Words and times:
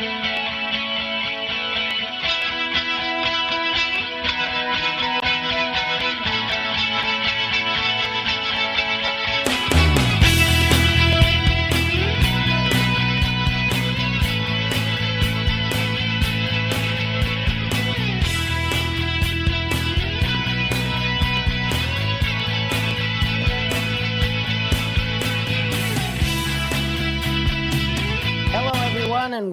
Hello, 0.00 0.29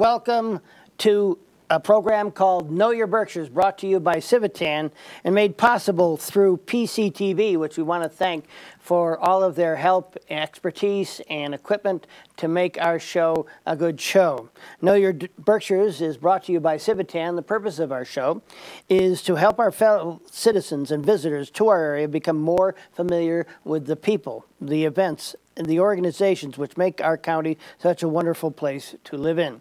welcome 0.08 0.62
to 0.98 1.38
a 1.70 1.82
program 1.82 2.32
called 2.32 2.72
Know 2.72 2.92
Your 2.92 3.08
Berkshires, 3.08 3.50
brought 3.50 3.78
to 3.80 3.88
you 3.88 4.00
by 4.00 4.22
Civitan 4.22 4.90
and 5.26 5.36
made 5.36 5.58
possible 5.58 6.16
through 6.16 6.60
PCTV, 6.60 7.58
which 7.58 7.76
we 7.76 7.84
want 7.84 8.04
to 8.04 8.10
thank 8.10 8.46
for 8.80 9.20
all 9.20 9.44
of 9.44 9.56
their 9.56 9.76
help, 9.76 10.16
expertise, 10.30 11.20
and 11.30 11.54
equipment 11.54 12.08
to 12.38 12.48
make 12.48 12.80
our 12.80 13.00
show 13.00 13.48
a 13.66 13.76
good 13.76 14.00
show. 14.00 14.50
Know 14.82 14.94
Your 14.94 15.12
Berkshires 15.12 16.00
is 16.00 16.16
brought 16.16 16.46
to 16.46 16.54
you 16.54 16.62
by 16.62 16.78
Civitan. 16.78 17.36
The 17.36 17.42
purpose 17.42 17.78
of 17.78 17.92
our 17.92 18.06
show 18.06 18.42
is 18.88 19.22
to 19.24 19.36
help 19.36 19.60
our 19.60 19.74
fellow 19.74 20.22
citizens 20.32 20.90
and 20.90 21.06
visitors 21.06 21.50
to 21.52 21.68
our 21.68 21.84
area 21.84 22.08
become 22.08 22.40
more 22.40 22.76
familiar 22.94 23.46
with 23.66 23.88
the 23.88 23.98
people, 23.98 24.46
the 24.62 24.86
events, 24.86 25.36
and 25.58 25.68
the 25.68 25.82
organizations 25.82 26.58
which 26.58 26.78
make 26.78 27.04
our 27.04 27.18
county 27.18 27.58
such 27.78 28.04
a 28.04 28.08
wonderful 28.08 28.52
place 28.52 28.96
to 29.04 29.18
live 29.18 29.38
in. 29.38 29.60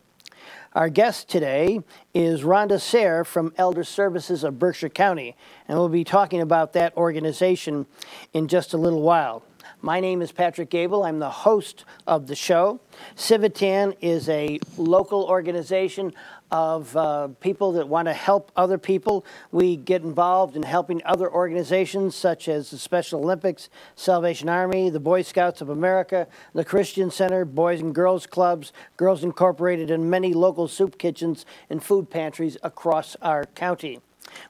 Our 0.76 0.90
guest 0.90 1.30
today 1.30 1.80
is 2.12 2.42
Rhonda 2.42 2.78
Sayre 2.78 3.24
from 3.24 3.54
Elder 3.56 3.82
Services 3.82 4.44
of 4.44 4.58
Berkshire 4.58 4.90
County, 4.90 5.34
and 5.66 5.78
we'll 5.78 5.88
be 5.88 6.04
talking 6.04 6.42
about 6.42 6.74
that 6.74 6.94
organization 6.98 7.86
in 8.34 8.46
just 8.46 8.74
a 8.74 8.76
little 8.76 9.00
while. 9.00 9.42
My 9.80 10.00
name 10.00 10.20
is 10.20 10.32
Patrick 10.32 10.68
Gable. 10.68 11.02
I'm 11.04 11.18
the 11.18 11.30
host 11.30 11.86
of 12.06 12.26
the 12.26 12.34
show. 12.34 12.78
Civitan 13.16 13.96
is 14.02 14.28
a 14.28 14.60
local 14.76 15.24
organization 15.24 16.12
of 16.50 16.96
uh, 16.96 17.28
people 17.40 17.72
that 17.72 17.88
want 17.88 18.06
to 18.06 18.12
help 18.12 18.52
other 18.56 18.78
people. 18.78 19.24
We 19.50 19.76
get 19.76 20.02
involved 20.02 20.56
in 20.56 20.62
helping 20.62 21.02
other 21.04 21.30
organizations 21.30 22.14
such 22.14 22.48
as 22.48 22.70
the 22.70 22.78
Special 22.78 23.20
Olympics, 23.20 23.68
Salvation 23.94 24.48
Army, 24.48 24.90
the 24.90 25.00
Boy 25.00 25.22
Scouts 25.22 25.60
of 25.60 25.68
America, 25.68 26.26
the 26.54 26.64
Christian 26.64 27.10
Center, 27.10 27.44
Boys 27.44 27.80
and 27.80 27.94
Girls 27.94 28.26
Clubs, 28.26 28.72
Girls 28.96 29.24
Incorporated, 29.24 29.90
and 29.90 30.10
many 30.10 30.32
local 30.34 30.68
soup 30.68 30.98
kitchens 30.98 31.44
and 31.68 31.82
food 31.82 32.10
pantries 32.10 32.56
across 32.62 33.16
our 33.22 33.44
county. 33.44 34.00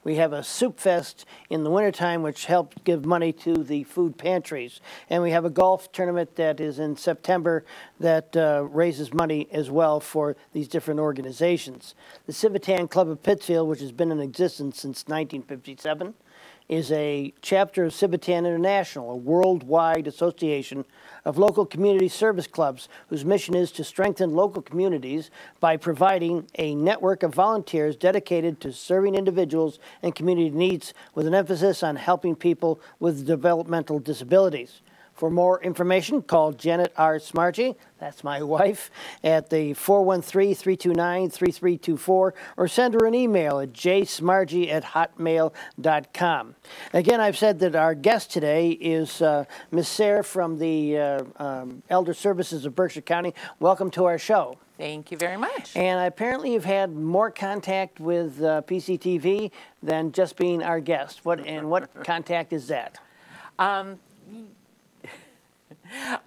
We 0.03 0.15
have 0.15 0.33
a 0.33 0.43
soup 0.43 0.79
fest 0.79 1.25
in 1.49 1.63
the 1.63 1.69
wintertime, 1.69 2.21
which 2.21 2.45
helps 2.45 2.77
give 2.83 3.05
money 3.05 3.31
to 3.33 3.63
the 3.63 3.83
food 3.83 4.17
pantries. 4.17 4.79
And 5.09 5.21
we 5.23 5.31
have 5.31 5.45
a 5.45 5.49
golf 5.49 5.91
tournament 5.91 6.35
that 6.35 6.59
is 6.59 6.79
in 6.79 6.95
September 6.95 7.65
that 7.99 8.35
uh, 8.35 8.63
raises 8.69 9.13
money 9.13 9.47
as 9.51 9.69
well 9.69 9.99
for 9.99 10.35
these 10.53 10.67
different 10.67 10.99
organizations. 10.99 11.95
The 12.25 12.33
Civitan 12.33 12.89
Club 12.89 13.09
of 13.09 13.23
Pittsfield, 13.23 13.67
which 13.67 13.81
has 13.81 13.91
been 13.91 14.11
in 14.11 14.19
existence 14.19 14.79
since 14.79 15.03
1957, 15.07 16.13
is 16.69 16.91
a 16.91 17.33
chapter 17.41 17.85
of 17.85 17.93
Civitan 17.93 18.39
International, 18.39 19.11
a 19.11 19.15
worldwide 19.15 20.05
association 20.05 20.83
of 21.23 21.37
local 21.37 21.65
community 21.65 22.09
service 22.09 22.47
clubs 22.47 22.89
whose 23.07 23.23
mission 23.23 23.55
is 23.55 23.71
to 23.71 23.83
strengthen 23.83 24.35
local 24.35 24.61
communities 24.61 25.31
by 25.59 25.77
providing 25.77 26.47
a 26.55 26.75
network 26.75 27.23
of 27.23 27.33
volunteers 27.33 27.95
dedicated 27.95 28.59
to 28.59 28.73
serving 28.73 29.15
individuals 29.15 29.79
and 30.03 30.15
community 30.15 30.49
needs 30.49 30.93
with 31.15 31.25
an 31.25 31.33
emphasis 31.33 31.83
on 31.83 31.95
helping 31.95 32.35
people 32.35 32.79
with 32.99 33.25
developmental 33.25 33.99
disabilities. 33.99 34.81
For 35.17 35.31
more 35.31 35.59
information, 35.63 36.21
call 36.21 36.51
Janet 36.51 36.93
R. 36.95 37.17
Smargy, 37.17 37.75
that's 37.99 38.23
my 38.23 38.43
wife, 38.57 38.91
at 39.23 39.49
the 39.49 39.73
413 39.73 40.53
329 40.53 41.31
3324 41.31 42.33
or 42.55 42.67
send 42.67 42.93
her 42.93 43.07
an 43.07 43.15
email 43.15 43.59
at 43.59 43.73
jsmargy 43.73 44.71
at 44.71 44.83
hotmail.com. 44.83 46.55
Again, 46.93 47.19
I've 47.19 47.35
said 47.35 47.57
that 47.59 47.75
our 47.75 47.95
guest 47.95 48.31
today 48.31 48.69
is 48.69 49.19
uh, 49.23 49.45
Ms. 49.71 49.87
Sayre 49.87 50.21
from 50.21 50.59
the 50.59 50.99
uh, 50.99 51.23
um, 51.37 51.81
Elder 51.89 52.13
Services 52.13 52.65
of 52.67 52.75
Berkshire 52.75 53.01
County. 53.01 53.33
Welcome 53.59 53.89
to 53.91 54.05
our 54.05 54.19
show. 54.19 54.59
Thank 54.77 55.09
you 55.09 55.17
very 55.17 55.37
much. 55.37 55.75
And 55.75 56.05
apparently, 56.07 56.53
you've 56.53 56.63
had 56.63 56.95
more 56.95 57.31
contact 57.31 57.99
with 57.99 58.39
uh, 58.43 58.61
PCTV 58.67 59.49
than 59.81 60.11
just 60.11 60.37
being 60.37 60.61
our 60.61 60.79
guest. 60.79 61.25
What 61.25 61.39
and 61.39 61.71
what 61.71 61.91
contact 62.05 62.53
is 62.53 62.67
that? 62.67 62.99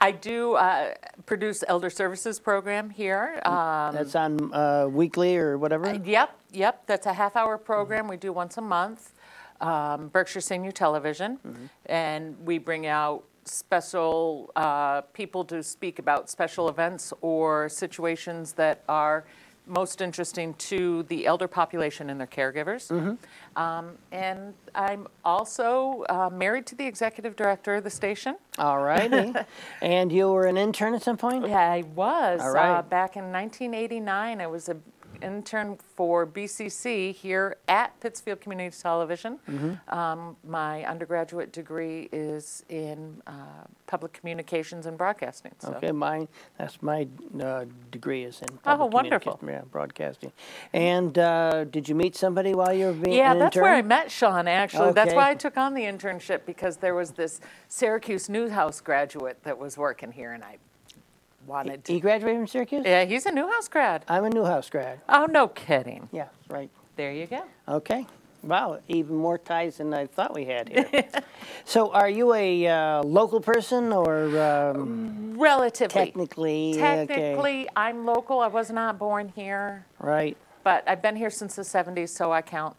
I 0.00 0.12
do 0.12 0.54
uh, 0.54 0.94
produce 1.26 1.64
elder 1.66 1.90
services 1.90 2.38
program 2.40 2.90
here. 2.90 3.40
Um, 3.44 3.94
That's 3.94 4.14
on 4.14 4.52
uh, 4.52 4.86
weekly 4.90 5.36
or 5.36 5.58
whatever. 5.58 5.94
yep, 6.04 6.36
yep. 6.52 6.86
That's 6.86 7.06
a 7.06 7.12
half 7.12 7.36
hour 7.36 7.58
program 7.58 8.08
we 8.08 8.16
do 8.16 8.32
once 8.32 8.58
a 8.58 8.62
month. 8.62 9.12
Um, 9.60 10.08
Berkshire 10.08 10.40
Senior 10.40 10.72
Television, 10.72 11.38
and 11.84 12.34
we 12.46 12.56
bring 12.56 12.86
out 12.86 13.24
special 13.44 14.50
uh, 14.56 15.02
people 15.12 15.44
to 15.44 15.62
speak 15.62 15.98
about 15.98 16.30
special 16.30 16.68
events 16.68 17.12
or 17.20 17.68
situations 17.68 18.52
that 18.54 18.82
are 18.88 19.24
most 19.70 20.00
interesting 20.00 20.54
to 20.54 21.04
the 21.04 21.26
elder 21.26 21.48
population 21.48 22.10
and 22.10 22.20
their 22.20 22.26
caregivers. 22.26 22.90
Um, 23.56 23.92
and 24.12 24.54
I'm 24.74 25.06
also 25.24 26.04
uh, 26.08 26.30
married 26.30 26.66
to 26.66 26.74
the 26.74 26.86
executive 26.86 27.36
director 27.36 27.76
of 27.76 27.84
the 27.84 27.90
station. 27.90 28.36
All 28.58 28.80
righty. 28.82 29.32
and 29.82 30.12
you 30.12 30.28
were 30.28 30.46
an 30.46 30.56
intern 30.56 30.94
at 30.94 31.02
some 31.02 31.16
point? 31.16 31.48
Yeah, 31.48 31.58
I 31.58 31.82
was. 31.94 32.40
All 32.40 32.52
right. 32.52 32.78
Uh, 32.78 32.82
back 32.82 33.16
in 33.16 33.32
1989, 33.32 34.40
I 34.40 34.46
was 34.46 34.68
an 34.68 34.82
intern 35.22 35.78
for 35.96 36.26
BCC 36.26 37.14
here 37.14 37.56
at 37.68 37.98
Pittsfield 38.00 38.40
Community 38.40 38.76
Television. 38.76 39.38
Mm-hmm. 39.48 39.94
Um, 39.94 40.36
my 40.46 40.84
undergraduate 40.84 41.52
degree 41.52 42.08
is 42.12 42.64
in 42.68 43.20
uh, 43.26 43.32
public 43.86 44.12
communications 44.12 44.86
and 44.86 44.96
broadcasting. 44.96 45.52
So. 45.58 45.72
Okay, 45.74 45.92
mine. 45.92 46.28
That's 46.58 46.80
my 46.82 47.08
uh, 47.42 47.64
degree 47.90 48.24
is 48.24 48.40
in. 48.40 48.58
public 48.58 48.80
Oh, 48.80 48.86
wonderful. 48.86 49.36
communication, 49.36 49.66
Yeah, 49.66 49.70
broadcasting. 49.72 50.32
And 50.72 51.18
uh, 51.18 51.64
did 51.64 51.88
you 51.88 51.94
meet 51.94 52.16
somebody 52.16 52.54
while 52.54 52.72
you 52.72 52.86
were 52.86 52.92
being 52.92 53.16
Yeah, 53.16 53.32
an 53.32 53.38
that's 53.38 53.56
where 53.56 53.74
I 53.74 53.82
met 53.82 54.10
Sean, 54.10 54.48
actually. 54.48 54.92
That's 54.92 55.14
why 55.14 55.22
Okay. 55.24 55.30
I 55.32 55.34
took 55.34 55.56
on 55.56 55.74
the 55.74 55.82
internship 55.82 56.40
because 56.46 56.76
there 56.78 56.94
was 56.94 57.12
this 57.12 57.40
Syracuse 57.68 58.28
Newhouse 58.28 58.80
graduate 58.80 59.42
that 59.44 59.58
was 59.58 59.76
working 59.76 60.12
here, 60.12 60.32
and 60.32 60.42
I 60.44 60.58
wanted 61.46 61.84
to. 61.84 61.92
He 61.92 62.00
graduated 62.00 62.38
from 62.38 62.46
Syracuse. 62.46 62.82
Yeah, 62.84 63.04
he's 63.04 63.26
a 63.26 63.32
Newhouse 63.32 63.68
grad. 63.68 64.04
I'm 64.08 64.24
a 64.24 64.30
Newhouse 64.30 64.70
grad. 64.70 65.00
Oh, 65.08 65.26
no 65.26 65.48
kidding. 65.48 66.08
Yeah, 66.12 66.28
right. 66.48 66.70
There 66.96 67.12
you 67.12 67.26
go. 67.26 67.42
Okay. 67.68 68.06
Wow, 68.42 68.80
even 68.88 69.16
more 69.16 69.36
ties 69.36 69.76
than 69.78 69.92
I 69.92 70.06
thought 70.06 70.34
we 70.34 70.46
had 70.46 70.70
here. 70.70 71.04
so, 71.66 71.92
are 71.92 72.08
you 72.08 72.32
a 72.32 72.66
uh, 72.66 73.02
local 73.02 73.38
person 73.38 73.92
or 73.92 74.38
um, 74.40 75.34
Relatively. 75.38 76.06
technically? 76.06 76.70
okay, 76.72 77.06
Technically, 77.06 77.68
I'm 77.76 78.06
local. 78.06 78.40
I 78.40 78.46
was 78.46 78.70
not 78.70 78.98
born 78.98 79.28
here, 79.28 79.84
right. 79.98 80.38
but 80.64 80.84
I've 80.88 81.02
been 81.02 81.16
here 81.16 81.28
since 81.28 81.54
the 81.56 81.62
70s, 81.62 82.08
so 82.08 82.32
I 82.32 82.40
count. 82.40 82.76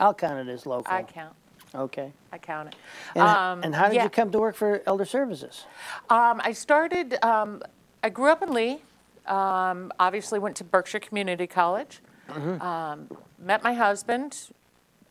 I'll 0.00 0.14
count 0.14 0.48
it 0.48 0.52
as 0.52 0.66
local. 0.66 0.92
I 0.92 1.04
count. 1.04 1.36
Okay. 1.72 2.12
I 2.32 2.38
count 2.38 2.68
it. 2.70 2.74
And, 3.14 3.22
Um, 3.22 3.62
and 3.62 3.74
how 3.74 3.86
did 3.86 3.94
yeah. 3.94 4.04
you 4.04 4.10
come 4.10 4.32
to 4.32 4.38
work 4.40 4.56
for 4.56 4.82
Elder 4.86 5.04
Services? 5.04 5.66
Um, 6.08 6.40
I 6.42 6.50
started, 6.52 7.22
um, 7.24 7.62
I 8.02 8.08
grew 8.08 8.30
up 8.30 8.42
in 8.42 8.52
Lee. 8.52 8.82
Um, 9.26 9.92
obviously, 9.98 10.38
went 10.38 10.56
to 10.56 10.64
Berkshire 10.64 11.00
Community 11.00 11.46
College. 11.46 12.00
Mm-hmm. 12.28 12.62
Um, 12.62 13.08
met 13.38 13.62
my 13.62 13.74
husband. 13.74 14.50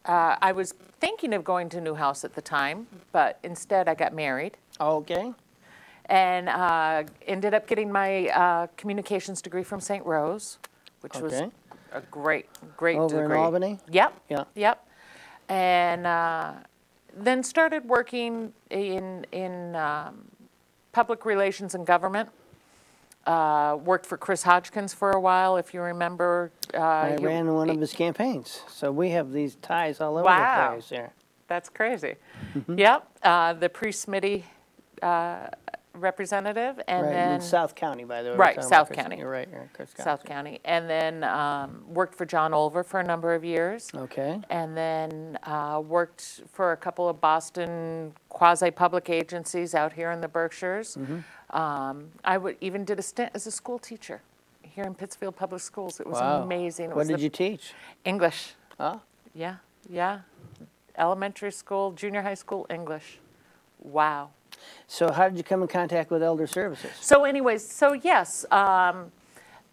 Uh, 0.05 0.35
I 0.41 0.51
was 0.51 0.73
thinking 0.99 1.33
of 1.33 1.43
going 1.43 1.69
to 1.69 1.81
Newhouse 1.81 2.23
at 2.23 2.33
the 2.33 2.41
time, 2.41 2.87
but 3.11 3.37
instead 3.43 3.87
I 3.87 3.93
got 3.95 4.13
married 4.13 4.57
Okay. 4.79 5.33
and 6.05 6.49
uh, 6.49 7.03
ended 7.27 7.53
up 7.53 7.67
getting 7.67 7.91
my 7.91 8.27
uh, 8.29 8.67
communications 8.77 9.41
degree 9.41 9.63
from 9.63 9.79
St. 9.81 10.05
Rose, 10.05 10.57
which 11.01 11.17
was 11.17 11.33
a 11.33 12.01
great, 12.09 12.47
great 12.77 12.97
Over 12.97 13.17
in 13.17 13.23
degree. 13.23 13.37
Albany? 13.37 13.79
Yep. 13.91 14.13
Yeah. 14.29 14.43
Yep. 14.55 14.87
And 15.49 16.07
uh, 16.07 16.53
then 17.15 17.43
started 17.43 17.85
working 17.85 18.53
in 18.69 19.25
in 19.31 19.75
um, 19.75 20.25
public 20.91 21.25
relations 21.25 21.75
and 21.75 21.85
government. 21.85 22.29
Uh, 23.29 23.75
worked 23.85 24.07
for 24.07 24.17
Chris 24.17 24.41
Hodgkins 24.41 24.91
for 24.91 25.11
a 25.11 25.19
while, 25.19 25.57
if 25.57 25.71
you 25.71 25.81
remember. 25.81 26.51
Uh, 26.73 26.79
I 26.81 27.15
he- 27.19 27.23
ran 27.25 27.53
one 27.53 27.69
of 27.69 27.79
his 27.79 27.93
campaigns, 27.93 28.61
so 28.67 28.91
we 28.91 29.11
have 29.11 29.31
these 29.31 29.53
ties 29.61 30.01
all 30.01 30.15
over 30.17 30.23
Wow. 30.25 30.69
the 30.69 30.75
place 30.77 30.89
here. 30.89 31.11
That's 31.47 31.69
crazy. 31.69 32.15
Mm-hmm. 32.55 32.79
Yep. 32.79 33.07
Uh, 33.21 33.53
the 33.53 33.69
pre 33.69 33.91
Smitty 33.91 34.43
uh, 35.03 35.47
representative, 35.99 36.79
and 36.87 37.05
Right, 37.05 37.13
then 37.13 37.31
in 37.33 37.41
South 37.41 37.75
County, 37.75 38.03
by 38.03 38.21
the 38.23 38.29
way. 38.31 38.35
we're 38.35 38.39
Right, 38.39 38.55
talking 38.55 38.67
about 38.67 38.77
South 38.77 38.87
Chris- 38.87 38.97
County. 38.97 39.17
You're 39.17 39.29
right, 39.29 39.47
you're 39.51 39.61
in 39.63 39.69
Chris 39.73 39.91
South 39.97 40.23
County, 40.23 40.59
and 40.65 40.89
then 40.89 41.23
um, 41.23 41.83
worked 41.87 42.15
for 42.15 42.25
John 42.25 42.51
Olver 42.51 42.85
for 42.85 42.99
a 42.99 43.03
number 43.03 43.33
of 43.35 43.43
years. 43.43 43.89
Okay, 43.93 44.39
and 44.49 44.75
then 44.75 45.37
uh, 45.43 45.81
worked 45.85 46.41
for 46.51 46.71
a 46.71 46.77
couple 46.77 47.07
of 47.09 47.19
Boston 47.21 48.13
quasi-public 48.29 49.09
agencies 49.09 49.75
out 49.75 49.93
here 49.93 50.11
in 50.11 50.21
the 50.21 50.27
Berkshires. 50.27 50.95
Mm-hmm. 50.95 51.55
Um, 51.57 52.09
I 52.23 52.37
would, 52.37 52.57
even 52.61 52.85
did 52.85 52.99
a 52.99 53.01
stint 53.01 53.31
as 53.33 53.47
a 53.47 53.51
school 53.51 53.79
teacher 53.79 54.21
here 54.61 54.83
in 54.83 54.93
Pittsfield 54.93 55.35
Public 55.35 55.61
Schools. 55.61 55.99
It 55.99 56.07
was 56.07 56.19
wow. 56.19 56.43
amazing. 56.43 56.85
It 56.85 56.89
What 56.89 56.97
was 56.97 57.07
did 57.07 57.17
the- 57.17 57.23
you 57.23 57.29
teach? 57.29 57.73
English. 58.05 58.53
Oh, 58.79 59.01
Yeah, 59.33 59.55
yeah. 59.89 60.19
Elementary 60.97 61.51
school, 61.51 61.91
junior 61.93 62.21
high 62.21 62.33
school 62.35 62.65
English. 62.69 63.19
Wow. 63.81 64.31
So 64.87 65.11
how 65.11 65.29
did 65.29 65.37
you 65.37 65.43
come 65.43 65.61
in 65.61 65.67
contact 65.67 66.11
with 66.11 66.21
Elder 66.23 66.47
Services? 66.47 66.91
So, 66.99 67.23
anyways, 67.25 67.65
so 67.67 67.93
yes, 67.93 68.45
um, 68.51 69.11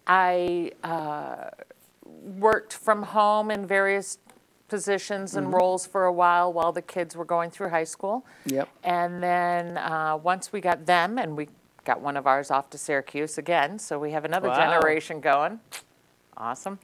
I 0.06 0.73
uh, 0.85 1.50
worked 2.05 2.73
from 2.73 3.03
home 3.03 3.50
in 3.50 3.67
various 3.67 4.19
positions 4.69 5.37
and 5.37 5.53
roles 5.53 5.87
for 5.87 6.06
a 6.06 6.12
while 6.12 6.53
while 6.53 6.73
the 6.73 6.83
kids 6.83 7.15
were 7.17 7.25
going 7.25 7.50
through 7.50 7.69
high 7.69 7.85
school. 7.85 8.27
Yep. 8.47 8.69
And 8.83 9.23
then 9.23 9.79
uh, 9.79 10.17
once 10.23 10.53
we 10.53 10.61
got 10.61 10.87
them, 10.87 11.19
and 11.19 11.37
we 11.37 11.49
got 11.85 12.00
one 12.00 12.17
of 12.17 12.27
ours 12.27 12.50
off 12.50 12.69
to 12.71 12.79
Syracuse 12.79 13.38
again, 13.38 13.79
so 13.79 13.97
we 13.99 14.11
have 14.11 14.25
another 14.25 14.49
Wow. 14.49 14.56
generation 14.56 15.21
going. 15.21 15.61
Awesome. 16.37 16.79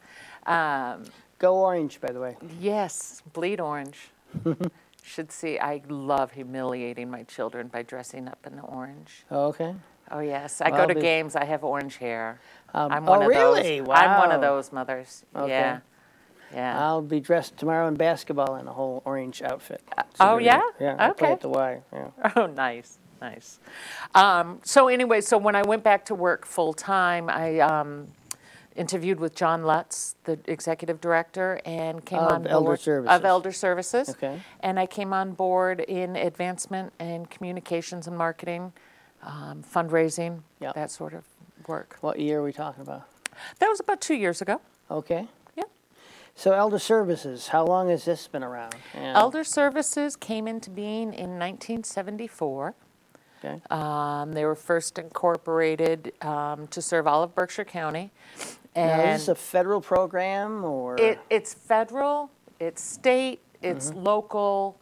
Um, 0.46 1.04
Go 1.38 1.56
Orange, 1.56 2.00
by 2.00 2.12
the 2.12 2.20
way. 2.20 2.36
yes, 2.60 3.20
bleed 3.32 3.60
orange. 3.60 4.10
Should 5.02 5.32
see. 5.32 5.58
I 5.58 5.82
love 5.88 6.32
humiliating 6.32 7.10
my 7.10 7.24
children 7.24 7.68
by 7.68 7.82
dressing 7.82 8.28
up 8.28 8.38
in 8.46 8.56
the 8.56 8.62
orange. 8.62 9.24
Oh, 9.30 9.46
Okay. 9.48 9.74
Oh 10.10 10.18
yes, 10.20 10.60
I 10.60 10.68
Well, 10.70 10.82
go 10.82 10.86
to 10.88 10.94
be- 10.94 11.00
games. 11.00 11.36
I 11.36 11.44
have 11.44 11.64
orange 11.64 11.96
hair. 11.96 12.38
Um, 12.74 12.92
I'm 12.92 13.08
oh, 13.08 13.12
one 13.12 13.22
of 13.22 13.28
really? 13.28 13.80
those. 13.80 13.88
I'm 13.90 14.18
one 14.18 14.30
of 14.32 14.40
those 14.42 14.70
mothers. 14.70 15.24
Okay. 15.34 15.48
Yeah, 15.48 15.80
yeah. 16.52 16.78
I'll 16.84 17.00
be 17.00 17.18
dressed 17.18 17.56
tomorrow 17.56 17.88
in 17.88 17.94
basketball 17.94 18.56
in 18.56 18.66
a 18.68 18.72
whole 18.72 19.00
orange 19.06 19.40
outfit. 19.40 19.80
So 19.96 20.04
oh, 20.20 20.38
yeah? 20.38 20.60
Yeah, 20.78 20.96
I 20.98 21.10
play 21.10 21.28
Okay. 21.28 21.32
at 21.32 21.40
the 21.40 21.48
Y, 21.48 21.80
yeah. 21.94 22.08
Oh, 22.36 22.46
nice, 22.46 22.98
nice. 23.22 23.58
Um, 24.14 24.60
so 24.64 24.88
anyway, 24.88 25.22
so 25.22 25.38
when 25.38 25.54
I 25.56 25.62
went 25.62 25.82
back 25.82 26.04
to 26.06 26.14
work 26.14 26.44
full 26.44 26.74
time, 26.74 27.30
I 27.30 27.60
um, 27.60 28.08
interviewed 28.76 29.20
with 29.20 29.34
John 29.34 29.64
Lutz, 29.64 30.16
the 30.24 30.38
executive 30.46 31.00
director, 31.00 31.60
and 31.64 32.04
came 32.04 32.18
Of 32.20 32.32
on 32.32 32.46
Elder 32.46 32.64
board 32.64 32.80
Services. 32.80 33.16
of 33.16 33.24
Elder 33.24 33.52
Services. 33.52 34.08
Okay. 34.10 34.40
And 34.60 34.78
I 34.80 34.86
came 34.86 35.12
on 35.12 35.32
board 35.32 35.80
in 35.80 36.16
advancement 36.16 36.92
and 36.98 37.28
communications 37.30 38.06
and 38.06 38.16
marketing, 38.16 38.72
um, 39.22 39.62
fundraising, 39.62 40.42
Yep. 40.60 40.74
that 40.74 40.90
sort 40.90 41.14
of 41.14 41.24
work. 41.66 41.98
What 42.00 42.18
year 42.18 42.40
are 42.40 42.42
we 42.42 42.52
talking 42.52 42.82
about? 42.82 43.02
That 43.58 43.68
was 43.68 43.80
about 43.80 44.00
two 44.00 44.14
years 44.14 44.40
ago. 44.42 44.60
Okay. 44.90 45.28
Yeah. 45.56 45.64
So 46.34 46.52
Elder 46.52 46.78
Services, 46.78 47.48
how 47.48 47.64
long 47.64 47.88
has 47.90 48.04
this 48.04 48.26
been 48.28 48.42
around? 48.42 48.74
And- 48.94 49.16
Elder 49.16 49.44
Services 49.44 50.16
came 50.16 50.46
into 50.48 50.70
being 50.70 51.12
in 51.12 51.38
1974. 51.38 52.74
Okay. 53.44 53.60
Um, 53.70 54.32
they 54.34 54.44
were 54.44 54.54
first 54.54 54.98
incorporated 54.98 56.12
um, 56.22 56.68
to 56.68 56.80
serve 56.80 57.08
all 57.08 57.22
of 57.24 57.34
Berkshire 57.34 57.64
County. 57.64 58.12
Now, 58.76 59.00
is 59.02 59.20
this 59.20 59.28
a 59.28 59.34
federal 59.34 59.80
program 59.80 60.64
or? 60.64 60.96
it, 60.98 61.18
it's 61.30 61.54
federal, 61.54 62.30
it's 62.58 62.82
state, 62.82 63.40
it's 63.62 63.90
Mm-hmm. 63.90 64.02
local, 64.04 64.80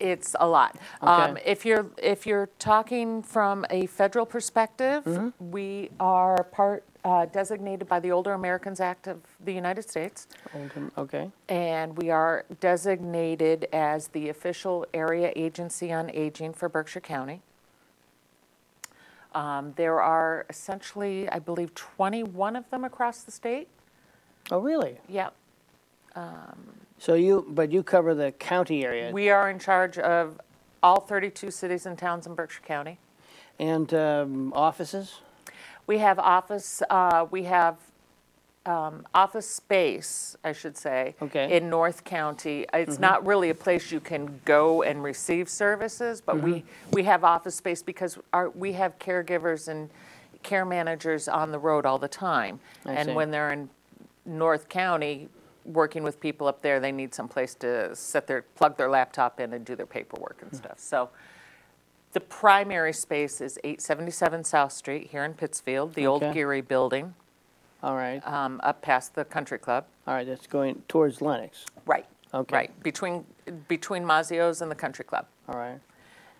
it's 0.00 0.34
a 0.38 0.46
lot. 0.46 0.76
Um, 1.00 1.32
Okay. 1.32 1.42
if 1.46 1.64
you're 1.64 1.86
if 2.02 2.26
you're 2.26 2.48
talking 2.58 3.22
from 3.22 3.64
a 3.70 3.86
federal 3.86 4.26
perspective, 4.26 5.04
Mm-hmm. 5.04 5.50
we 5.50 5.90
are 5.98 6.44
part 6.44 6.84
uh, 7.04 7.26
designated 7.26 7.86
by 7.88 8.00
the 8.00 8.10
Older 8.10 8.32
Americans 8.32 8.80
Act 8.80 9.06
of 9.08 9.20
the 9.44 9.52
United 9.52 9.82
States. 9.88 10.26
Okay, 10.96 11.30
And 11.50 11.96
we 11.98 12.10
are 12.10 12.44
designated 12.60 13.66
as 13.74 14.08
the 14.08 14.30
official 14.30 14.86
area 14.94 15.30
agency 15.36 15.92
on 15.92 16.10
aging 16.10 16.54
for 16.54 16.68
Berkshire 16.68 17.00
County. 17.02 17.42
Um, 19.34 19.72
There 19.76 20.00
are 20.00 20.46
essentially, 20.48 21.28
I 21.28 21.38
believe, 21.38 21.74
21 21.74 22.56
of 22.56 22.68
them 22.70 22.84
across 22.84 23.22
the 23.22 23.32
state. 23.32 23.68
oh, 24.50 24.60
really? 24.60 24.98
Yep. 25.08 25.34
So 26.98 27.14
you, 27.14 27.44
but 27.48 27.72
you 27.72 27.82
cover 27.82 28.14
the 28.14 28.32
county 28.32 28.84
area? 28.84 29.10
We 29.12 29.28
are 29.30 29.50
in 29.50 29.58
charge 29.58 29.98
of 29.98 30.40
all 30.82 31.00
32 31.00 31.50
cities 31.50 31.86
and 31.86 31.98
towns 31.98 32.26
in 32.26 32.34
Berkshire 32.34 32.62
County. 32.64 32.98
And 33.58 33.92
um, 33.92 34.52
offices? 34.54 35.20
We 35.86 35.98
have 35.98 36.18
office, 36.18 36.82
uh, 36.88 37.26
we 37.30 37.44
have 37.44 37.76
um, 38.66 39.06
office 39.14 39.48
space, 39.48 40.36
I 40.42 40.52
should 40.52 40.76
say. 40.76 41.14
Okay. 41.20 41.56
In 41.56 41.68
North 41.68 42.04
County. 42.04 42.66
It's 42.72 42.94
mm-hmm. 42.94 43.02
not 43.02 43.26
really 43.26 43.50
a 43.50 43.54
place 43.54 43.92
you 43.92 44.00
can 44.00 44.40
go 44.44 44.82
and 44.82 45.02
receive 45.02 45.48
services, 45.48 46.20
but 46.20 46.42
we, 46.42 46.52
mm-hmm. 46.52 46.90
we 46.92 47.04
have 47.04 47.24
office 47.24 47.54
space 47.54 47.82
because 47.82 48.18
our, 48.32 48.50
we 48.50 48.72
have 48.72 48.98
caregivers 48.98 49.68
and 49.68 49.90
care 50.42 50.64
managers 50.64 51.28
on 51.28 51.52
the 51.52 51.58
road 51.58 51.86
all 51.86 51.98
the 51.98 52.08
time. 52.08 52.60
I 52.86 52.92
And 52.92 53.08
see. 53.10 53.14
when 53.14 53.30
they're 53.30 53.52
in 53.52 53.68
North 54.24 54.68
County, 54.68 55.28
working 55.64 56.02
with 56.02 56.20
people 56.20 56.46
up 56.46 56.62
there, 56.62 56.80
they 56.80 56.92
need 56.92 57.14
some 57.14 57.28
place 57.28 57.54
to 57.56 57.94
set 57.94 58.26
their, 58.26 58.42
plug 58.42 58.76
their 58.76 58.90
laptop 58.90 59.40
in 59.40 59.52
and 59.52 59.64
do 59.64 59.74
their 59.74 59.86
paperwork 59.86 60.38
and 60.42 60.50
hmm. 60.50 60.56
stuff. 60.56 60.78
So 60.78 61.10
the 62.12 62.20
primary 62.20 62.92
space 62.92 63.40
is 63.40 63.58
877 63.64 64.44
South 64.44 64.72
Street 64.72 65.08
here 65.10 65.24
in 65.24 65.34
Pittsfield, 65.34 65.94
the 65.94 66.06
old 66.06 66.22
Okay. 66.22 66.32
Geary 66.34 66.60
Building, 66.60 67.14
All 67.84 67.96
right, 67.96 68.26
um, 68.26 68.62
up 68.62 68.80
past 68.80 69.14
the 69.14 69.26
Country 69.26 69.58
Club. 69.58 69.84
all 70.06 70.14
right, 70.14 70.26
that's 70.26 70.46
going 70.46 70.82
towards 70.88 71.20
Lenox. 71.20 71.66
Right. 71.84 72.06
Okay. 72.32 72.56
Right, 72.56 72.82
between, 72.82 73.26
between 73.68 74.04
Mazzeo's 74.04 74.62
and 74.62 74.70
the 74.70 74.74
Country 74.74 75.04
Club. 75.04 75.26
All 75.50 75.58
right, 75.58 75.78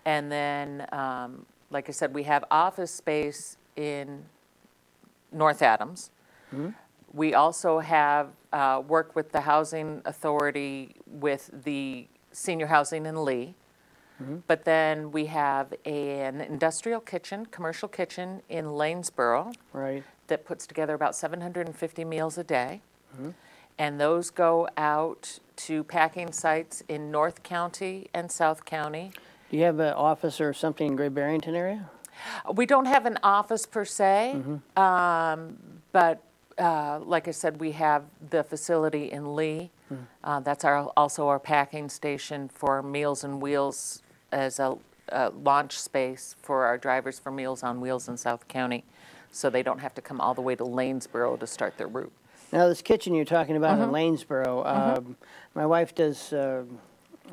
And 0.06 0.32
then, 0.32 0.86
um, 0.90 1.44
like 1.70 1.90
I 1.90 1.92
said, 1.92 2.14
we 2.14 2.22
have 2.22 2.44
office 2.50 2.90
space 2.90 3.58
in 3.76 4.24
North 5.32 5.60
Adams. 5.60 6.10
We 7.12 7.34
also 7.34 7.78
have, 7.80 8.30
uh, 8.52 8.82
work 8.88 9.14
with 9.14 9.30
the 9.32 9.42
Housing 9.42 10.00
Authority 10.06 10.94
with 11.06 11.50
the 11.64 12.08
senior 12.32 12.68
housing 12.68 13.04
in 13.04 13.22
Lee. 13.22 13.54
But 14.46 14.64
then 14.64 15.12
we 15.12 15.26
have 15.26 15.74
an 15.84 16.40
industrial 16.40 17.00
kitchen, 17.00 17.44
commercial 17.46 17.88
kitchen 17.88 18.40
in 18.48 18.64
Lanesboro 18.64 19.54
right. 19.74 20.02
That 20.28 20.44
puts 20.44 20.66
together 20.66 20.94
about 20.94 21.14
750 21.14 22.04
meals 22.04 22.38
a 22.38 22.44
day. 22.44 22.80
And 23.78 24.00
those 24.00 24.30
go 24.30 24.68
out 24.76 25.38
to 25.56 25.84
packing 25.84 26.32
sites 26.32 26.82
in 26.88 27.10
North 27.10 27.42
County 27.42 28.08
and 28.14 28.30
South 28.30 28.64
County. 28.64 29.12
Do 29.50 29.56
you 29.56 29.64
have 29.64 29.78
an 29.80 29.94
office 29.94 30.40
or 30.40 30.52
something 30.52 30.86
in 30.88 30.96
Great 30.96 31.14
Barrington 31.14 31.54
area? 31.54 31.90
We 32.52 32.66
don't 32.66 32.86
have 32.86 33.06
an 33.06 33.18
office 33.22 33.66
per 33.66 33.84
se, 33.84 34.40
um, 34.76 35.56
but 35.92 36.22
uh, 36.58 37.00
like 37.00 37.26
I 37.26 37.32
said, 37.32 37.60
we 37.60 37.72
have 37.72 38.04
the 38.30 38.44
facility 38.44 39.10
in 39.10 39.34
Lee. 39.34 39.70
Uh, 40.22 40.40
That's 40.40 40.64
our, 40.64 40.90
also 40.96 41.28
our 41.28 41.38
packing 41.40 41.88
station 41.88 42.48
for 42.48 42.82
Meals 42.82 43.24
and 43.24 43.40
Wheels 43.40 44.02
as 44.32 44.58
a 44.58 44.76
a 45.08 45.30
launch 45.30 45.78
space 45.78 46.34
for 46.40 46.64
our 46.64 46.78
drivers 46.78 47.18
for 47.18 47.30
Meals 47.30 47.62
on 47.62 47.80
Wheels 47.80 48.08
in 48.08 48.16
South 48.16 48.48
County, 48.48 48.84
so 49.34 49.50
they 49.50 49.62
don't 49.62 49.80
have 49.80 49.94
to 49.94 50.00
come 50.00 50.20
all 50.20 50.32
the 50.32 50.40
way 50.40 50.54
to 50.54 50.64
Lanesboro 50.64 51.38
to 51.40 51.46
start 51.46 51.76
their 51.76 51.88
route. 51.88 52.12
Now, 52.52 52.68
this 52.68 52.82
kitchen 52.82 53.14
you're 53.14 53.24
talking 53.24 53.56
about 53.56 53.78
Mm-hmm. 53.78 53.94
in 53.94 54.16
Lanesboro, 54.16 54.66
um, 54.98 55.16
my 55.54 55.66
wife 55.66 55.94
does 55.94 56.32
uh, 56.32 56.62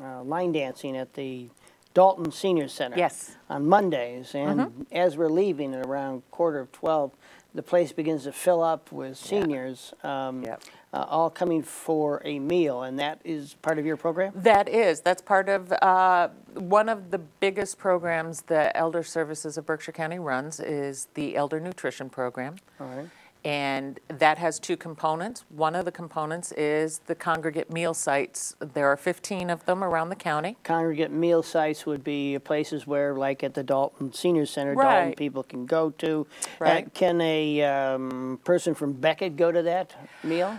uh, 0.02 0.22
line 0.24 0.50
dancing 0.52 0.96
at 0.96 1.14
the 1.14 1.48
Dalton 1.94 2.32
Senior 2.32 2.66
Center. 2.68 2.96
Yes. 2.98 3.30
Mm-hmm. 3.30 3.52
On 3.52 3.68
Mondays, 3.68 4.34
and 4.34 4.86
as 4.90 5.16
we're 5.16 5.28
leaving 5.28 5.74
at 5.74 5.86
around 5.86 6.22
quarter 6.30 6.58
of 6.58 6.72
12, 6.72 7.12
the 7.54 7.62
place 7.62 7.92
begins 7.92 8.24
to 8.24 8.32
fill 8.32 8.62
up 8.62 8.90
with 8.90 9.16
seniors, 9.16 9.92
um, 10.02 10.42
Yep. 10.42 10.62
uh, 10.94 11.04
all 11.08 11.28
coming 11.30 11.62
for 11.62 12.20
a 12.24 12.38
meal, 12.38 12.82
and 12.82 12.98
that 12.98 13.20
is 13.24 13.54
part 13.62 13.78
of 13.78 13.84
your 13.86 13.96
program? 13.98 14.32
That 14.34 14.68
is, 14.68 15.02
that's 15.02 15.20
part 15.22 15.48
of, 15.50 15.70
uh, 15.70 16.28
one 16.54 16.88
of 16.88 17.10
the 17.10 17.18
biggest 17.18 17.78
programs 17.78 18.42
the 18.42 18.76
Elder 18.76 19.02
Services 19.02 19.56
of 19.58 19.66
Berkshire 19.66 19.92
County 19.92 20.18
runs 20.18 20.60
is 20.60 21.08
the 21.14 21.36
Elder 21.36 21.60
Nutrition 21.60 22.08
Program. 22.10 22.56
All 22.80 22.86
right. 22.88 23.08
And 23.44 23.98
that 24.06 24.38
has 24.38 24.60
two 24.60 24.76
components. 24.76 25.44
One 25.48 25.74
of 25.74 25.84
the 25.84 25.90
components 25.90 26.52
is 26.52 27.00
the 27.06 27.16
congregate 27.16 27.72
meal 27.72 27.92
sites. 27.92 28.54
There 28.60 28.86
are 28.86 28.96
15 28.96 29.50
of 29.50 29.64
them 29.64 29.82
around 29.82 30.10
the 30.10 30.16
county. 30.16 30.56
Congregate 30.62 31.10
meal 31.10 31.42
sites 31.42 31.84
would 31.84 32.04
be 32.04 32.38
places 32.38 32.86
where, 32.86 33.14
like 33.14 33.42
at 33.42 33.54
the 33.54 33.64
Dalton 33.64 34.12
Senior 34.12 34.46
Center, 34.46 34.76
Dalton 34.76 35.08
Right. 35.08 35.16
people 35.16 35.42
can 35.42 35.66
go 35.66 35.90
to. 35.90 36.24
Uh, 36.30 36.44
Right. 36.60 36.94
Can 36.94 37.20
a 37.20 37.62
um, 37.62 38.38
person 38.44 38.74
from 38.74 38.92
Becket 38.92 39.36
go 39.36 39.50
to 39.50 39.62
that 39.62 39.92
meal? 40.22 40.56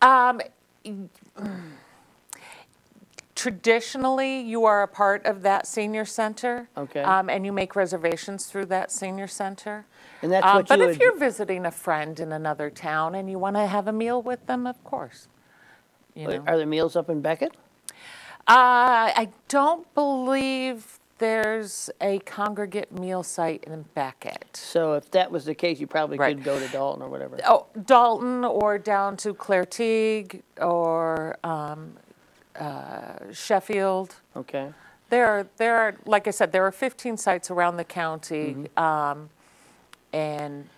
Um, 0.00 0.40
Traditionally, 3.56 4.40
you 4.40 4.64
are 4.64 4.82
a 4.82 4.88
part 4.88 5.24
of 5.24 5.42
that 5.42 5.68
senior 5.68 6.04
center. 6.04 6.68
Okay. 6.76 7.00
um, 7.02 7.30
And 7.30 7.46
you 7.46 7.52
make 7.52 7.76
reservations 7.76 8.46
through 8.46 8.66
that 8.66 8.90
senior 8.90 9.28
center. 9.28 9.86
And 10.20 10.32
that's 10.32 10.44
Um, 10.44 10.56
what 10.56 10.66
But 10.68 10.78
you 10.80 10.84
if 10.86 10.90
would- 10.90 11.00
you're 11.00 11.16
visiting 11.16 11.64
a 11.64 11.70
friend 11.70 12.18
in 12.18 12.32
another 12.32 12.70
town 12.70 13.14
and 13.14 13.30
you 13.30 13.38
want 13.38 13.54
to 13.54 13.66
have 13.66 13.86
a 13.86 13.92
meal 13.92 14.20
with 14.20 14.44
them, 14.48 14.66
of 14.66 14.82
course. 14.82 15.28
You 16.14 16.26
know. 16.26 16.42
Are 16.48 16.56
there 16.56 16.66
meals 16.66 16.96
up 16.96 17.08
in 17.08 17.20
Becket? 17.20 17.52
Uh, 18.48 19.14
I 19.14 19.28
don't 19.46 19.92
believe 19.94 20.98
there's 21.18 21.88
a 22.00 22.18
congregate 22.20 22.90
meal 22.90 23.22
site 23.22 23.62
in 23.62 23.82
Becket. 23.94 24.56
So 24.56 24.94
if 24.94 25.08
that 25.12 25.30
was 25.30 25.44
the 25.44 25.54
case, 25.54 25.78
you 25.78 25.86
probably 25.86 26.18
Right. 26.18 26.34
could 26.36 26.44
go 26.44 26.58
to 26.58 26.66
Dalton 26.66 27.00
or 27.00 27.08
whatever. 27.08 27.38
Oh, 27.46 27.66
Dalton 27.80 28.44
or 28.44 28.76
down 28.76 29.16
to 29.18 29.34
Claire 29.34 29.64
Teague 29.66 30.42
or 30.60 31.36
um, 31.44 31.96
uh, 32.58 33.32
Sheffield. 33.32 34.16
Okay. 34.34 34.72
There 35.10 35.26
are, 35.26 35.46
there 35.56 35.76
are, 35.76 35.96
like 36.04 36.26
I 36.26 36.30
said, 36.32 36.50
there 36.52 36.64
are 36.66 36.72
15 36.72 37.16
sites 37.16 37.50
around 37.50 37.76
the 37.76 37.84
county. 37.84 38.54
Mm-hmm. 38.76 38.82
Um, 38.82 39.30
and, 40.12 40.68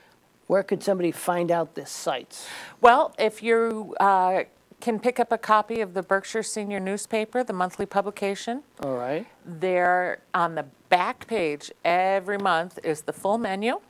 Where 0.49 0.63
could 0.63 0.83
somebody 0.83 1.13
find 1.13 1.51
out 1.51 1.75
the 1.75 1.87
sites? 1.87 2.47
well, 2.81 3.15
if 3.19 3.43
you 3.43 3.95
uh, 4.01 4.45
can 4.81 4.99
pick 5.01 5.19
up 5.21 5.33
a 5.33 5.39
copy 5.39 5.81
of 5.81 5.95
the 5.95 6.03
Berkshire 6.03 6.43
Senior 6.43 6.81
Newspaper, 6.81 7.43
the 7.45 7.53
monthly 7.53 7.87
publication, 7.87 8.63
All 8.83 8.97
right. 8.97 9.27
there 9.47 10.21
on 10.35 10.55
the 10.55 10.65
back 10.89 11.27
page 11.27 11.71
every 11.85 12.39
month 12.39 12.79
is 12.83 13.03
the 13.03 13.13
full 13.13 13.39
menu 13.39 13.81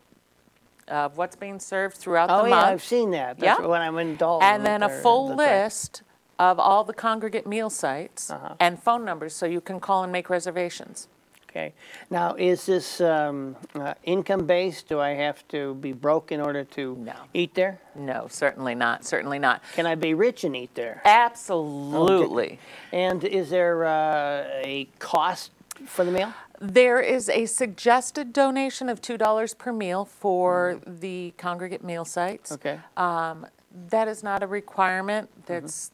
of 0.89 1.17
what's 1.19 1.37
being 1.37 1.61
served 1.61 1.97
throughout 1.97 2.31
Oh, 2.31 2.43
the 2.45 2.49
yeah, 2.49 2.55
month. 2.57 2.67
I've 2.67 2.85
seen 2.85 3.11
that. 3.11 3.39
That's 3.39 3.61
Yeah. 3.61 3.67
when 3.67 3.83
I'm 3.83 3.99
in 3.99 4.17
Dalton. 4.17 4.49
And 4.49 4.65
then 4.65 4.83
a 4.83 4.87
or- 4.89 5.01
full 5.03 5.29
that's 5.29 5.39
right. 5.39 5.63
list 5.65 6.03
of 6.39 6.59
all 6.59 6.85
the 6.85 6.93
congregate 6.95 7.47
meal 7.47 7.71
sites 7.71 8.31
Uh-huh. 8.31 8.55
and 8.61 8.83
phone 8.83 9.05
numbers 9.05 9.35
so 9.35 9.47
you 9.47 9.61
can 9.61 9.81
call 9.81 10.03
and 10.05 10.13
make 10.13 10.31
reservations. 10.31 11.09
Okay. 11.51 11.73
Now, 12.11 12.35
is 12.35 12.67
this 12.67 13.01
um, 13.01 13.57
uh, 13.75 13.95
income-based? 14.05 14.87
Do 14.87 15.01
I 15.01 15.11
have 15.15 15.49
to 15.49 15.75
be 15.77 15.93
broke 15.93 16.31
in 16.31 16.41
order 16.43 16.63
to 16.65 16.95
No. 17.01 17.15
eat 17.33 17.55
there? 17.55 17.81
No, 17.95 18.27
certainly 18.29 18.75
not, 18.75 19.05
certainly 19.07 19.39
not. 19.39 19.63
Can 19.75 19.87
I 19.87 19.95
be 19.95 20.13
rich 20.13 20.45
and 20.45 20.55
eat 20.55 20.75
there? 20.75 21.01
Absolutely. 21.07 22.59
And 22.93 23.25
is 23.25 23.49
there 23.51 23.85
uh, 23.87 24.45
a 24.63 24.89
cost 24.99 25.51
for 25.87 26.05
the 26.05 26.13
meal? 26.13 26.33
There 26.61 27.01
is 27.01 27.29
a 27.29 27.47
suggested 27.47 28.33
donation 28.33 28.89
of 28.89 29.01
$2 29.01 29.57
per 29.59 29.73
meal 29.73 30.05
for 30.05 30.81
the 30.87 31.33
congregate 31.39 31.83
meal 31.83 32.05
sites. 32.05 32.53
Okay. 32.53 32.79
Um, 32.97 33.47
That 33.91 34.09
is 34.09 34.23
not 34.23 34.43
a 34.43 34.47
requirement. 34.47 35.29
Mm-hmm. 35.31 35.53
That's, 35.53 35.93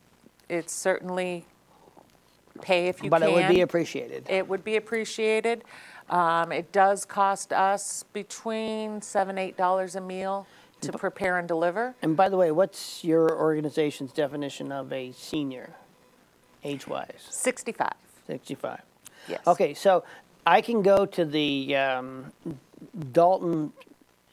it's 0.49 0.73
certainly 0.73 1.47
pay 2.61 2.87
if 2.89 2.99
you 2.99 3.03
can. 3.03 3.11
But 3.11 3.23
can. 3.23 3.31
it 3.31 3.35
would 3.35 3.49
be 3.49 3.61
appreciated. 3.61 4.27
It 4.29 4.49
would 4.49 4.65
be 4.65 4.77
appreciated. 4.77 5.65
Um, 6.11 6.53
It 6.53 6.71
does 6.73 7.05
cost 7.05 7.53
us 7.53 8.05
between 8.13 9.01
seven, 9.01 9.39
eight 9.39 9.57
dollars 9.57 9.97
a 9.97 10.01
meal 10.01 10.47
to 10.83 10.93
prepare 10.99 11.39
and 11.39 11.49
deliver. 11.49 11.95
And 12.03 12.17
by 12.17 12.29
the 12.29 12.37
way, 12.37 12.51
what's 12.51 13.03
your 13.03 13.39
organization's 13.39 14.13
definition 14.13 14.71
of 14.71 14.93
a 14.93 15.13
senior, 15.13 15.71
age-wise? 16.63 17.27
65, 17.31 17.93
65. 18.27 18.81
yes. 19.29 19.41
Okay, 19.47 19.73
so 19.73 20.05
I 20.45 20.61
can 20.61 20.83
go 20.83 21.07
to 21.07 21.25
the 21.25 21.75
um, 21.77 22.33
Dalton, 23.13 23.73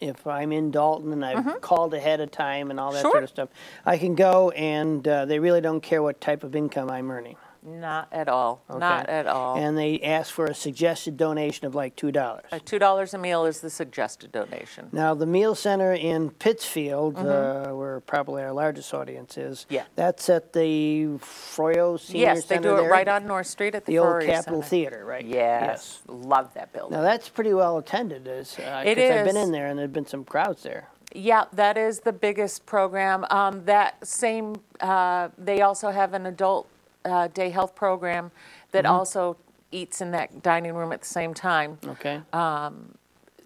if 0.02 0.26
I'm 0.28 0.52
in 0.52 0.72
Dalton 0.72 1.14
and 1.14 1.24
I've 1.24 1.62
called 1.62 1.94
ahead 1.94 2.20
of 2.20 2.32
time 2.32 2.72
and 2.72 2.80
all 2.80 2.92
that 2.92 2.98
Mm-hmm. 3.00 3.06
Sure. 3.06 3.12
sort 3.12 3.24
of 3.24 3.30
stuff. 3.30 3.50
I 3.86 3.98
can 3.98 4.16
go 4.16 4.50
and 4.52 5.08
uh, 5.08 5.26
they 5.26 5.40
really 5.40 5.62
don't 5.62 5.82
care 5.82 6.02
what 6.02 6.20
type 6.20 6.44
of 6.44 6.56
income 6.56 6.90
I'm 6.90 7.10
earning. 7.12 7.38
Not 7.64 8.08
at 8.12 8.28
all, 8.28 8.64
not 8.70 9.04
okay? 9.04 9.12
at 9.20 9.28
all. 9.28 9.56
And 9.56 9.78
they 9.78 10.00
ask 10.02 10.34
for 10.34 10.46
a 10.46 10.54
suggested 10.56 11.16
donation 11.16 11.68
of 11.68 11.76
like 11.76 11.96
$2. 11.96 12.16
Uh, 12.18 12.40
$2 12.58 13.14
a 13.14 13.18
meal 13.20 13.46
is 13.46 13.62
the 13.62 13.70
suggested 13.70 14.32
donation. 14.32 14.90
Now, 14.92 15.14
the 15.14 15.28
meal 15.28 15.54
center 15.54 15.94
in 15.94 16.32
Pittsfield, 16.32 17.18
uh, 17.20 17.68
where 17.74 18.00
probably 18.00 18.42
our 18.42 18.52
largest 18.52 18.92
audience 18.94 19.38
is, 19.38 19.62
Mm-hmm. 19.66 19.74
Yeah. 19.76 19.84
that's 19.96 20.28
at 20.30 20.54
the 20.54 21.06
Froio 21.20 22.00
Senior 22.00 22.00
Center. 22.00 22.36
Yes, 22.36 22.46
they 22.46 22.56
Center 22.56 22.70
do 22.70 22.76
it 22.78 22.82
there? 22.82 22.90
right 22.90 23.08
on 23.08 23.28
North 23.28 23.48
Street 23.48 23.76
at 23.76 23.86
the 23.86 23.92
the 23.92 24.00
old 24.00 24.24
Capitol 24.24 24.62
Center. 24.62 24.70
Theater, 24.70 25.06
right? 25.06 25.26
Yes, 25.26 26.02
love 26.08 26.52
that 26.56 26.74
building. 26.74 26.98
Now 26.98 27.04
that's 27.04 27.30
pretty 27.30 27.54
well 27.54 27.78
attended, 27.78 28.28
is 28.28 28.58
uh, 28.58 28.84
It 28.86 28.96
'cause 28.96 29.12
I've 29.12 29.26
been 29.26 29.38
is. 29.38 29.44
in 29.44 29.52
there 29.52 29.68
and 29.68 29.78
there've 29.78 29.94
been 29.94 30.06
some 30.08 30.24
crowds 30.24 30.64
there. 30.64 30.88
Yeah, 31.14 31.44
that 31.54 31.78
is 31.78 32.00
the 32.00 32.14
biggest 32.14 32.66
program. 32.66 33.26
Um, 33.30 33.66
that 33.66 34.06
same, 34.08 34.56
uh, 34.80 35.28
they 35.38 35.62
also 35.62 35.92
have 35.92 36.14
an 36.14 36.26
adult 36.26 36.68
uh, 37.06 37.28
day 37.28 37.50
health 37.50 37.76
program 37.76 38.32
that 38.72 38.86
Mm-hmm. 38.86 38.94
also 38.94 39.38
eats 39.72 40.02
in 40.02 40.12
that 40.12 40.42
dining 40.44 40.74
room 40.74 40.92
at 40.92 41.02
the 41.02 41.08
same 41.08 41.34
time. 41.34 41.78
Okay, 41.88 42.22
That 42.32 42.74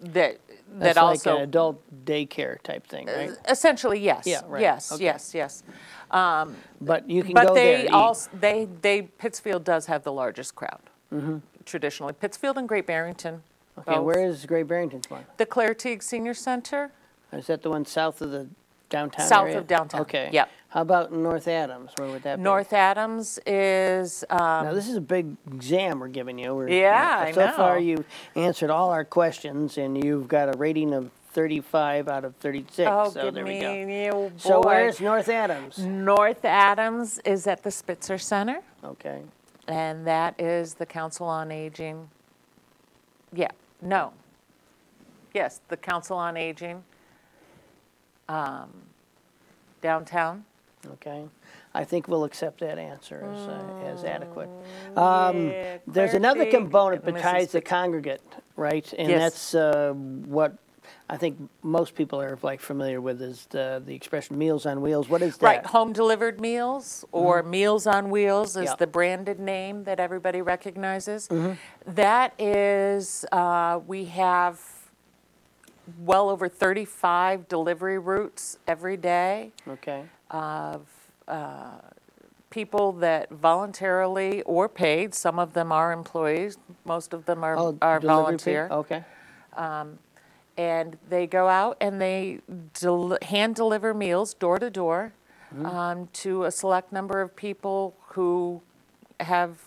that 0.01 0.39
that's 0.79 0.97
like 0.97 1.05
also 1.05 1.38
an 1.38 1.43
adult 1.43 1.81
daycare 2.05 2.62
type 2.62 2.85
thing, 2.88 3.07
right? 3.07 3.31
essentially 3.50 4.00
yes. 4.00 4.25
Yeah, 4.27 4.41
right. 4.47 4.62
Yes, 4.62 4.91
Okay. 4.91 5.05
yes, 5.05 5.33
yes. 5.33 5.63
But 6.81 7.09
you 7.09 7.24
can 7.24 7.33
But 7.33 7.47
go 7.47 7.53
there. 7.55 7.63
they 7.65 7.75
and 7.81 7.89
eat. 7.89 7.93
also 7.93 8.29
they 8.33 8.67
they 8.81 9.03
Pittsfield 9.03 9.63
does 9.63 9.85
have 9.85 10.03
the 10.03 10.12
largest 10.12 10.55
crowd. 10.55 10.81
Mm-hmm. 11.13 11.38
Traditionally, 11.65 12.13
Pittsfield 12.13 12.57
and 12.57 12.67
Great 12.67 12.85
Barrington. 12.85 13.41
Okay, 13.79 13.95
both. 13.95 14.03
where 14.05 14.24
is 14.27 14.45
Great 14.45 14.67
Barrington's 14.67 15.09
one? 15.09 15.25
the 15.38 15.45
Claire 15.45 15.74
Teague 15.74 16.03
Senior 16.03 16.33
Center? 16.33 16.91
Is 17.31 17.47
that 17.47 17.62
the 17.62 17.69
one 17.69 17.85
south 17.85 18.21
of 18.21 18.31
the 18.31 18.47
downtown 18.89 19.27
South 19.27 19.45
area? 19.47 19.57
of 19.59 19.67
downtown, 19.67 20.01
Okay. 20.01 20.29
yep. 20.31 20.50
How 20.75 20.82
about 20.82 21.13
North 21.13 21.48
Adams? 21.48 21.91
Where 21.96 22.10
would 22.10 22.24
that 22.24 22.36
be? 22.36 22.41
North 22.44 22.74
Adams 22.74 23.39
is 23.46 24.25
um, 24.29 24.65
Now 24.65 24.74
this 24.74 24.89
is 24.89 24.98
a 24.98 25.01
big 25.01 25.38
exam 25.48 26.01
we're 26.01 26.10
giving 26.10 26.38
you. 26.38 26.53
We're, 26.53 26.67
Yeah, 26.67 27.24
I 27.27 27.32
so 27.32 27.50
far 27.53 27.75
know. 27.75 27.82
you've 27.86 28.05
answered 28.36 28.70
all 28.70 28.89
our 28.89 29.05
questions 29.05 29.77
and 29.77 30.03
you've 30.03 30.27
got 30.27 30.53
a 30.53 30.58
rating 30.58 30.94
of 30.94 31.12
35 31.32 32.10
out 32.10 32.25
of 32.25 32.36
36. 32.36 32.89
Oh, 32.91 33.10
so 33.10 33.24
give 33.24 33.34
there 33.36 33.46
me, 33.46 33.53
we 33.55 33.62
go. 33.62 33.74
you 33.74 34.32
So 34.36 34.62
boy. 34.62 34.67
where's 34.67 35.00
North 35.00 35.29
Adams? 35.29 35.79
North 35.79 36.44
Adams 36.44 37.20
is 37.20 37.48
at 37.48 37.63
the 37.63 37.72
Spitzer 37.72 38.17
Center, 38.17 38.60
Okay. 38.84 39.22
and 39.70 40.05
that 40.05 40.38
is 40.38 40.74
the 40.74 40.86
Council 40.86 41.25
on 41.25 41.53
Aging. 41.53 42.10
Yeah, 43.32 43.48
no. 43.82 44.12
Yes, 45.34 45.62
the 45.70 45.77
Council 45.77 46.17
on 46.17 46.36
Aging 46.36 46.84
um, 48.27 48.72
downtown. 49.82 50.44
Okay. 50.94 51.25
I 51.74 51.84
think 51.84 52.08
we'll 52.08 52.24
accept 52.24 52.60
that 52.62 52.77
answer 52.77 53.22
as, 53.34 53.48
uh, 53.48 53.86
as 53.86 54.04
adequate. 54.06 54.50
Um, 54.96 55.50
yeah, 55.50 55.77
there's 55.86 56.13
another 56.13 56.46
component 56.46 57.04
besides 57.04 57.51
the 57.51 57.62
congregate, 57.62 58.22
right? 58.56 58.92
And 58.98 59.10
Yes. 59.10 59.20
that's 59.51 59.56
uh, 59.56 59.94
what 59.94 60.56
I 61.10 61.18
think 61.18 61.50
most 61.62 61.94
people 61.96 62.22
are 62.22 62.38
like 62.42 62.62
familiar 62.62 63.01
with 63.01 63.22
is 63.22 63.48
the, 63.50 63.82
the 63.86 63.94
expression 63.94 64.38
Meals 64.38 64.65
on 64.65 64.82
Wheels. 64.82 65.10
What 65.10 65.22
is 65.22 65.38
that? 65.38 65.46
Right, 65.46 65.65
home 65.65 65.94
delivered 65.94 66.39
meals 66.39 67.06
or 67.12 67.44
Meals 67.44 67.86
on 67.88 68.10
Wheels 68.10 68.56
is 68.56 68.65
Yeah. 68.65 68.75
the 68.75 68.88
branded 68.88 69.39
name 69.39 69.84
that 69.84 70.00
everybody 70.00 70.42
recognizes. 70.42 71.27
Mm-hmm. 71.27 71.54
That 71.94 72.34
is, 72.39 73.25
uh, 73.32 73.80
we 73.86 74.06
have 74.06 74.60
well 76.00 76.30
over 76.30 76.50
35 76.50 77.48
delivery 77.48 78.00
routes 78.00 78.58
every 78.68 78.98
day 78.98 79.51
Okay. 79.68 80.04
Of 80.32 80.88
uh, 81.27 81.79
people 82.50 82.91
that 82.94 83.29
voluntarily 83.29 84.41
or 84.44 84.70
paid, 84.70 85.13
some 85.13 85.39
of 85.39 85.53
them 85.53 85.72
are 85.72 85.91
employees, 85.91 86.58
most 86.86 87.13
of 87.13 87.25
them 87.25 87.44
are, 87.44 87.58
Oh, 87.58 87.77
are 87.82 88.00
delivery 88.00 88.38
fee? 88.38 88.53
volunteer. 88.53 88.67
Okay. 88.72 89.03
and 90.58 90.98
they 91.10 91.27
go 91.27 91.48
out 91.50 91.75
and 91.82 92.00
they 92.00 92.39
del- 92.79 93.17
hand 93.22 93.55
deliver 93.55 93.94
meals 93.94 94.34
door 94.34 94.58
to 94.60 94.70
door 94.70 95.13
Mm-hmm. 95.53 95.65
um, 95.67 96.08
to 96.12 96.44
a 96.46 96.51
select 96.51 96.91
number 96.91 97.22
of 97.22 97.36
people 97.36 97.96
who 98.10 98.62
have 99.20 99.58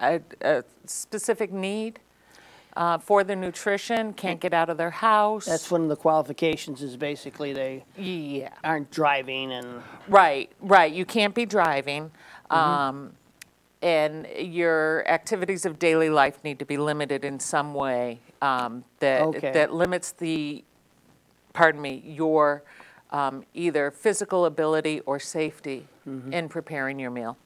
a, 0.00 0.20
a 0.40 0.64
specific 0.86 1.52
need 1.52 2.00
uh, 2.76 2.98
for 2.98 3.22
their 3.24 3.36
nutrition, 3.36 4.12
can't 4.14 4.40
get 4.40 4.52
out 4.54 4.70
of 4.70 4.76
their 4.78 4.90
house. 4.90 5.44
That's 5.46 5.70
one 5.70 5.82
of 5.82 5.88
the 5.88 5.96
qualifications 5.96 6.82
is 6.82 6.96
basically 6.96 7.52
they 7.52 7.84
yeah. 7.96 8.50
aren't 8.64 8.90
driving 8.90 9.52
and 9.52 9.82
Right, 10.08 10.50
right. 10.60 10.92
You 10.92 11.04
can't 11.04 11.34
be 11.34 11.46
driving. 11.46 12.10
Um, 12.50 13.12
and 13.82 14.26
your 14.38 15.06
activities 15.08 15.64
of 15.66 15.78
daily 15.78 16.08
life 16.10 16.42
need 16.44 16.58
to 16.60 16.64
be 16.64 16.76
limited 16.76 17.24
in 17.24 17.40
some 17.40 17.74
way 17.74 18.20
um, 18.40 18.84
that, 19.00 19.22
Okay. 19.22 19.52
that 19.52 19.72
limits 19.74 20.12
the, 20.12 20.62
pardon 21.52 21.80
me, 21.80 22.02
your 22.06 22.62
um, 23.10 23.44
either 23.54 23.90
physical 23.90 24.44
ability 24.46 25.00
or 25.00 25.18
safety 25.18 25.86
Mm-hmm. 26.08 26.32
in 26.32 26.48
preparing 26.48 26.98
your 26.98 27.12
meal. 27.12 27.36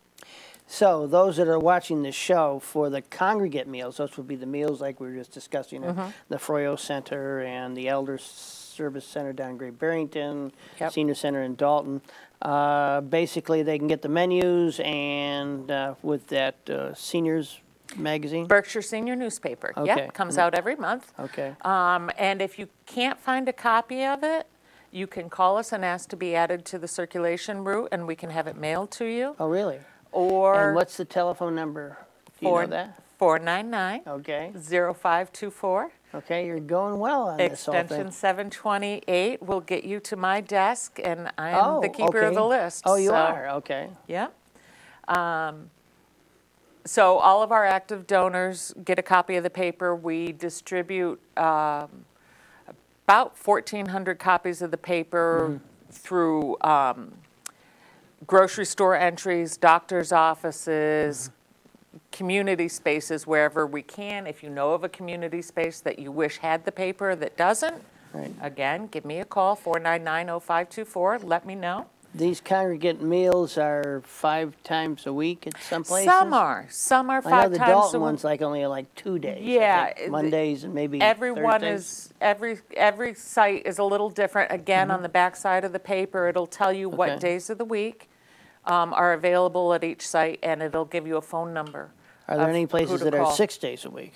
So 0.68 1.06
those 1.06 1.37
that 1.37 1.46
are 1.49 1.58
watching 1.58 2.02
the 2.02 2.11
show 2.12 2.58
for 2.58 2.90
the 2.90 3.00
congregate 3.02 3.68
meals, 3.68 3.99
those 3.99 4.16
would 4.16 4.26
be 4.26 4.35
the 4.37 4.46
meals 4.46 4.80
like 4.80 4.99
we 5.00 5.08
were 5.08 5.14
just 5.14 5.32
discussing 5.32 5.82
Mm-hmm. 5.82 6.00
at 6.00 6.12
the 6.28 6.37
Froio 6.37 6.76
Center 6.78 7.40
and 7.40 7.76
the 7.76 7.88
Elders 7.88 8.23
Service 8.23 9.04
Center 9.06 9.32
down 9.32 9.50
in 9.52 9.56
Great 9.56 9.78
Barrington, 9.78 10.52
Yep. 10.80 10.92
Senior 10.92 11.14
Center 11.14 11.42
in 11.42 11.54
Dalton. 11.54 12.00
Uh, 12.42 13.00
Basically, 13.00 13.62
they 13.62 13.78
can 13.78 13.87
get 13.88 14.02
the 14.02 14.08
menus 14.08 14.80
and 14.85 15.70
uh, 15.70 15.94
with 16.02 16.26
that 16.28 16.56
uh, 16.68 16.92
seniors 16.94 17.61
magazine. 17.96 18.46
Berkshire 18.46 18.82
Senior 18.82 19.14
Newspaper. 19.16 19.73
Okay. 19.76 19.87
Yep, 19.87 20.14
comes 20.14 20.37
out 20.37 20.54
every 20.54 20.75
month. 20.76 21.12
Okay, 21.20 21.54
Um, 21.62 22.11
and 22.18 22.42
if 22.42 22.58
you 22.58 22.68
can't 22.87 23.18
find 23.20 23.49
a 23.49 23.52
copy 23.52 24.04
of 24.04 24.25
it, 24.25 24.46
you 24.90 25.06
can 25.06 25.30
call 25.30 25.56
us 25.56 25.73
and 25.73 25.85
ask 25.85 26.08
to 26.08 26.16
be 26.16 26.35
added 26.35 26.64
to 26.66 26.78
the 26.78 26.88
circulation 26.88 27.62
route, 27.64 27.88
and 27.92 28.06
we 28.06 28.16
can 28.16 28.30
have 28.30 28.46
it 28.49 28.56
mailed 28.56 28.90
to 28.92 29.04
you. 29.04 29.37
oh, 29.38 29.46
really? 29.49 29.78
Or 30.13 30.69
And 30.69 30.75
what's 30.77 30.97
the 30.97 31.05
telephone 31.05 31.55
number? 31.55 31.99
Do 32.41 32.47
you 32.47 32.53
know 32.53 32.67
that? 32.67 33.03
four 33.19 33.39
nine 33.39 33.71
nine 33.71 34.03
Okay, 34.07 34.53
zero 34.59 34.93
five 34.93 35.33
two 35.33 35.51
four. 35.51 35.91
okay, 36.15 36.47
you're 36.47 36.61
going 36.61 36.99
well 36.99 37.29
on 37.29 37.39
this 37.39 37.65
whole 37.65 37.75
Extension 37.75 38.05
thing. 38.09 38.13
728 38.13 39.43
will 39.43 39.61
get 39.61 39.85
you 39.85 40.01
to 40.01 40.17
my 40.17 40.41
desk, 40.43 41.01
and 41.03 41.31
I 41.39 41.51
am 41.51 41.65
Oh, 41.65 41.81
the 41.81 41.89
keeper 41.89 42.21
of 42.21 42.35
the 42.35 42.41
okay. 42.43 42.63
list. 42.65 42.83
Oh, 42.87 42.97
you 42.97 43.09
so- 43.09 43.15
are, 43.15 43.49
okay. 43.57 43.89
Yeah. 44.07 44.29
Um, 45.09 45.71
So 46.85 47.19
all 47.19 47.43
of 47.43 47.51
our 47.51 47.65
active 47.65 48.07
donors 48.07 48.73
get 48.85 48.97
a 48.99 49.03
copy 49.03 49.35
of 49.37 49.43
the 49.43 49.51
paper. 49.51 49.97
We 49.97 50.31
distribute 50.33 51.19
um, 51.37 52.05
about 53.09 53.37
1,400 53.43 54.19
copies 54.21 54.63
of 54.63 54.71
the 54.71 54.77
paper 54.77 55.61
through 55.91 56.57
um, 56.61 57.15
grocery 58.26 58.64
store 58.64 58.96
entries, 58.96 59.56
doctor's 59.56 60.12
offices, 60.12 61.30
community 62.12 62.68
spaces, 62.68 63.26
wherever 63.26 63.66
we 63.66 63.82
can. 63.82 64.26
If 64.26 64.42
you 64.42 64.50
know 64.50 64.73
of 64.73 64.85
a 64.85 64.88
community 64.88 65.42
space 65.42 65.80
that 65.80 65.99
you 65.99 66.11
wish 66.12 66.38
had 66.38 66.64
the 66.64 66.73
paper 66.73 67.14
that 67.16 67.37
doesn't, 67.37 67.82
Right. 68.12 68.32
again, 68.40 68.87
give 68.87 69.04
me 69.04 69.20
a 69.20 69.25
call, 69.25 69.56
499-0524, 69.56 71.18
let 71.23 71.44
me 71.44 71.54
know. 71.54 71.87
These 72.16 72.40
congregate 72.40 73.02
meals 73.02 73.58
are 73.58 74.00
five 74.06 74.54
times 74.62 75.06
a 75.06 75.12
week 75.12 75.46
at 75.46 75.61
some 75.61 75.85
places? 75.85 76.11
Some 76.11 76.32
are, 76.32 76.66
some 76.70 77.11
are 77.11 77.18
I 77.18 77.20
know 77.20 77.28
five 77.30 77.50
the 77.52 77.58
times 77.58 77.68
a 77.68 77.73
Dalton 77.73 78.00
week. 78.00 78.04
one's 78.06 78.25
like 78.25 78.40
only 78.40 78.64
like 78.64 78.94
two 78.94 79.18
days. 79.18 79.37
I 79.37 79.40
Yeah, 79.50 79.85
think, 79.87 79.99
it- 79.99 80.11
Mondays 80.11 80.64
and 80.64 80.73
maybe 80.73 80.99
Everyone 81.02 81.61
Thursdays. 81.61 81.80
is, 82.06 82.14
every, 82.23 82.58
every 82.75 83.12
site 83.12 83.66
is 83.66 83.78
a 83.78 83.85
little 83.85 84.08
different. 84.08 84.50
Again, 84.50 84.90
on 84.90 85.02
the 85.02 85.11
back 85.11 85.37
side 85.37 85.62
of 85.66 85.75
the 85.75 85.78
paper, 85.78 86.26
it'll 86.28 86.46
tell 86.46 86.73
you 86.73 86.88
Mm-hmm. 86.88 87.00
Okay. 87.00 87.12
what 87.12 87.20
days 87.20 87.50
of 87.50 87.58
the 87.58 87.64
week 87.66 88.08
um, 88.64 88.94
are 88.94 89.12
available 89.12 89.75
at 89.75 89.85
each 89.85 90.06
site, 90.08 90.38
and 90.42 90.62
it'll 90.62 90.85
give 90.87 91.06
you 91.06 91.18
a 91.18 91.23
phone 91.23 91.52
number. 91.52 91.90
Are 92.28 92.37
there 92.38 92.44
of 92.44 92.50
any 92.50 92.62
who 92.62 92.66
places 92.68 92.99
to 93.00 93.04
that 93.04 93.14
are 93.14 93.25
call. 93.25 93.32
six 93.32 93.58
days 93.58 93.85
a 93.85 93.90
week? 93.90 94.14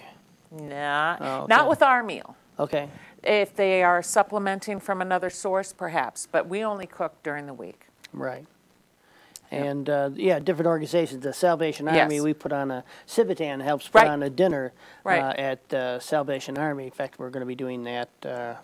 Nah, 0.50 1.16
Oh, 1.20 1.36
okay. 1.42 1.46
not 1.54 1.68
with 1.68 1.82
our 1.82 2.02
meal. 2.02 2.34
Okay, 2.58 2.88
If 3.22 3.54
they 3.54 3.82
are 3.82 4.02
supplementing 4.02 4.80
from 4.80 5.02
another 5.02 5.28
source, 5.30 5.72
perhaps, 5.74 6.26
but 6.30 6.48
we 6.48 6.64
only 6.64 6.86
cook 6.86 7.22
during 7.22 7.46
the 7.46 7.54
week. 7.54 7.86
Right. 8.12 8.46
And, 9.52 9.90
uh, 9.90 10.10
yeah, 10.14 10.38
different 10.38 10.68
organizations, 10.68 11.24
the 11.24 11.32
Salvation 11.32 11.88
Army, 11.88 12.14
Yes. 12.16 12.22
we 12.22 12.34
put 12.34 12.52
on 12.52 12.70
a, 12.70 12.84
Civitan 13.08 13.60
helps 13.60 13.88
put 13.88 14.02
Right. 14.02 14.08
on 14.08 14.22
a 14.22 14.30
dinner 14.30 14.72
uh, 15.04 15.08
Right. 15.08 15.36
at 15.36 15.74
uh, 15.74 15.98
Salvation 15.98 16.56
Army. 16.56 16.84
In 16.84 16.92
fact, 16.92 17.18
we're 17.18 17.30
going 17.30 17.40
to 17.40 17.46
be 17.46 17.56
doing 17.56 17.82
that, 17.82 18.10
uh, 18.24 18.54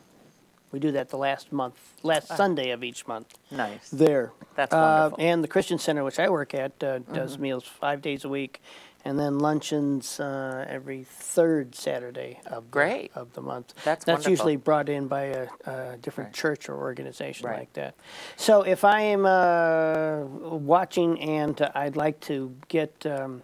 we 0.71 0.79
do 0.79 0.93
that 0.93 1.09
the 1.09 1.19
last 1.19 1.53
month, 1.53 1.75
last 2.05 2.29
Sunday 2.29 2.71
of 2.71 2.85
each 2.85 3.05
month. 3.09 3.37
Nice. 3.51 3.89
there. 3.91 4.31
That's 4.55 4.73
Uh, 4.73 5.09
wonderful. 5.11 5.25
And 5.27 5.43
the 5.43 5.49
Christian 5.49 5.79
Center, 5.81 6.05
which 6.05 6.21
I 6.21 6.29
work 6.29 6.55
at, 6.55 6.73
uh, 6.85 7.01
Mm-hmm. 7.01 7.15
does 7.15 7.37
meals 7.37 7.65
five 7.65 8.01
days 8.01 8.25
a 8.25 8.29
week, 8.29 8.63
and 9.07 9.17
then 9.19 9.39
luncheons 9.39 10.19
uh, 10.19 10.65
every 10.69 11.05
third 11.05 11.75
Saturday 11.77 12.41
of 12.47 12.65
the, 12.65 12.71
Great. 12.71 13.13
of 13.15 13.33
the 13.35 13.41
month. 13.41 13.73
That's 13.85 14.05
wonderful. 14.05 14.31
usually 14.31 14.57
brought 14.57 14.89
in 14.89 15.07
by 15.07 15.23
a, 15.27 15.47
a 15.67 15.97
different 16.03 16.29
Right. 16.29 16.35
church 16.35 16.69
or 16.69 16.77
organization 16.77 17.49
Right. 17.49 17.61
like 17.61 17.73
that. 17.75 17.95
So 18.37 18.63
if 18.63 18.83
I 18.85 19.01
am 19.03 19.25
uh, 19.25 20.25
watching 20.59 21.21
and 21.21 21.61
I'd 21.75 21.95
like 21.95 22.19
to 22.23 22.53
get 22.67 23.07
um, 23.07 23.43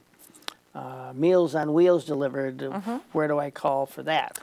uh, 0.74 1.12
Meals 1.14 1.54
on 1.54 1.72
Wheels 1.72 2.04
delivered, 2.04 2.58
Mm-hmm. 2.58 2.96
where 3.12 3.28
do 3.28 3.38
I 3.38 3.50
call 3.50 3.86
for 3.86 4.02
that? 4.02 4.40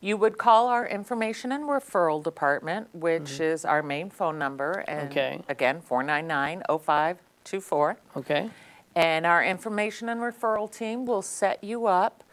You 0.00 0.16
would 0.16 0.38
call 0.38 0.68
our 0.68 0.86
information 0.86 1.52
and 1.52 1.64
referral 1.64 2.22
department, 2.24 2.88
which 2.94 3.38
is 3.40 3.64
our 3.64 3.82
main 3.82 4.08
phone 4.10 4.38
number. 4.38 4.84
and 4.88 5.10
Mm-hmm. 5.10 5.18
Okay. 5.18 5.42
Again, 5.50 5.82
499-0524. 5.88 7.96
Okay. 8.16 8.48
And 8.94 9.24
our 9.24 9.42
information 9.42 10.08
and 10.08 10.20
referral 10.20 10.70
team 10.70 11.06
will 11.06 11.22
set 11.22 11.62
you 11.64 11.86
up 11.86 12.24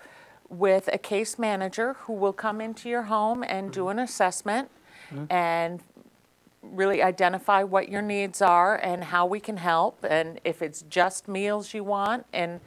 with 0.50 0.90
a 0.92 0.98
case 0.98 1.38
manager 1.40 1.94
who 2.02 2.14
will 2.14 2.34
come 2.34 2.60
into 2.60 2.90
your 2.90 3.04
home 3.04 3.44
and 3.44 3.72
do 3.72 3.90
an 3.90 4.00
assessment 4.00 4.70
and 5.30 5.82
really 6.62 7.02
identify 7.02 7.64
what 7.64 7.90
your 7.90 8.02
needs 8.02 8.42
are 8.42 8.76
and 8.76 9.06
how 9.06 9.26
we 9.26 9.40
can 9.40 9.58
help. 9.58 10.04
And 10.08 10.40
if 10.44 10.62
it's 10.62 10.82
just 10.84 11.28
meals 11.28 11.74
you 11.74 11.84
want, 11.84 12.26
and 12.34 12.60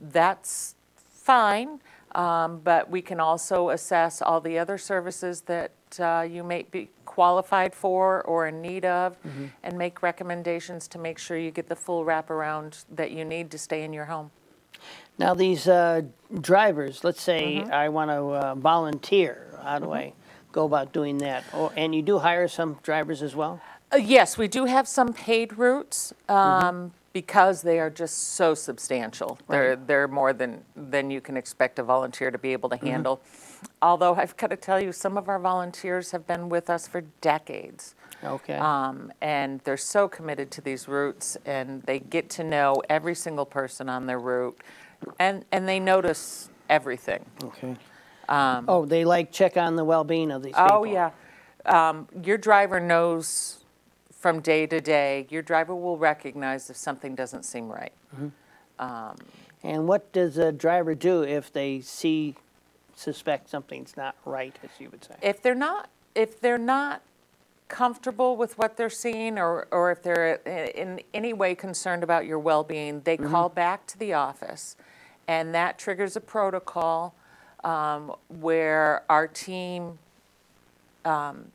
that's 0.00 0.74
fine. 0.96 1.80
Um, 2.14 2.60
but 2.64 2.90
we 2.90 3.02
can 3.02 3.20
also 3.20 3.70
assess 3.70 4.22
all 4.22 4.40
the 4.40 4.58
other 4.58 4.78
services 4.78 5.42
that 5.42 5.72
uh, 6.00 6.26
you 6.28 6.42
may 6.42 6.62
be 6.70 6.90
qualified 7.04 7.74
for 7.74 8.22
or 8.22 8.46
in 8.48 8.60
need 8.62 8.84
of 8.84 9.16
and 9.62 9.76
make 9.76 10.02
recommendations 10.02 10.88
to 10.88 10.98
make 10.98 11.18
sure 11.18 11.36
you 11.36 11.50
get 11.50 11.68
the 11.68 11.76
full 11.76 12.04
wraparound 12.04 12.84
that 12.94 13.10
you 13.10 13.24
need 13.24 13.50
to 13.50 13.58
stay 13.58 13.82
in 13.84 13.92
your 13.92 14.06
home. 14.06 14.30
Now, 15.18 15.34
these 15.34 15.66
uh, 15.66 16.02
drivers, 16.40 17.02
let's 17.04 17.20
say 17.20 17.56
Mm-hmm. 17.58 17.72
I 17.72 17.88
want 17.88 18.10
to 18.10 18.22
uh, 18.22 18.54
volunteer, 18.54 19.58
how 19.62 19.78
do 19.80 19.92
I 19.92 20.12
go 20.52 20.64
about 20.64 20.92
doing 20.92 21.18
that? 21.18 21.44
Or, 21.52 21.72
and 21.76 21.94
you 21.94 22.02
do 22.02 22.18
hire 22.18 22.48
some 22.48 22.78
drivers 22.82 23.22
as 23.22 23.34
well? 23.34 23.60
Uh, 23.92 23.96
Yes, 23.96 24.38
we 24.38 24.48
do 24.48 24.66
have 24.66 24.86
some 24.86 25.12
paid 25.12 25.58
routes 25.58 26.12
um, 26.28 26.92
because 27.18 27.62
they 27.62 27.80
are 27.80 27.90
just 27.90 28.34
so 28.34 28.54
substantial. 28.54 29.40
They're, 29.48 29.74
they're 29.74 30.06
more 30.06 30.32
than, 30.32 30.62
than 30.76 31.10
you 31.10 31.20
can 31.20 31.36
expect 31.36 31.80
a 31.80 31.82
volunteer 31.82 32.30
to 32.30 32.38
be 32.38 32.52
able 32.52 32.68
to 32.68 32.76
handle. 32.76 33.20
Although 33.82 34.14
I've 34.14 34.36
got 34.36 34.50
to 34.50 34.56
tell 34.56 34.80
you, 34.80 34.92
some 34.92 35.18
of 35.18 35.28
our 35.28 35.40
volunteers 35.40 36.12
have 36.12 36.28
been 36.28 36.48
with 36.48 36.70
us 36.70 36.86
for 36.86 37.00
decades. 37.20 37.96
Okay. 38.22 38.54
Um, 38.54 39.12
and 39.20 39.60
they're 39.64 39.76
so 39.76 40.06
committed 40.06 40.52
to 40.52 40.60
these 40.60 40.86
routes 40.86 41.36
and 41.44 41.82
they 41.82 41.98
get 41.98 42.30
to 42.30 42.44
know 42.44 42.80
every 42.88 43.16
single 43.16 43.46
person 43.46 43.88
on 43.88 44.06
their 44.06 44.20
route 44.20 44.56
and, 45.18 45.44
and 45.50 45.68
they 45.68 45.80
notice 45.80 46.50
everything. 46.70 47.24
okay. 47.42 47.74
oh, 48.68 48.84
they 48.86 49.04
like 49.04 49.32
check 49.32 49.56
on 49.56 49.74
the 49.74 49.84
well-being 49.84 50.30
of 50.30 50.44
these 50.44 50.54
people. 50.54 50.66
um, 50.66 50.70
Oh, 50.72 50.84
yeah. 50.84 51.10
Um, 51.66 52.06
your 52.22 52.38
driver 52.38 52.78
knows 52.78 53.64
from 54.18 54.40
day 54.40 54.66
to 54.66 54.80
day, 54.80 55.26
your 55.30 55.42
driver 55.42 55.74
will 55.74 55.96
recognize 55.96 56.68
if 56.70 56.76
something 56.76 57.14
doesn't 57.14 57.44
seem 57.44 57.68
right. 57.70 57.92
And 59.64 59.88
what 59.88 60.12
does 60.12 60.38
a 60.38 60.52
driver 60.52 60.94
do 60.94 61.22
if 61.22 61.52
they 61.52 61.80
see, 61.80 62.36
suspect 62.94 63.48
something's 63.50 63.96
not 63.96 64.14
right, 64.24 64.56
as 64.62 64.70
you 64.78 64.88
would 64.90 65.04
say? 65.04 65.14
If 65.20 65.42
they're 65.42 65.54
not, 65.54 65.88
if 66.14 66.40
they're 66.40 66.58
not 66.58 67.02
comfortable 67.68 68.36
with 68.36 68.56
what 68.56 68.76
they're 68.76 68.88
seeing 68.88 69.38
or, 69.38 69.66
or 69.70 69.90
if 69.90 70.02
they're 70.02 70.40
i- 70.46 70.70
in 70.80 71.00
any 71.12 71.32
way 71.32 71.54
concerned 71.54 72.02
about 72.02 72.24
your 72.24 72.38
well-being, 72.38 73.00
they 73.02 73.16
call 73.16 73.48
back 73.48 73.86
to 73.88 73.98
the 73.98 74.14
office. 74.14 74.76
And 75.26 75.54
that 75.54 75.76
triggers 75.78 76.16
a 76.16 76.20
protocol 76.20 77.14
um, 77.64 78.14
where 78.28 79.02
our 79.10 79.26
team 79.28 79.98
um, 81.04 81.50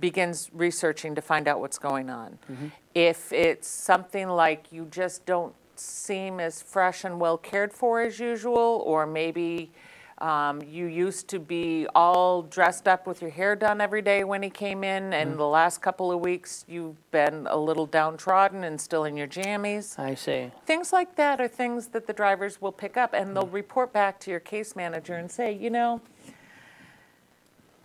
begins 0.00 0.50
researching 0.52 1.14
to 1.14 1.22
find 1.22 1.48
out 1.48 1.60
what's 1.60 1.78
going 1.78 2.10
on. 2.10 2.38
Mm-hmm. 2.50 2.66
If 2.94 3.32
it's 3.32 3.68
something 3.68 4.28
like 4.28 4.72
you 4.72 4.86
just 4.90 5.26
don't 5.26 5.54
seem 5.76 6.40
as 6.40 6.60
fresh 6.60 7.04
and 7.04 7.20
well 7.20 7.38
cared 7.38 7.72
for 7.72 8.00
as 8.00 8.18
usual, 8.18 8.82
or 8.84 9.06
maybe 9.06 9.70
um, 10.18 10.60
you 10.62 10.86
used 10.86 11.28
to 11.28 11.38
be 11.38 11.86
all 11.94 12.42
dressed 12.42 12.88
up 12.88 13.06
with 13.06 13.22
your 13.22 13.30
hair 13.30 13.54
done 13.54 13.80
every 13.80 14.02
day 14.02 14.24
when 14.24 14.42
he 14.42 14.50
came 14.50 14.82
in, 14.82 15.12
and 15.12 15.30
mm-hmm. 15.30 15.38
the 15.38 15.46
last 15.46 15.80
couple 15.80 16.10
of 16.10 16.20
weeks 16.20 16.64
you've 16.68 17.10
been 17.10 17.46
a 17.48 17.56
little 17.56 17.86
downtrodden 17.86 18.64
and 18.64 18.80
still 18.80 19.04
in 19.04 19.16
your 19.16 19.28
jammies. 19.28 19.98
I 19.98 20.14
see. 20.14 20.50
Things 20.66 20.92
like 20.92 21.14
that 21.16 21.40
are 21.40 21.48
things 21.48 21.88
that 21.88 22.06
the 22.06 22.12
drivers 22.12 22.60
will 22.60 22.72
pick 22.72 22.96
up 22.96 23.14
and 23.14 23.36
they'll 23.36 23.46
mm. 23.46 23.52
report 23.52 23.92
back 23.92 24.18
to 24.20 24.30
your 24.30 24.40
case 24.40 24.74
manager 24.74 25.14
and 25.14 25.30
say, 25.30 25.52
you 25.52 25.70
know, 25.70 26.00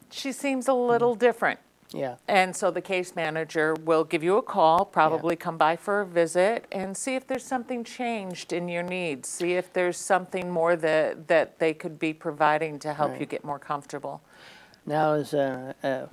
she 0.09 0.31
seems 0.31 0.67
a 0.67 0.73
little 0.73 1.15
mm. 1.15 1.19
different. 1.19 1.59
Yeah. 1.93 2.15
And 2.27 2.55
so 2.55 2.71
the 2.71 2.81
case 2.81 3.15
manager 3.15 3.75
will 3.85 4.03
give 4.03 4.23
you 4.23 4.37
a 4.37 4.41
call, 4.41 4.83
probably 4.85 5.35
come 5.35 5.57
by 5.57 5.75
for 5.75 6.01
a 6.01 6.05
visit, 6.05 6.65
and 6.71 6.97
see 6.97 7.15
if 7.15 7.27
there's 7.27 7.45
something 7.45 7.83
changed 7.83 8.51
in 8.51 8.67
your 8.67 8.83
needs. 8.83 9.29
See 9.29 9.53
if 9.53 9.71
there's 9.71 9.97
something 9.97 10.49
more 10.49 10.75
that, 10.75 11.27
that 11.27 11.59
they 11.59 11.73
could 11.73 11.99
be 11.99 12.13
providing 12.13 12.79
to 12.79 12.93
help 12.93 13.19
you 13.19 13.25
get 13.25 13.43
more 13.45 13.59
comfortable. 13.59 14.21
Now, 14.85 15.13
as 15.13 15.33
a, 15.33 15.75
a 15.83 16.09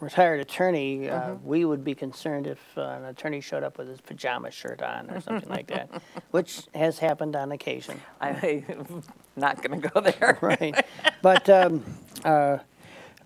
retired 0.00 0.40
attorney, 0.40 1.08
uh, 1.08 1.18
Mm-hmm. 1.20 1.46
we 1.46 1.64
would 1.64 1.84
be 1.84 1.94
concerned 1.94 2.46
if 2.46 2.58
uh, 2.76 2.82
an 2.98 3.04
attorney 3.04 3.40
showed 3.40 3.62
up 3.62 3.78
with 3.78 3.88
his 3.88 4.00
pajama 4.00 4.50
shirt 4.50 4.80
on 4.82 5.10
or 5.10 5.20
something 5.20 5.48
like 5.48 5.66
that, 5.68 5.90
which 6.30 6.62
has 6.74 6.98
happened 6.98 7.36
on 7.36 7.52
occasion. 7.52 8.00
I'm 8.20 9.02
not 9.36 9.62
going 9.62 9.80
to 9.80 9.88
go 9.88 10.00
there. 10.00 10.38
Right. 10.42 10.84
But 11.22 11.48
um, 11.50 11.84
uh, 12.24 12.58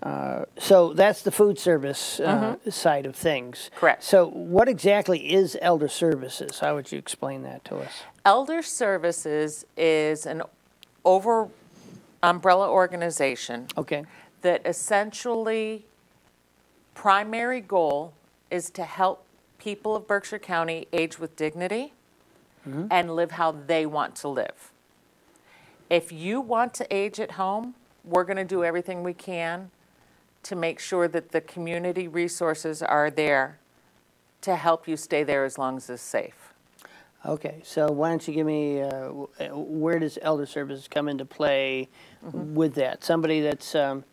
Uh, 0.02 0.44
so 0.58 0.92
that's 0.92 1.22
the 1.22 1.30
food 1.30 1.58
service 1.58 2.18
uh, 2.18 2.56
side 2.68 3.06
of 3.06 3.14
things. 3.14 3.66
Mm-hmm. 3.70 3.78
Correct. 3.80 4.02
So 4.02 4.26
what 4.28 4.68
exactly 4.68 5.32
is 5.32 5.56
elder 5.62 5.88
services? 5.88 6.58
How 6.58 6.74
would 6.74 6.90
you 6.90 6.98
explain 6.98 7.42
that 7.44 7.64
to 7.66 7.76
us? 7.76 8.02
Elder 8.24 8.62
Services 8.62 9.64
is 9.76 10.26
an 10.26 10.42
over 11.04 11.48
umbrella 12.22 12.68
organization 12.70 13.66
Okay. 13.76 14.04
that 14.42 14.64
essentially 14.66 15.84
primary 16.94 17.60
goal 17.60 18.12
is 18.50 18.70
to 18.70 18.84
help 18.84 19.24
people 19.58 19.94
of 19.94 20.06
Berkshire 20.06 20.38
County 20.38 20.88
age 20.92 21.18
with 21.18 21.36
dignity 21.36 21.92
and 22.64 23.16
live 23.16 23.32
how 23.32 23.50
they 23.50 23.84
want 23.86 24.14
to 24.14 24.28
live. 24.28 24.70
If 25.90 26.12
you 26.12 26.40
want 26.40 26.74
to 26.74 26.86
age 26.94 27.18
at 27.18 27.32
home, 27.32 27.74
we're 28.04 28.22
going 28.22 28.36
to 28.36 28.44
do 28.44 28.62
everything 28.62 29.02
we 29.02 29.14
can 29.14 29.70
to 30.44 30.57
make 30.57 30.78
sure 30.81 31.09
that 31.09 31.31
the 31.33 31.40
community 31.40 32.09
resources 32.09 32.83
are 32.83 33.11
there 33.11 33.59
to 34.42 34.57
help 34.57 34.88
you 34.88 34.96
stay 34.96 35.22
there 35.22 35.44
as 35.44 35.57
long 35.59 35.76
as 35.76 35.88
it's 35.88 36.02
safe. 36.02 36.52
Okay. 37.24 37.61
So 37.64 37.87
why 37.92 38.09
don't 38.09 38.26
you 38.26 38.35
give 38.35 38.46
me 38.46 38.81
uh, 38.83 38.90
w- 38.90 39.28
uh, 39.38 39.44
where 39.57 39.98
does 40.00 40.18
elder 40.22 40.46
services 40.46 40.88
come 40.88 41.09
into 41.09 41.24
play 41.24 41.88
Mm-hmm. 42.24 42.55
with 42.55 42.74
that? 42.74 43.02
Somebody 43.05 43.40
that's 43.40 43.74
um, 43.74 44.05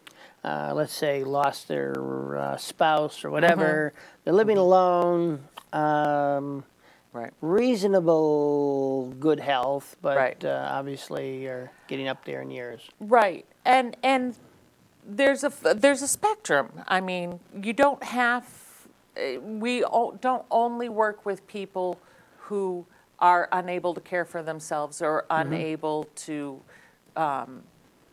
uh, 0.44 0.72
let's 0.76 0.94
say 0.94 1.24
lost 1.24 1.68
their 1.68 2.38
uh, 2.38 2.58
spouse 2.58 3.24
or 3.24 3.30
whatever. 3.32 3.94
Mm-hmm. 3.96 4.22
They're 4.24 4.34
living 4.34 4.58
alone. 4.58 5.44
Um, 5.74 6.63
Right. 7.12 7.32
reasonable 7.42 9.13
good 9.20 9.39
health, 9.39 9.96
but 10.00 10.15
Right. 10.15 10.46
uh, 10.46 10.70
obviously 10.72 11.48
are 11.48 11.72
getting 11.88 12.08
up 12.08 12.24
there 12.24 12.44
in 12.44 12.52
years. 12.52 12.88
Right, 13.00 13.48
and 13.65 13.98
and 14.04 14.36
there's 15.10 15.43
a 15.43 15.52
there's 15.76 16.02
a 16.02 16.08
spectrum. 16.08 16.72
I 16.88 17.02
mean, 17.02 17.39
you 17.62 17.74
don't 17.74 18.04
have 18.04 18.45
uh, 19.17 19.39
we 19.41 19.82
don't 20.22 20.45
only 20.52 20.89
work 20.89 21.26
with 21.26 21.45
people 21.48 22.00
who 22.38 22.86
are 23.19 23.50
unable 23.52 23.93
to 23.93 24.02
care 24.02 24.24
for 24.26 24.41
themselves 24.41 25.02
or 25.02 25.26
unable 25.30 26.06
to 26.15 26.62
um, 27.17 27.63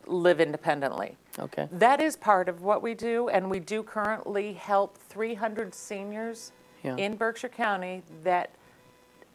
live 0.05 0.41
independently. 0.41 1.15
Okay. 1.39 1.69
That 1.71 2.01
is 2.01 2.17
part 2.17 2.49
of 2.49 2.61
what 2.61 2.81
we 2.81 2.93
do, 2.93 3.29
and 3.29 3.49
we 3.49 3.59
do 3.59 3.83
currently 3.83 4.53
help 4.53 4.97
300 4.97 5.73
seniors 5.73 6.51
Yeah. 6.83 6.97
in 6.97 7.15
Berkshire 7.15 7.49
County 7.49 8.03
that 8.23 8.49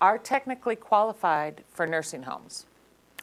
are 0.00 0.18
technically 0.18 0.76
qualified 0.76 1.62
for 1.72 1.86
nursing 1.86 2.24
homes. 2.24 2.66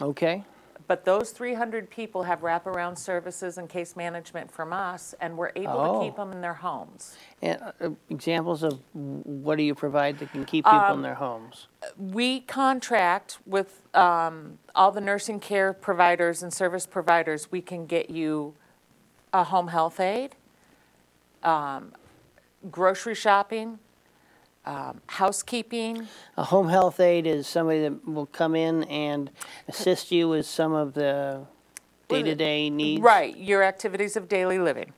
Okay. 0.02 0.44
But 0.90 1.06
those 1.06 1.30
300 1.30 1.92
people 1.92 2.24
have 2.24 2.42
wraparound 2.42 2.98
services 2.98 3.60
and 3.60 3.70
case 3.70 3.96
management 3.96 4.50
from 4.52 4.74
us, 4.74 5.14
and 5.22 5.38
we're 5.38 5.52
able 5.56 5.80
Oh. 5.80 6.00
to 6.00 6.06
keep 6.08 6.16
them 6.16 6.32
in 6.32 6.42
their 6.42 6.56
homes. 6.56 7.16
And 7.44 7.62
uh, 7.62 7.92
examples 8.10 8.64
of 8.64 8.80
what 8.94 9.60
do 9.60 9.64
you 9.64 9.76
provide 9.76 10.18
that 10.18 10.32
can 10.32 10.46
keep 10.46 10.66
people 10.66 10.80
Um, 10.80 10.98
in 10.98 11.02
their 11.04 11.14
homes? 11.14 11.68
We 12.00 12.40
contract 12.42 13.38
with 13.46 13.82
um, 13.94 14.58
all 14.74 14.92
the 14.92 15.00
nursing 15.00 15.40
care 15.40 15.74
providers 15.74 16.42
and 16.42 16.52
service 16.52 16.88
providers. 16.88 17.52
We 17.52 17.62
can 17.62 17.86
get 17.86 18.10
you 18.10 18.56
a 19.32 19.44
home 19.44 19.68
health 19.68 20.00
aide, 20.00 20.38
um, 21.44 21.94
grocery 22.72 23.14
shopping, 23.14 23.78
um, 24.66 25.02
housekeeping. 25.08 26.08
A 26.38 26.44
home 26.44 26.70
health 26.70 27.00
aide 27.00 27.26
is 27.26 27.48
somebody 27.48 27.82
that 27.82 28.08
will 28.08 28.26
come 28.28 28.56
in 28.56 28.84
and 28.86 29.32
assist 29.68 30.12
you 30.12 30.30
with 30.30 30.46
some 30.46 30.74
of 30.74 30.94
the 30.94 31.42
day-to-day 32.08 32.70
needs. 32.70 33.02
Right, 33.02 33.36
your 33.38 33.64
activities 33.64 34.16
of 34.16 34.28
daily 34.28 34.60
living. 34.60 34.94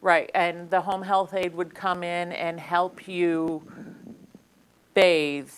Right, 0.00 0.30
and 0.34 0.70
the 0.70 0.80
home 0.80 1.02
health 1.02 1.34
aide 1.34 1.54
would 1.54 1.74
come 1.74 2.02
in 2.02 2.32
and 2.32 2.60
help 2.60 3.08
you 3.08 3.62
bathe, 4.94 5.50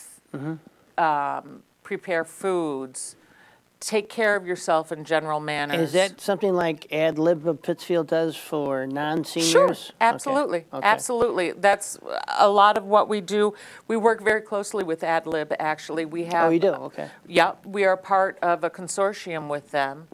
um, 0.97 1.63
prepare 1.83 2.25
foods, 2.25 3.17
take 3.81 4.09
care 4.09 4.35
of 4.35 4.47
yourself 4.47 4.91
in 4.91 5.05
general 5.05 5.41
manners. 5.41 5.79
Is 5.79 5.93
that 5.93 6.21
something 6.21 6.53
like 6.55 6.89
AdLib 6.89 7.47
of 7.47 7.63
Pittsfield 7.63 8.09
does 8.09 8.37
for 8.37 8.87
non-seniors? 8.87 9.51
Sure, 9.53 9.77
absolutely, 10.01 10.65
okay. 10.73 10.87
absolutely. 10.87 11.53
That's 11.53 11.99
a 12.39 12.49
lot 12.49 12.77
of 12.77 12.85
what 12.85 13.09
we 13.09 13.21
do. 13.21 13.55
We 13.87 13.97
work 13.97 14.23
very 14.23 14.41
closely 14.41 14.83
with 14.83 15.03
AdLib, 15.03 15.55
actually. 15.59 16.05
We 16.07 16.25
have. 16.25 16.47
Oh, 16.47 16.51
you 16.51 16.59
do? 16.59 16.69
Okay. 16.69 17.09
Yeah, 17.27 17.53
we 17.65 17.85
are 17.85 17.97
part 17.97 18.39
of 18.43 18.65
a 18.65 18.71
consortium 18.71 19.49
with 19.49 19.71
them, 19.71 20.09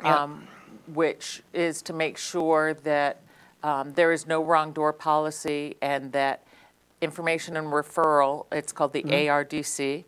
um, 0.00 0.46
which 0.86 1.42
is 1.52 1.82
to 1.82 1.92
make 1.92 2.18
sure 2.18 2.74
that 2.74 3.22
um, 3.64 3.92
there 3.94 4.12
is 4.12 4.26
no 4.26 4.44
wrong 4.44 4.72
door 4.72 4.92
policy 4.92 5.76
and 5.82 6.12
that 6.12 6.44
information 7.00 7.56
and 7.56 7.68
referral, 7.68 8.46
it's 8.52 8.72
called 8.72 8.92
the 8.92 9.02
Mm-hmm. 9.02 9.10
ARDC. 9.10 10.04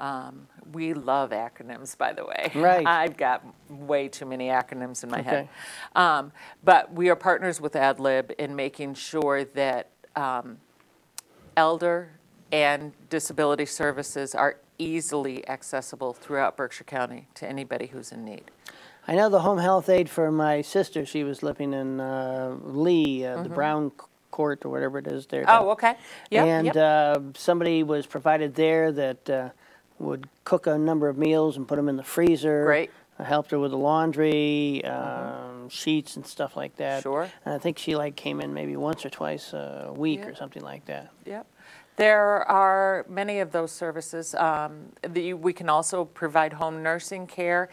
Um, 0.00 0.46
We 0.72 0.94
love 0.94 1.30
acronyms, 1.30 1.96
by 1.96 2.12
the 2.12 2.24
way. 2.24 2.52
Right. 2.54 2.86
I've 3.02 3.16
got 3.16 3.44
way 3.68 4.08
too 4.08 4.26
many 4.26 4.48
acronyms 4.48 5.02
in 5.02 5.10
my 5.10 5.22
head. 5.22 5.34
Okay. 5.34 5.48
Um, 5.96 6.32
But 6.62 6.92
we 6.92 7.08
are 7.10 7.16
partners 7.16 7.60
with 7.60 7.72
AdLib 7.72 8.32
in 8.32 8.54
making 8.54 8.94
sure 8.94 9.44
that 9.44 9.90
um, 10.14 10.58
elder 11.56 12.10
and 12.52 12.92
disability 13.10 13.66
services 13.66 14.34
are 14.34 14.56
easily 14.78 15.46
accessible 15.48 16.12
throughout 16.12 16.56
Berkshire 16.56 16.84
County 16.84 17.28
to 17.34 17.48
anybody 17.48 17.86
who's 17.86 18.12
in 18.12 18.24
need. 18.24 18.50
I 19.06 19.14
know 19.14 19.28
the 19.28 19.40
home 19.40 19.58
health 19.58 19.88
aide 19.88 20.08
for 20.08 20.30
my 20.30 20.60
sister. 20.60 21.04
She 21.06 21.24
was 21.24 21.42
living 21.42 21.72
in 21.72 21.98
uh, 21.98 22.56
Lee, 22.62 23.24
uh, 23.24 23.42
the 23.42 23.48
Brown 23.48 23.90
Court 24.30 24.64
or 24.64 24.68
whatever 24.68 24.98
it 24.98 25.06
is 25.06 25.26
there. 25.26 25.44
Mm-hmm. 25.44 25.64
Oh, 25.64 25.70
okay. 25.70 25.94
Yep, 26.30 26.46
and 26.46 26.66
yep. 26.66 26.76
uh, 26.76 27.20
somebody 27.34 27.82
was 27.82 28.06
provided 28.06 28.54
there 28.54 28.92
that 28.92 29.30
uh, 29.30 29.48
would 29.98 30.28
cook 30.44 30.66
a 30.66 30.78
number 30.78 31.08
of 31.08 31.18
meals 31.18 31.56
and 31.56 31.66
put 31.66 31.76
them 31.76 31.88
in 31.88 31.96
the 31.96 32.04
freezer. 32.04 32.64
Great. 32.64 32.90
I 33.18 33.24
helped 33.24 33.50
her 33.50 33.58
with 33.58 33.72
the 33.72 33.76
laundry, 33.78 34.84
um, 34.84 35.68
sheets, 35.68 36.14
and 36.16 36.24
stuff 36.24 36.56
like 36.56 36.76
that. 36.76 37.02
Sure. 37.02 37.28
And 37.44 37.54
I 37.54 37.58
think 37.58 37.76
she 37.78 37.96
like 37.96 38.14
came 38.14 38.40
in 38.40 38.54
maybe 38.54 38.76
once 38.76 39.04
or 39.04 39.10
twice 39.10 39.52
a 39.52 39.92
week 39.96 40.20
Yeah. 40.20 40.26
or 40.26 40.34
something 40.36 40.62
like 40.62 40.84
that. 40.86 41.10
Yep. 41.24 41.46
There 41.96 42.48
are 42.48 43.04
many 43.08 43.40
of 43.40 43.50
those 43.50 43.72
services. 43.72 44.36
Um, 44.36 44.90
the, 45.02 45.34
we 45.34 45.52
can 45.52 45.68
also 45.68 46.04
provide 46.04 46.52
home 46.52 46.80
nursing 46.80 47.26
care 47.26 47.70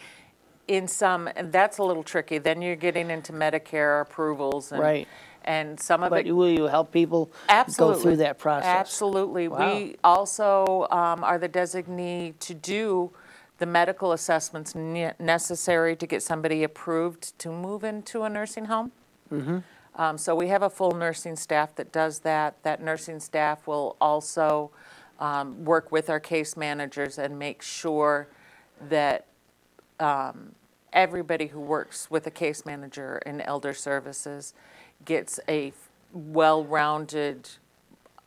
in 0.68 0.88
some, 0.88 1.30
and 1.36 1.52
that's 1.54 1.78
a 1.78 1.84
little 1.84 2.02
tricky. 2.02 2.40
Then 2.40 2.60
you're 2.64 2.76
getting 2.76 3.12
into 3.12 3.32
Medicare 3.34 4.02
approvals 4.02 4.72
and, 4.72 4.82
Right. 4.82 5.08
And 5.46 5.80
some 5.80 6.04
of 6.04 6.10
But 6.10 6.28
it. 6.28 6.32
will 6.34 6.50
you 6.50 6.66
help 6.66 6.92
people 6.92 7.32
Absolutely. 7.48 7.96
go 7.96 8.02
through 8.02 8.18
that 8.18 8.38
process? 8.38 8.68
Absolutely. 8.68 9.48
Wow. 9.48 9.76
We 9.76 9.96
also 10.04 10.88
um, 10.92 11.24
are 11.24 11.38
the 11.38 11.48
designee 11.50 12.38
to 12.40 12.54
do 12.54 13.12
the 13.58 13.66
medical 13.66 14.12
assessments 14.12 14.76
ne- 14.76 15.14
necessary 15.20 15.96
to 15.96 16.06
get 16.06 16.22
somebody 16.22 16.64
approved 16.64 17.38
to 17.40 17.50
move 17.50 17.84
into 17.84 18.24
a 18.24 18.30
nursing 18.30 18.66
home. 18.66 18.92
Mm-hmm. 19.32 19.60
Um, 19.96 20.18
So 20.18 20.36
we 20.36 20.50
have 20.50 20.62
a 20.64 20.70
full 20.70 20.92
nursing 20.92 21.38
staff 21.38 21.74
that 21.76 21.92
does 21.92 22.20
that. 22.20 22.62
That 22.64 22.82
nursing 22.82 23.20
staff 23.20 23.66
will 23.66 23.96
also 24.02 24.72
um, 25.20 25.64
work 25.64 25.92
with 25.92 26.10
our 26.10 26.20
case 26.20 26.58
managers 26.58 27.18
and 27.18 27.40
make 27.40 27.62
sure 27.62 28.28
that 28.90 29.26
um, 30.00 30.54
everybody 30.92 31.48
who 31.48 31.62
works 31.62 32.12
with 32.12 32.28
a 32.28 32.32
case 32.32 32.66
manager 32.66 33.22
in 33.26 33.40
elder 33.42 33.74
services 33.74 34.54
gets 35.04 35.40
a 35.50 35.74
well-rounded, 36.14 37.50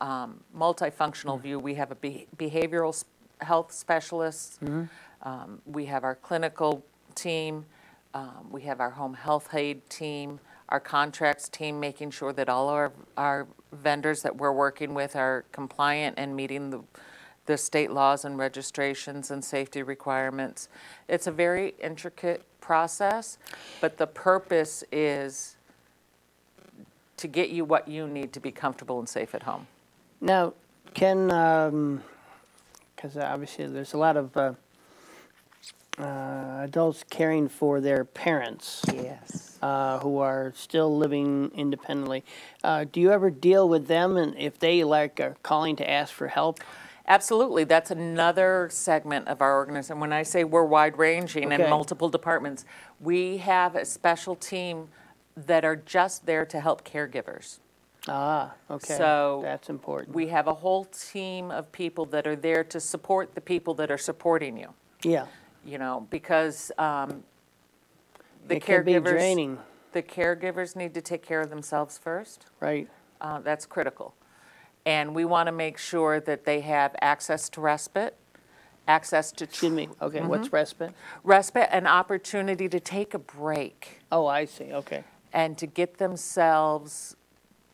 um, 0.01 0.43
multifunctional 0.57 1.41
view. 1.41 1.59
We 1.59 1.75
have 1.75 1.91
a 1.91 1.95
be- 1.95 2.27
behavioral 2.37 2.91
s- 2.91 3.05
health 3.41 3.73
specialist. 3.73 4.61
Um, 5.23 5.61
We 5.67 5.87
have 5.87 6.05
our 6.05 6.15
clinical 6.15 6.85
team. 7.15 7.67
um, 8.15 8.49
We 8.51 8.63
have 8.63 8.81
our 8.81 8.91
home 8.91 9.15
health 9.15 9.53
aid 9.55 9.89
team, 9.91 10.41
our 10.69 10.81
contracts 10.81 11.49
team, 11.49 11.79
making 11.81 12.11
sure 12.11 12.33
that 12.33 12.49
all 12.49 12.69
our, 12.69 12.93
our 13.17 13.47
vendors 13.73 14.23
that 14.23 14.37
we're 14.37 14.53
working 14.53 14.95
with 14.95 15.17
are 15.17 15.45
compliant 15.53 16.19
and 16.19 16.35
meeting 16.37 16.71
the, 16.71 16.83
the 17.47 17.57
state 17.59 17.91
laws 17.91 18.25
and 18.25 18.39
registrations 18.39 19.31
and 19.31 19.45
safety 19.45 19.83
requirements. 19.83 20.69
It's 21.09 21.27
a 21.27 21.33
very 21.33 21.75
intricate 21.81 22.45
process, 22.61 23.39
but 23.81 23.97
the 23.99 24.07
purpose 24.07 24.85
is 24.93 25.57
to 27.19 27.29
get 27.29 27.51
you 27.51 27.65
what 27.65 27.89
you 27.89 28.07
need 28.07 28.33
to 28.33 28.41
be 28.41 28.51
comfortable 28.51 28.99
and 28.99 29.09
safe 29.09 29.35
at 29.35 29.43
home. 29.45 29.67
Now, 30.21 30.55
can, 30.95 31.29
because 32.97 33.17
obviously 33.17 33.67
there's 33.67 33.93
a 33.93 33.99
lot 33.99 34.17
of 34.17 34.37
uh, 34.37 34.53
uh, 35.99 36.61
adults 36.63 37.05
caring 37.11 37.49
for 37.49 37.81
their 37.81 38.05
parents 38.05 38.83
Yes. 38.93 39.59
uh, 39.63 39.99
who 39.99 40.19
are 40.19 40.53
still 40.57 40.97
living 40.97 41.51
independently. 41.55 42.25
Uh, 42.63 42.85
do 42.91 43.01
you 43.01 43.11
ever 43.11 43.31
deal 43.31 43.69
with 43.69 43.89
them 43.89 44.17
and 44.17 44.37
if 44.39 44.59
they 44.59 44.85
like 44.85 45.21
are 45.21 45.37
calling 45.43 45.77
to 45.77 45.89
ask 45.89 46.13
for 46.13 46.29
help? 46.29 46.61
Absolutely. 47.07 47.65
That's 47.65 47.91
another 47.91 48.69
segment 48.71 49.29
of 49.29 49.41
our 49.41 49.57
organization. 49.57 49.99
When 49.99 50.13
I 50.13 50.23
say 50.23 50.45
we're 50.45 50.65
wide 50.65 50.99
ranging 50.99 51.53
and 51.53 51.71
multiple 51.71 52.11
departments, 52.11 52.67
we 53.01 53.39
have 53.39 53.75
a 53.77 53.85
special 53.85 54.37
team 54.37 54.89
that 55.47 55.65
are 55.65 55.77
just 55.77 56.27
there 56.27 56.45
to 56.47 56.61
help 56.61 56.85
caregivers. 56.85 57.59
Ah, 58.07 58.55
okay. 58.71 58.97
So 58.97 59.41
That's 59.43 59.69
important. 59.69 60.15
We 60.15 60.29
have 60.29 60.47
a 60.47 60.55
whole 60.55 60.85
team 60.87 61.51
of 61.51 61.71
people 61.73 62.07
that 62.07 62.27
are 62.27 62.37
there 62.37 62.65
to 62.65 62.81
support 62.81 63.35
the 63.35 63.41
people 63.41 63.75
that 63.75 63.91
are 63.91 63.99
supporting 63.99 64.57
you, 64.57 64.73
Yeah, 65.03 65.27
you 65.65 65.79
know, 65.79 66.07
because 66.11 66.73
um, 66.79 67.23
the 68.47 68.57
it 68.57 68.65
can 68.65 68.85
be 68.85 68.93
caregivers, 68.95 69.09
draining, 69.09 69.59
the 69.93 70.03
caregivers 70.03 70.75
need 70.75 70.95
to 70.95 71.03
take 71.03 71.23
care 71.23 71.41
of 71.41 71.51
themselves 71.51 71.99
first. 71.99 72.47
right? 72.61 72.89
Uh, 73.21 73.41
That's 73.41 73.67
critical. 73.67 74.15
And 74.87 75.15
we 75.15 75.25
want 75.27 75.49
to 75.49 75.53
make 75.53 75.77
sure 75.77 76.19
that 76.21 76.45
they 76.45 76.61
have 76.61 76.95
access 77.03 77.51
to 77.51 77.61
respite, 77.61 78.17
access 78.87 79.33
to 79.33 79.45
Excuse 79.45 79.73
me, 79.73 79.89
okay, 80.01 80.21
Mm-hmm. 80.21 80.29
what's 80.29 80.51
respite? 80.53 80.93
respite, 81.25 81.69
an 81.73 81.87
opportunity 81.87 82.69
to 82.71 82.81
take 82.81 83.13
a 83.13 83.19
break 83.19 84.01
Oh, 84.11 84.27
I 84.27 84.47
see, 84.47 84.73
okay. 84.73 85.05
And 85.33 85.57
to 85.59 85.67
get 85.67 85.99
themselves 85.99 87.17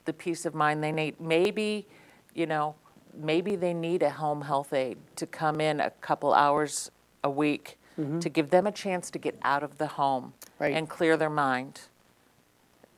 the 0.05 0.13
peace 0.13 0.45
of 0.45 0.55
mind 0.55 0.83
they 0.83 0.93
need. 0.93 1.21
Maybe, 1.21 1.87
you 2.35 2.47
know, 2.47 2.75
maybe 3.17 3.57
they 3.57 3.73
need 3.75 4.03
a 4.03 4.11
home 4.11 4.43
health 4.43 4.73
aide 4.73 4.99
to 5.17 5.27
come 5.27 5.61
in 5.61 5.81
a 5.81 5.91
couple 5.91 6.35
hours 6.35 6.91
a 7.23 7.31
week 7.31 7.79
to 8.21 8.29
give 8.29 8.51
them 8.51 8.67
a 8.67 8.73
chance 8.73 9.09
to 9.13 9.21
get 9.21 9.39
out 9.43 9.63
of 9.63 9.79
the 9.79 9.87
home 9.87 10.33
Right. 10.59 10.75
and 10.75 10.89
clear 10.89 11.17
their 11.17 11.31
mind. 11.31 11.83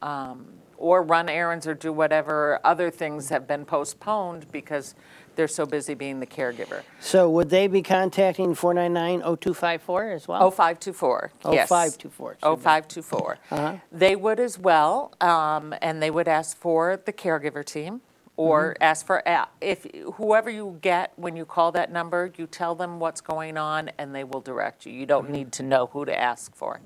Um, 0.01 0.47
or 0.79 1.03
run 1.03 1.29
errands 1.29 1.67
or 1.67 1.75
do 1.75 1.93
whatever 1.93 2.61
other 2.65 2.91
things 2.91 3.29
have 3.29 3.47
been 3.47 3.65
postponed 3.67 4.51
because 4.53 4.95
they're 5.37 5.47
so 5.49 5.67
busy 5.67 5.95
being 5.95 6.19
the 6.21 6.27
caregiver. 6.27 6.83
So 7.01 7.31
would 7.31 7.51
they 7.51 7.67
be 7.67 7.83
contacting 7.83 8.55
499-0254 8.55 10.15
as 10.15 10.27
well? 10.29 10.51
0524, 10.51 11.31
Oh, 11.45 11.53
yes. 11.53 11.69
0524, 11.69 12.33
excuse 12.33 12.57
me. 12.57 12.63
0524. 12.63 13.39
Uh-huh. 13.51 13.77
They 13.93 14.17
would 14.17 14.41
as 14.41 14.59
well, 14.59 15.13
um, 15.21 15.75
and 15.83 16.03
they 16.03 16.11
would 16.11 16.29
ask 16.29 16.57
for 16.57 16.97
the 17.05 17.13
caregiver 17.13 17.65
team, 17.65 18.01
or 18.37 18.75
Mm-hmm. 18.75 18.83
ask 18.83 19.07
for, 19.07 19.23
a- 19.27 19.49
if, 19.61 19.87
whoever 20.15 20.51
you 20.51 20.79
get, 20.83 21.13
when 21.17 21.37
you 21.37 21.45
call 21.45 21.73
that 21.73 21.91
number, 21.93 22.31
you 22.37 22.47
tell 22.47 22.75
them 22.75 22.99
what's 23.01 23.21
going 23.21 23.57
on, 23.57 23.91
and 23.99 24.15
they 24.15 24.25
will 24.25 24.41
direct 24.41 24.85
you. 24.87 24.93
You 24.93 25.01
Mm-hmm. 25.01 25.07
don't 25.09 25.31
need 25.31 25.53
to 25.53 25.63
know 25.63 25.87
who 25.87 26.05
to 26.05 26.19
ask 26.19 26.55
for. 26.55 26.81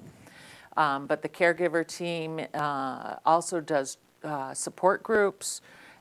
Um, 0.76 1.06
But 1.06 1.22
the 1.22 1.28
caregiver 1.28 1.86
team 1.86 2.40
uh, 2.54 3.16
also 3.26 3.60
does 3.60 3.98
uh, 4.22 4.54
support 4.54 5.02
groups, 5.02 5.60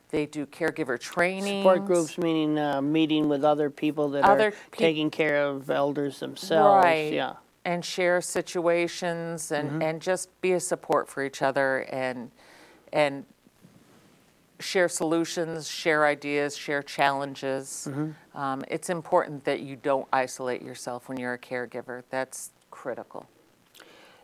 they 0.10 0.26
do 0.26 0.45
caregiver 0.45 1.00
training. 1.00 1.62
Support 1.63 1.86
groups 1.86 2.17
meaning 2.17 2.58
uh, 2.58 2.82
meeting 2.82 3.30
with 3.30 3.43
other 3.43 3.69
people 3.69 4.10
that 4.10 4.24
Other 4.26 4.48
are 4.48 4.52
peop- 4.52 4.74
taking 4.74 5.10
care 5.12 5.45
of 5.45 5.69
elders 5.69 6.19
themselves. 6.19 6.84
Right. 6.84 7.13
Yeah, 7.13 7.34
And 7.65 7.84
share 7.86 8.22
situations 8.22 9.52
and, 9.52 9.69
Mm-hmm. 9.69 9.82
and 9.82 10.02
just 10.02 10.30
be 10.41 10.54
a 10.54 10.60
support 10.60 11.08
for 11.10 11.24
each 11.24 11.41
other 11.41 11.80
and, 11.91 12.32
and 12.91 13.26
share 14.60 14.89
solutions, 14.89 15.69
share 15.69 16.06
ideas, 16.06 16.58
share 16.58 16.82
challenges. 16.84 17.88
Mm-hmm. 17.89 18.38
Um, 18.38 18.63
it's 18.67 18.89
important 18.89 19.45
that 19.45 19.62
you 19.62 19.76
don't 19.76 20.08
isolate 20.12 20.62
yourself 20.62 21.08
when 21.08 21.17
you're 21.19 21.34
a 21.34 21.39
caregiver. 21.39 22.04
That's 22.10 22.50
critical. 22.72 23.26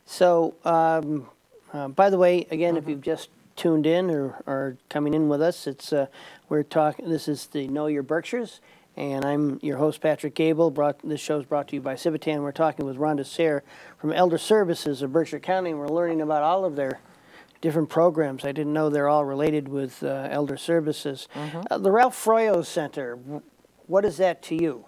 So, 0.05 0.53
um, 0.65 1.27
uh, 1.73 1.87
by 1.89 2.09
the 2.09 2.17
way, 2.17 2.47
again, 2.51 2.75
Mm-hmm. 2.75 2.83
if 2.83 2.89
you've 2.89 3.01
just 3.01 3.29
tuned 3.55 3.85
in 3.85 4.09
or, 4.09 4.41
or 4.45 4.77
coming 4.89 5.13
in 5.13 5.27
with 5.27 5.41
us, 5.41 5.67
it's 5.67 5.93
uh, 5.93 6.07
we're 6.49 6.63
talking. 6.63 7.09
This 7.09 7.27
is 7.27 7.47
the 7.47 7.67
Know 7.67 7.87
Your 7.87 8.03
Berkshires, 8.03 8.59
and 8.95 9.25
I'm 9.25 9.59
your 9.61 9.77
host 9.77 10.01
Patrick 10.01 10.35
Gable. 10.35 10.71
Brought 10.71 10.99
this 11.03 11.21
show 11.21 11.39
is 11.39 11.45
brought 11.45 11.67
to 11.69 11.75
you 11.75 11.81
by 11.81 11.95
Civitan. 11.95 12.41
We're 12.41 12.51
talking 12.51 12.85
with 12.85 12.97
Rhonda 12.97 13.25
Sayre 13.25 13.63
from 13.97 14.11
Elder 14.11 14.37
Services 14.37 15.01
of 15.01 15.11
Berkshire 15.13 15.39
County. 15.39 15.71
and 15.71 15.79
We're 15.79 15.87
learning 15.87 16.21
about 16.21 16.43
all 16.43 16.65
of 16.65 16.75
their 16.75 16.99
different 17.61 17.89
programs. 17.89 18.45
I 18.45 18.51
didn't 18.51 18.73
know 18.73 18.89
they're 18.89 19.09
all 19.09 19.25
related 19.25 19.67
with 19.67 20.03
uh, 20.03 20.27
Elder 20.29 20.57
Services. 20.57 21.27
Mm-hmm. 21.33 21.61
Uh, 21.71 21.77
the 21.77 21.91
Ralph 21.91 22.15
Froio 22.15 22.65
Center. 22.65 23.17
What 23.87 24.05
is 24.05 24.17
that 24.17 24.41
to 24.43 24.55
you? 24.55 24.85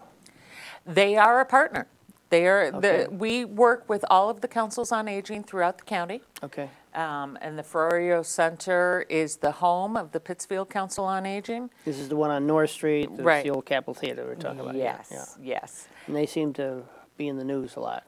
They 0.86 1.16
are 1.18 1.40
a 1.40 1.46
partner. 1.46 1.88
They 2.30 2.46
are, 2.48 2.66
Okay. 2.76 3.06
the, 3.06 3.10
we 3.12 3.46
work 3.46 3.88
with 3.88 4.04
all 4.10 4.30
of 4.30 4.42
the 4.42 4.48
councils 4.48 4.92
on 4.92 5.08
aging 5.08 5.44
throughout 5.44 5.78
the 5.78 5.84
county. 5.86 6.22
Okay. 6.44 6.70
Um, 6.94 7.38
and 7.42 7.58
the 7.58 7.64
Ferrario 7.64 8.26
Center 8.26 9.06
is 9.08 9.38
the 9.38 9.52
home 9.52 9.96
of 9.96 10.12
the 10.12 10.20
Pittsfield 10.20 10.70
Council 10.70 11.06
on 11.06 11.26
Aging. 11.26 11.70
This 11.86 12.00
is 12.00 12.10
the 12.10 12.16
one 12.16 12.32
on 12.32 12.48
North 12.48 12.72
Street. 12.72 13.10
That's 13.12 13.22
Right. 13.22 13.44
the 13.44 13.52
old 13.52 13.66
Capitol 13.66 13.94
Theater 13.94 14.26
we're 14.26 14.36
talking 14.36 14.60
about. 14.62 14.76
yeah, 14.76 14.84
yeah. 14.84 15.18
Yes, 15.18 15.38
yes. 15.42 15.88
And 16.08 16.16
they 16.16 16.26
seem 16.26 16.54
to 16.54 16.84
be 17.18 17.28
in 17.28 17.38
the 17.38 17.44
news 17.46 17.76
a 17.76 17.80
lot. 17.82 18.04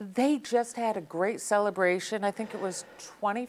They 0.00 0.38
just 0.38 0.76
had 0.76 0.96
a 0.96 1.00
great 1.00 1.40
celebration. 1.40 2.24
I 2.24 2.30
think 2.30 2.54
it 2.54 2.60
was 2.60 2.84
25 3.20 3.48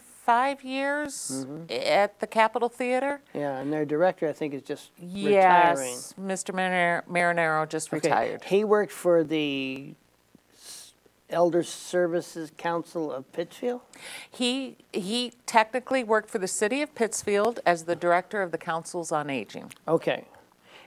years 0.64 1.46
mm-hmm. 1.46 1.66
at 1.70 2.20
the 2.20 2.28
Capitol 2.28 2.70
Theater. 2.70 3.22
Yeah, 3.34 3.60
and 3.60 3.72
their 3.72 3.86
director, 3.86 4.28
I 4.28 4.34
think, 4.34 4.54
is 4.54 4.62
just 4.62 4.92
retiring. 5.00 5.90
Yes, 5.90 6.14
Mr. 6.20 6.54
Marinaro- 6.54 7.06
Marinaro 7.08 7.70
just 7.70 7.94
Okay, 7.94 8.08
retired. 8.08 8.44
He 8.46 8.64
worked 8.64 8.92
for 8.92 9.24
the 9.24 9.94
S- 10.58 10.94
Elder 11.30 11.64
Services 11.64 12.52
Council 12.58 13.12
of 13.12 13.32
Pittsfield? 13.32 13.82
He, 14.30 14.78
he 14.92 15.34
technically 15.46 16.04
worked 16.04 16.30
for 16.30 16.40
the 16.40 16.48
city 16.48 16.82
of 16.82 16.94
Pittsfield 16.96 17.60
as 17.66 17.84
the 17.84 17.96
director 17.96 18.42
of 18.42 18.52
the 18.52 18.58
councils 18.58 19.12
on 19.12 19.30
aging. 19.30 19.74
Okay. 19.88 20.26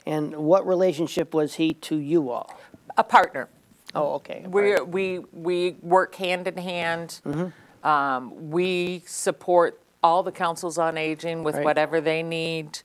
And 0.06 0.34
what 0.36 0.66
relationship 0.66 1.34
was 1.34 1.54
he 1.54 1.72
to 1.72 1.96
you 1.96 2.30
all? 2.30 2.58
A 2.96 3.04
partner. 3.04 3.48
Oh, 3.94 4.14
okay. 4.14 4.44
We, 4.46 4.76
we, 4.80 5.18
we 5.32 5.76
work 5.82 6.14
hand 6.16 6.46
in 6.46 6.56
hand. 6.56 7.20
Mm-hmm. 7.24 7.48
Mm-hmm. 7.82 7.88
Um, 7.88 8.50
we 8.50 9.02
support 9.06 9.80
all 10.02 10.22
the 10.22 10.32
councils 10.32 10.78
on 10.78 10.96
aging 10.96 11.42
with 11.42 11.56
Right. 11.56 11.64
whatever 11.64 12.00
they 12.00 12.22
need. 12.22 12.80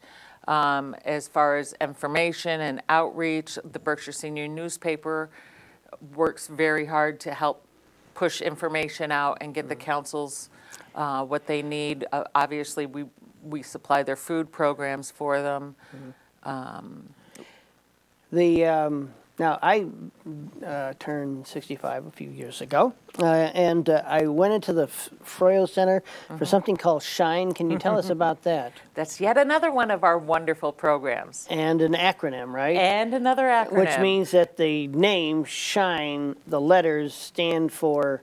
Um, 0.48 0.96
as 1.06 1.28
far 1.28 1.58
as 1.58 1.74
information 1.80 2.60
and 2.62 2.82
outreach, 2.90 3.58
the 3.64 3.80
Berkshire 3.80 4.12
Senior 4.12 4.48
newspaper 4.48 5.30
works 6.16 6.48
very 6.48 6.86
hard 6.86 7.20
to 7.22 7.34
help 7.34 7.66
push 8.14 8.42
information 8.42 9.12
out 9.12 9.38
and 9.42 9.54
get 9.54 9.70
the 9.70 9.76
Mm-hmm. 9.76 9.84
councils 9.86 10.50
uh, 10.96 11.24
what 11.24 11.48
they 11.48 11.62
need. 11.62 12.06
Uh, 12.12 12.24
obviously, 12.36 12.86
we, 12.86 13.06
we 13.44 13.64
supply 13.64 14.04
their 14.04 14.16
food 14.16 14.52
programs 14.52 15.12
for 15.12 15.42
them. 15.42 15.76
The, 18.32 18.66
um, 18.66 19.12
now, 19.40 19.60
I 19.62 19.86
uh, 20.63 20.93
turned 20.99 21.45
65 21.47 22.06
a 22.08 22.12
few 22.12 22.30
years 22.30 22.62
ago, 22.62 22.93
uh, 23.19 23.26
and 23.26 23.89
uh, 23.89 24.02
I 24.06 24.28
went 24.28 24.54
into 24.54 24.73
the 24.73 24.84
F- 24.84 25.10
Froio 25.23 25.67
Center 25.69 26.02
Mm-hmm. 26.02 26.38
for 26.38 26.45
something 26.45 26.78
called 26.78 27.04
Shine. 27.04 27.54
Can 27.54 27.69
you 27.69 27.78
tell 27.78 27.97
us 27.97 28.10
about 28.17 28.43
that? 28.43 28.73
That's 28.93 29.19
yet 29.21 29.38
another 29.38 29.71
one 29.71 29.91
of 29.91 30.04
our 30.04 30.17
wonderful 30.17 30.71
programs. 30.71 31.45
And 31.49 31.82
an 31.82 31.93
acronym, 31.93 32.54
right? 32.54 32.76
And 32.78 33.13
another 33.13 33.43
acronym. 33.43 33.78
Which 33.80 33.99
means 33.99 34.32
that 34.32 34.58
the 34.58 34.88
name 34.88 35.43
Shine, 35.43 36.36
the 36.47 36.62
letters 36.62 37.13
stand 37.13 37.71
for 37.73 38.21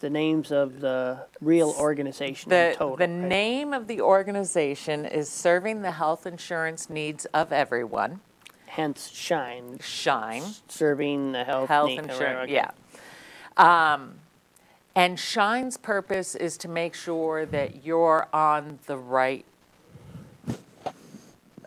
the 0.00 0.10
names 0.10 0.52
of 0.52 0.80
the 0.80 1.26
real 1.40 1.74
organization 1.78 2.52
in 2.52 2.70
The, 2.70 2.74
total. 2.76 2.96
the 2.96 3.04
right? 3.04 3.10
name 3.28 3.72
of 3.72 3.86
the 3.86 4.00
organization 4.02 5.06
is 5.06 5.28
Serving 5.30 5.82
the 5.82 5.92
Health 5.92 6.26
Insurance 6.26 6.90
Needs 6.90 7.24
of 7.26 7.52
Everyone, 7.52 8.20
Hence 8.74 9.08
Shine, 9.12 9.78
SHINE, 9.80 10.42
serving 10.68 11.30
the 11.30 11.44
health, 11.44 11.68
Health 11.68 11.86
need- 11.90 12.00
Insurance, 12.00 12.50
okay. 12.50 12.54
yeah. 12.54 12.70
Um, 13.56 14.14
And 14.96 15.16
SHINE's 15.18 15.76
purpose 15.76 16.34
is 16.34 16.56
to 16.58 16.68
make 16.68 16.94
sure 16.94 17.46
that 17.46 17.84
you're 17.84 18.26
on 18.32 18.80
the 18.86 18.96
right 18.96 19.44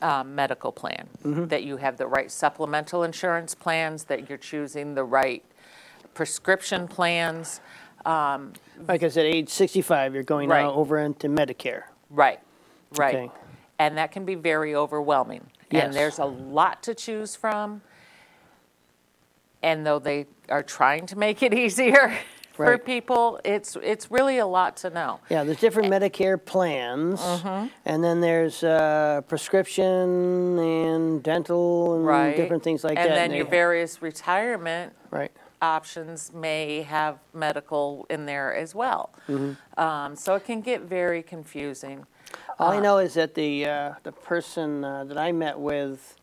uh, 0.02 0.24
medical 0.26 0.72
plan, 0.74 1.08
Mm-hmm. 1.24 1.46
that 1.48 1.64
you 1.64 1.78
have 1.78 1.96
the 1.98 2.08
right 2.08 2.30
supplemental 2.30 3.04
insurance 3.04 3.56
plans, 3.56 4.04
that 4.06 4.28
you're 4.28 4.38
choosing 4.38 4.94
the 4.96 5.04
right 5.06 5.44
prescription 6.14 6.88
plans. 6.90 7.62
Like 8.06 9.04
I 9.04 9.08
said, 9.10 9.26
age 9.26 9.50
65, 9.50 10.14
you're 10.14 10.24
going 10.24 10.50
Right. 10.50 10.62
now 10.64 10.74
over 10.74 10.98
into 11.00 11.30
Medicare. 11.30 11.84
Right, 12.10 12.40
right. 12.98 13.16
Okay. 13.16 13.32
And 13.80 13.98
that 13.98 14.12
can 14.12 14.26
be 14.26 14.36
very 14.36 14.76
overwhelming. 14.76 15.48
Yes. 15.70 15.86
And 15.86 15.94
there's 15.94 16.20
a 16.20 16.26
lot 16.26 16.84
to 16.84 16.96
choose 16.96 17.36
from. 17.36 17.82
And 19.62 19.86
though 19.86 20.00
they 20.00 20.28
are 20.50 20.64
trying 20.64 21.06
to 21.08 21.18
make 21.18 21.42
it 21.44 21.54
easier 21.64 22.14
for 22.54 22.66
Right. 22.72 22.86
people, 22.86 23.40
it's, 23.44 23.76
it's 23.84 24.10
really 24.10 24.38
a 24.40 24.46
lot 24.48 24.78
to 24.78 24.90
know. 24.90 25.20
Yeah, 25.30 25.44
there's 25.44 25.60
different 25.60 25.90
Medicare 25.92 26.44
plans, 26.44 27.20
Mm-hmm. 27.20 27.68
and 27.86 28.04
then 28.04 28.22
there's 28.22 28.64
uh, 28.64 29.22
prescription 29.28 30.58
and 30.58 31.22
dental 31.22 31.96
and 31.96 32.06
Right. 32.06 32.36
different 32.36 32.64
things 32.64 32.84
like 32.84 32.96
that. 32.96 33.08
And 33.08 33.16
then 33.16 33.30
they- 33.32 33.38
your 33.38 33.46
various 33.46 34.02
retirement 34.02 34.94
right. 35.12 35.32
options 35.62 36.32
may 36.34 36.82
have 36.84 37.20
medical 37.34 38.06
in 38.10 38.26
there 38.26 38.56
as 38.56 38.74
well. 38.74 39.12
Mm-hmm. 39.28 39.80
Um, 39.80 40.16
So 40.16 40.34
it 40.36 40.46
can 40.46 40.62
get 40.62 40.82
very 40.82 41.22
confusing. 41.22 42.06
All. 42.60 42.72
I 42.72 42.80
know 42.80 42.98
is 42.98 43.14
that 43.16 43.36
the 43.36 43.66
uh, 43.66 43.94
the 44.04 44.12
person 44.12 44.84
uh, 44.84 45.04
that 45.06 45.18
I 45.18 45.32
met 45.32 45.60
with 45.60 46.16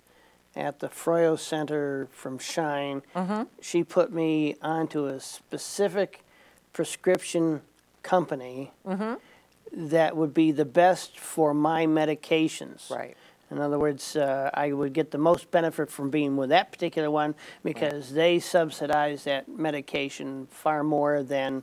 at 0.57 0.79
the 0.81 0.89
Froio 0.89 1.37
Center 1.39 2.09
from 2.13 2.39
Shine, 2.39 3.03
Mm-hmm. 3.15 3.43
she 3.61 3.83
put 3.85 4.13
me 4.13 4.57
onto 4.63 5.07
a 5.07 5.19
specific 5.21 6.25
prescription 6.73 7.63
company, 8.03 8.73
Mm-hmm. 8.87 9.15
that 9.91 10.17
would 10.17 10.33
be 10.35 10.53
the 10.53 10.65
best 10.65 11.19
for 11.19 11.53
my 11.55 11.87
medications. 11.87 12.91
Right. 12.91 13.17
In 13.51 13.61
other 13.61 13.79
words, 13.79 14.17
uh, 14.17 14.51
I 14.55 14.73
would 14.73 14.93
get 14.93 15.11
the 15.13 15.19
most 15.19 15.51
benefit 15.51 15.91
from 15.91 16.11
being 16.11 16.37
with 16.37 16.49
that 16.51 16.73
particular 16.73 17.11
one 17.11 17.35
because 17.63 18.13
they 18.13 18.39
subsidize 18.41 19.25
that 19.25 19.49
medication 19.49 20.47
far 20.51 20.83
more 20.83 21.23
than 21.23 21.63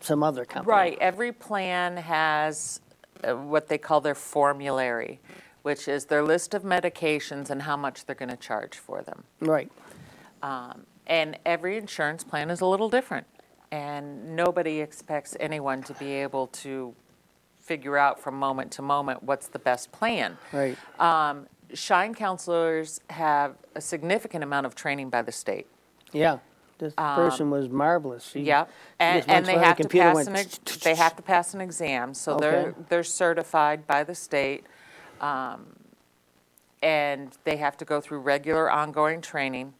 some 0.00 0.22
other 0.22 0.44
company. 0.44 0.70
Right, 0.72 0.98
every 1.00 1.30
plan 1.32 1.96
has 1.96 2.80
uh, 2.80 2.83
what 3.32 3.68
they 3.68 3.78
call 3.78 4.00
their 4.00 4.14
formulary, 4.14 5.20
which 5.62 5.88
is 5.88 6.06
their 6.06 6.22
list 6.22 6.54
of 6.54 6.62
medications 6.62 7.50
and 7.50 7.62
how 7.62 7.76
much 7.76 8.04
they're 8.06 8.14
going 8.14 8.30
to 8.30 8.36
charge 8.36 8.76
for 8.76 9.02
them. 9.02 9.24
Right. 9.40 9.70
And 11.06 11.38
every 11.44 11.76
insurance 11.76 12.24
plan 12.24 12.50
is 12.50 12.60
a 12.60 12.66
little 12.66 12.88
different. 12.88 13.26
And 13.70 14.36
nobody 14.36 14.80
expects 14.80 15.36
anyone 15.40 15.82
to 15.84 15.94
be 15.94 16.12
able 16.12 16.46
to 16.48 16.94
figure 17.60 17.96
out 17.96 18.20
from 18.20 18.38
moment 18.38 18.70
to 18.72 18.82
moment 18.82 19.22
what's 19.22 19.48
the 19.48 19.58
best 19.58 19.90
plan. 19.90 20.38
Right. 20.52 20.76
Um, 21.00 21.46
Shine 21.72 22.14
counselors 22.14 23.00
have 23.10 23.56
a 23.74 23.80
significant 23.80 24.44
amount 24.44 24.66
of 24.66 24.74
training 24.74 25.10
by 25.10 25.22
the 25.22 25.32
state. 25.32 25.66
Yeah. 26.12 26.38
This 26.78 26.94
person 26.94 27.50
was 27.50 27.68
marvelous. 27.68 28.28
She- 28.30 28.40
Yep, 28.40 28.68
she 28.68 28.74
and, 29.00 29.18
just 29.20 29.28
and 29.28 29.46
they 29.46 29.54
the 29.54 29.60
have 29.64 29.76
to 29.76 29.82
computer 29.84 30.06
pass 30.08 30.14
went 30.16 30.28
an, 30.28 30.36
ex- 30.36 30.58
they 30.82 30.94
have 30.94 31.16
to 31.16 31.22
pass 31.22 31.54
an 31.54 31.60
exam, 31.60 32.14
so 32.14 32.36
they're, 32.36 32.56
Okay. 32.68 32.74
they're 32.88 33.04
certified 33.04 33.86
by 33.86 34.02
the 34.04 34.14
state. 34.14 34.64
um, 35.20 35.66
And 36.82 37.32
they 37.44 37.56
have 37.56 37.76
to 37.78 37.84
go 37.86 38.00
through 38.00 38.18
regular 38.18 38.70
ongoing 38.70 39.20
training. 39.22 39.72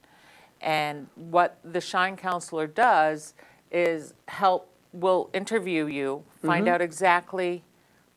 And 0.61 1.09
what 1.17 1.59
the 1.63 1.81
Shine 1.81 2.17
Counselor 2.17 2.67
does 2.67 3.35
is 3.71 4.15
help, 4.29 4.71
will 4.93 5.29
interview 5.35 5.87
you, 5.87 6.25
Mm-hmm. 6.39 6.47
find 6.47 6.69
out 6.69 6.81
exactly 6.81 7.63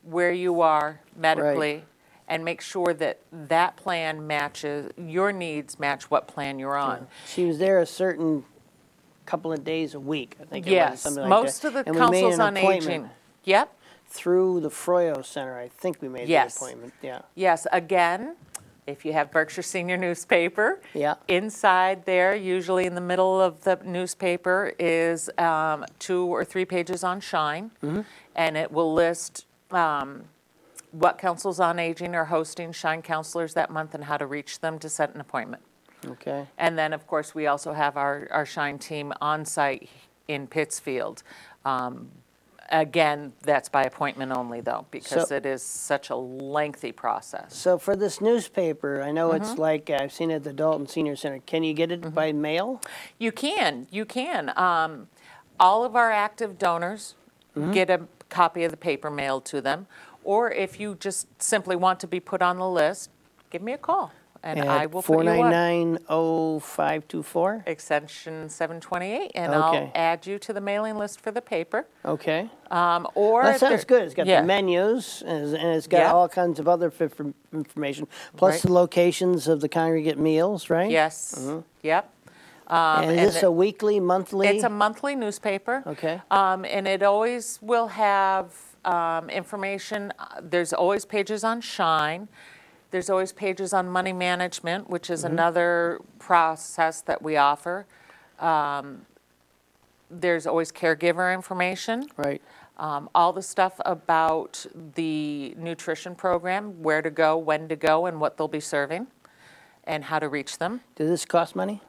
where 0.04 0.32
you 0.32 0.62
are 0.62 1.02
medically, 1.18 1.84
and 2.30 2.46
make 2.46 2.62
sure 2.62 2.94
that 2.94 3.20
that 3.32 3.76
plan 3.76 4.26
matches, 4.28 4.92
your 4.98 5.32
needs 5.34 5.80
match 5.80 6.10
what 6.12 6.28
plan 6.28 6.60
you're 6.60 6.78
on. 6.78 7.08
She 7.26 7.44
was 7.46 7.58
there 7.58 7.80
a 7.80 7.86
certain 7.86 8.46
couple 9.28 9.52
of 9.54 9.64
days 9.64 9.94
a 9.94 10.00
week, 10.00 10.36
I 10.42 10.46
think 10.46 10.66
it 10.66 10.70
was, 10.70 10.74
Yes, 10.76 11.02
something 11.02 11.22
like 11.24 11.30
most 11.30 11.62
that. 11.62 11.68
of 11.70 11.74
the 11.76 11.80
And 11.86 11.96
we 11.96 12.02
made 12.02 12.22
councils 12.22 12.34
an 12.36 12.42
on 12.42 12.58
appointment 12.58 12.84
aging. 13.06 13.10
Yep, 13.44 13.74
Through 14.10 14.62
the 14.62 14.70
Froio 14.70 15.24
Center, 15.24 15.60
I 15.60 15.68
think 15.68 16.02
we 16.02 16.08
made 16.08 16.28
the 16.28 16.32
Yes. 16.32 16.56
appointment, 16.58 16.94
yeah. 17.02 17.22
yes, 17.36 17.68
again, 17.72 18.36
if 18.88 19.04
you 19.04 19.12
have 19.12 19.32
Berkshire 19.32 19.62
Senior 19.62 19.98
newspaper. 19.98 20.80
Yeah. 20.94 21.16
Inside 21.28 22.06
there, 22.06 22.34
usually 22.36 22.86
in 22.86 22.96
the 22.96 23.02
middle 23.02 23.40
of 23.40 23.64
the 23.66 23.78
newspaper, 23.84 24.74
is 24.80 25.30
um, 25.38 25.86
two 26.00 26.24
or 26.26 26.46
three 26.46 26.64
pages 26.66 27.04
on 27.04 27.20
Shine. 27.20 27.72
Mm-hmm. 27.84 28.02
And 28.36 28.56
it 28.56 28.72
will 28.72 28.94
list 28.94 29.46
um, 29.72 30.24
what 30.92 31.18
councils 31.18 31.60
on 31.60 31.80
aging 31.80 32.16
are 32.16 32.26
hosting 32.26 32.72
Shine 32.72 33.02
counselors 33.02 33.54
that 33.56 33.70
month 33.70 33.94
and 33.94 34.06
how 34.06 34.16
to 34.16 34.26
reach 34.26 34.62
them 34.62 34.80
to 34.80 34.88
set 34.90 35.14
an 35.14 35.20
appointment. 35.20 35.64
Okay, 36.12 36.48
And 36.58 36.78
then, 36.78 36.94
of 36.94 37.06
course, 37.08 37.34
we 37.36 37.48
also 37.48 37.74
have 37.74 37.98
our, 37.98 38.28
our 38.32 38.46
Shine 38.46 38.78
team 38.80 39.14
on 39.22 39.46
site 39.46 39.90
in 40.28 40.48
Pittsfield. 40.48 41.24
Um, 41.66 42.10
Again, 42.70 43.32
that's 43.44 43.70
by 43.70 43.84
appointment 43.84 44.34
only, 44.34 44.60
though, 44.60 44.88
because 44.92 45.30
So- 45.30 45.36
it 45.36 45.46
is 45.46 45.64
such 45.64 46.10
a 46.10 46.18
lengthy 46.18 46.92
process. 46.92 47.56
so 47.56 47.78
for 47.78 47.96
this 47.96 48.20
newspaper, 48.20 49.02
I 49.02 49.12
know 49.14 49.30
Mm-hmm. 49.30 49.42
it's 49.42 49.58
like, 49.58 49.90
I've 49.90 50.12
seen 50.12 50.32
it 50.32 50.36
at 50.36 50.44
the 50.44 50.52
Dalton 50.52 50.86
Senior 50.86 51.16
Center, 51.16 51.40
can 51.46 51.64
you 51.64 51.74
get 51.74 51.94
it 51.94 52.14
by 52.14 52.34
mail? 52.34 52.82
You 53.18 53.32
can, 53.32 53.88
you 53.90 54.04
can. 54.04 54.52
Um, 54.58 55.08
All 55.60 55.86
of 55.86 55.96
our 55.96 56.12
active 56.12 56.58
donors 56.58 57.16
Mm-hmm. 57.56 57.72
get 57.72 57.90
a 57.90 58.02
copy 58.30 58.66
of 58.66 58.72
the 58.72 58.78
paper 58.78 59.10
mailed 59.10 59.46
to 59.46 59.62
them. 59.62 59.88
Or 60.26 60.52
if 60.52 60.78
you 60.78 60.96
just 60.96 61.42
simply 61.42 61.78
want 61.78 62.02
to 62.02 62.08
be 62.08 62.20
put 62.20 62.42
on 62.42 62.58
the 62.58 62.68
list, 62.70 63.10
give 63.50 63.62
me 63.62 63.72
a 63.72 63.78
call, 63.78 64.12
and 64.44 64.62
I 64.62 64.86
will 64.86 65.02
put 65.02 65.24
you 65.24 65.30
on. 65.30 65.52
4990524? 66.08 67.64
Extension 67.68 68.50
728, 68.50 69.32
and 69.36 69.54
Okay. 69.54 69.62
I'll 69.78 69.92
add 69.96 70.26
you 70.28 70.38
to 70.40 70.54
the 70.54 70.62
mailing 70.62 70.98
list 70.98 71.22
for 71.22 71.32
the 71.32 71.42
paper. 71.42 71.86
Okay. 72.06 72.50
Um, 72.72 73.08
Or. 73.16 73.44
That 73.44 73.56
if 73.56 73.60
sounds 73.60 73.84
good. 73.86 74.04
It's 74.04 74.14
got 74.14 74.26
Yeah. 74.28 74.42
the 74.42 74.48
menus 74.48 75.22
and 75.26 75.56
and 75.56 75.76
it's 75.76 75.88
got 75.88 76.00
Yeah. 76.00 76.12
all 76.14 76.28
kinds 76.30 76.60
of 76.60 76.68
other 76.68 76.90
fif- 76.92 77.20
information, 77.54 78.08
plus 78.36 78.54
Right. 78.56 78.62
the 78.64 78.74
locations 78.74 79.48
of 79.48 79.62
the 79.62 79.70
congregate 79.70 80.18
meals, 80.20 80.70
right? 80.70 80.90
Yes, 80.92 81.40
yep. 81.82 82.10
Um, 82.68 83.04
And 83.06 83.12
is 83.20 83.36
this 83.36 83.44
a 83.44 83.52
weekly, 83.52 84.00
monthly? 84.02 84.48
It's 84.50 84.64
a 84.66 84.70
monthly 84.70 85.16
newspaper. 85.16 85.84
Okay. 85.88 86.22
Um, 86.30 86.66
and 86.66 86.86
it 86.86 87.02
always 87.02 87.60
will 87.62 87.88
have, 87.88 88.52
um, 88.84 89.30
information, 89.30 90.12
uh, 90.20 90.26
there's 90.42 90.74
always 90.74 91.06
pages 91.06 91.46
on 91.46 91.62
Shine. 91.62 92.28
There's 92.98 93.12
always 93.12 93.32
pages 93.32 93.74
on 93.74 93.88
money 93.90 94.12
management, 94.12 94.90
which 94.90 95.04
Mm-hmm. 95.04 95.14
is 95.14 95.24
another 95.24 96.00
process 96.18 97.00
that 97.02 97.22
we 97.22 97.38
offer. 97.38 97.86
Um, 98.40 99.06
there's 100.10 100.48
always 100.48 100.72
caregiver 100.72 101.32
information. 101.32 102.08
Right. 102.18 102.42
Um, 102.78 103.08
all 103.14 103.34
the 103.34 103.44
stuff 103.44 103.80
about 103.86 104.66
the 104.96 105.54
nutrition 105.60 106.16
program, 106.16 106.82
where 106.82 107.04
to 107.04 107.12
go, 107.12 107.38
when 107.38 107.68
to 107.68 107.76
go, 107.76 108.08
and 108.08 108.20
what 108.20 108.36
they'll 108.36 108.48
be 108.48 108.60
serving, 108.60 109.06
and 109.84 110.06
how 110.06 110.18
to 110.18 110.28
reach 110.28 110.58
them. 110.58 110.82
Does 110.96 111.08
this 111.12 111.24
cost 111.24 111.56
money? 111.56 111.82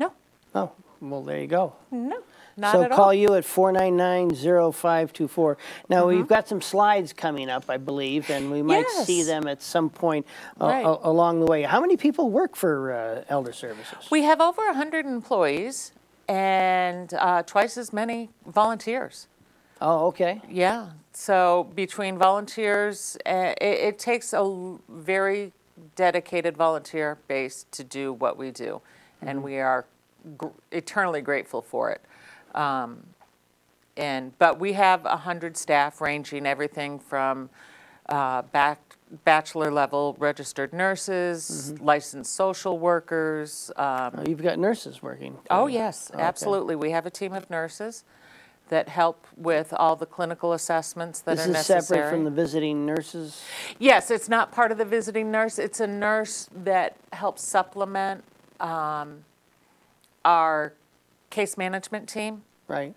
No, 0.00 0.12
Oh, 0.52 0.72
well, 1.00 1.22
there 1.22 1.40
you 1.40 1.46
go. 1.46 1.74
no, 1.92 2.24
not 2.58 2.72
So 2.72 2.82
at 2.82 2.90
all. 2.92 2.96
call 2.96 3.14
you 3.14 3.34
at 3.34 3.44
4990524. 3.44 5.56
Now, 5.88 6.06
we've 6.08 6.26
got 6.26 6.48
some 6.48 6.60
slides 6.60 7.12
coming 7.12 7.48
up, 7.48 7.64
I 7.68 7.76
believe, 7.76 8.28
and 8.30 8.50
we 8.50 8.62
might 8.62 8.88
see 8.88 8.98
Mm-hmm. 8.98 9.18
Yes. 9.18 9.26
them 9.28 9.46
at 9.48 9.62
some 9.62 9.90
point 9.90 10.26
a- 10.60 10.66
Right. 10.66 10.84
a- 10.84 11.08
along 11.08 11.40
the 11.40 11.46
way. 11.46 11.62
How 11.62 11.80
many 11.80 11.96
people 11.96 12.30
work 12.30 12.56
for 12.56 12.92
uh, 12.92 13.24
Elder 13.28 13.52
Services? 13.52 14.08
We 14.10 14.22
have 14.24 14.40
over 14.40 14.66
100 14.66 15.06
employees 15.06 15.92
and 16.28 17.12
uh, 17.14 17.42
twice 17.44 17.78
as 17.78 17.92
many 17.92 18.30
volunteers. 18.46 19.28
Oh, 19.80 20.08
okay. 20.08 20.42
Yeah. 20.50 20.88
So 21.12 21.70
between 21.74 22.18
volunteers, 22.18 23.16
uh, 23.24 23.54
it, 23.60 23.94
it 23.94 23.98
takes 23.98 24.32
a 24.32 24.36
l- 24.38 24.80
very 24.88 25.52
dedicated 25.94 26.56
volunteer 26.56 27.18
base 27.28 27.64
to 27.70 27.84
do 27.84 28.12
what 28.12 28.36
we 28.36 28.50
do, 28.50 28.80
and 29.22 29.42
we 29.44 29.58
are 29.58 29.86
gr- 30.36 30.48
eternally 30.72 31.20
grateful 31.20 31.62
for 31.62 31.90
it. 31.90 32.00
Um, 32.54 33.04
and 33.96 34.36
but 34.38 34.60
we 34.60 34.74
have 34.74 35.04
100 35.04 35.56
staff 35.56 36.00
ranging 36.00 36.46
everything 36.46 36.98
from 36.98 37.50
uh, 38.08 38.42
back 38.42 38.80
bachelor 39.24 39.70
level 39.72 40.14
registered 40.18 40.72
nurses, 40.72 41.74
licensed 41.80 42.34
social 42.34 42.78
workers. 42.78 43.70
Um, 43.76 44.12
Oh, 44.18 44.24
You've 44.26 44.42
got 44.42 44.58
nurses 44.58 45.02
working. 45.02 45.38
Oh, 45.50 45.66
yes, 45.66 46.10
Okay. 46.12 46.22
absolutely. 46.22 46.76
We 46.76 46.90
have 46.90 47.06
a 47.06 47.10
team 47.10 47.32
of 47.32 47.48
nurses 47.50 48.04
that 48.68 48.88
help 48.88 49.26
with 49.36 49.72
all 49.72 49.96
the 49.96 50.04
clinical 50.06 50.52
assessments 50.52 51.20
that 51.20 51.36
This 51.36 51.46
are 51.46 51.48
is 51.48 51.52
necessary. 51.54 52.00
separate 52.02 52.10
from 52.10 52.24
the 52.24 52.30
visiting 52.30 52.84
nurses? 52.84 53.42
Yes, 53.78 54.10
it's 54.10 54.28
not 54.28 54.52
part 54.52 54.70
of 54.72 54.76
the 54.78 54.84
visiting 54.84 55.30
nurse. 55.30 55.58
It's 55.58 55.80
a 55.80 55.86
nurse 55.86 56.50
that 56.54 56.96
helps 57.14 57.42
supplement 57.42 58.24
um, 58.60 59.24
our 60.24 60.74
case 61.30 61.56
management 61.56 62.08
team. 62.08 62.42
Right. 62.66 62.94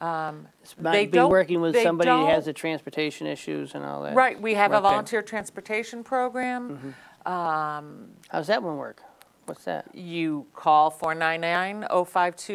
Um, 0.00 0.48
they 0.76 0.82
Might 0.82 1.10
be 1.12 1.18
don't- 1.18 1.30
working 1.30 1.60
with 1.60 1.72
they 1.74 1.82
somebody 1.84 2.10
who 2.10 2.26
has 2.26 2.44
don't- 2.44 2.44
the 2.46 2.52
transportation 2.52 3.26
issues 3.26 3.74
and 3.74 3.84
all 3.84 4.02
that. 4.02 4.14
Right, 4.14 4.40
we 4.40 4.54
have 4.54 4.72
a 4.72 4.74
Okay. 4.76 4.82
Mm-hmm. 4.84 4.90
volunteer 4.92 5.22
transportation 5.22 6.02
program. 6.04 6.94
Um 7.24 8.10
how's 8.28 8.48
that 8.48 8.62
one 8.62 8.76
work? 8.76 9.02
What's 9.46 9.64
that? 9.64 9.94
You 9.94 10.46
call 10.54 10.90
499-0524 10.90 11.90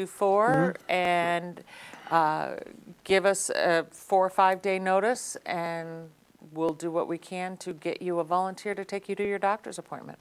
Mm-hmm. 0.09 0.91
and 0.91 1.63
uh, 2.11 2.55
give 3.03 3.25
us 3.25 3.49
a 3.51 3.85
four 3.91 4.25
or 4.25 4.29
five-day 4.31 4.79
notice, 4.79 5.37
and 5.45 6.09
we'll 6.53 6.73
do 6.73 6.89
what 6.89 7.07
we 7.07 7.17
can 7.19 7.55
to 7.57 7.73
get 7.73 8.01
you 8.01 8.19
a 8.19 8.23
volunteer 8.23 8.73
to 8.73 8.83
take 8.83 9.07
you 9.07 9.15
to 9.15 9.23
your 9.27 9.37
doctor's 9.39 9.77
appointment. 9.77 10.17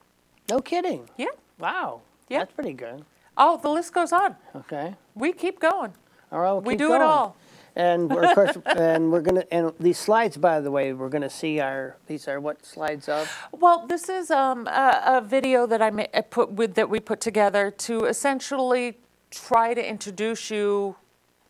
No 0.49 0.59
kidding. 0.59 1.09
Yeah. 1.17 1.27
Wow. 1.59 2.01
Yeah. 2.27 2.39
That's 2.39 2.51
pretty 2.53 2.73
good. 2.73 3.03
Oh, 3.39 3.57
the 3.57 3.69
list 3.69 3.93
goes 3.93 4.11
on. 4.11 4.35
Okay. 4.55 4.95
We 5.15 5.31
keep 5.33 5.59
going. 5.59 5.93
All 6.31 6.39
right. 6.41 6.51
we'll 6.51 6.61
We 6.61 6.73
keep 6.73 6.79
do 6.79 6.85
it 6.93 6.99
going. 6.99 7.01
all. 7.01 7.35
And 7.75 8.09
we're- 8.09 8.27
of 8.27 8.35
course, 8.35 8.57
and 8.65 9.11
we're 9.11 9.21
gonna, 9.21 9.45
and 9.51 9.71
these 9.79 9.97
slides, 9.97 10.35
by 10.37 10.59
the 10.59 10.69
way, 10.69 10.91
we're 10.93 11.09
gonna 11.09 11.29
see 11.29 11.59
our, 11.61 11.95
these 12.07 12.27
are 12.27 12.39
what 12.39 12.65
slides 12.65 13.07
of? 13.07 13.31
Well, 13.51 13.87
this 13.87 14.09
is 14.09 14.29
um, 14.29 14.67
a, 14.67 15.01
a 15.05 15.21
video 15.21 15.65
that 15.67 15.81
I, 15.81 15.89
ma- 15.89 16.05
I 16.13 16.21
put 16.21 16.51
with 16.51 16.73
that 16.75 16.89
we 16.89 16.99
put 16.99 17.21
together 17.21 17.71
to 17.71 18.05
essentially 18.05 18.97
try 19.31 19.73
to 19.73 19.87
introduce 19.89 20.51
you 20.51 20.97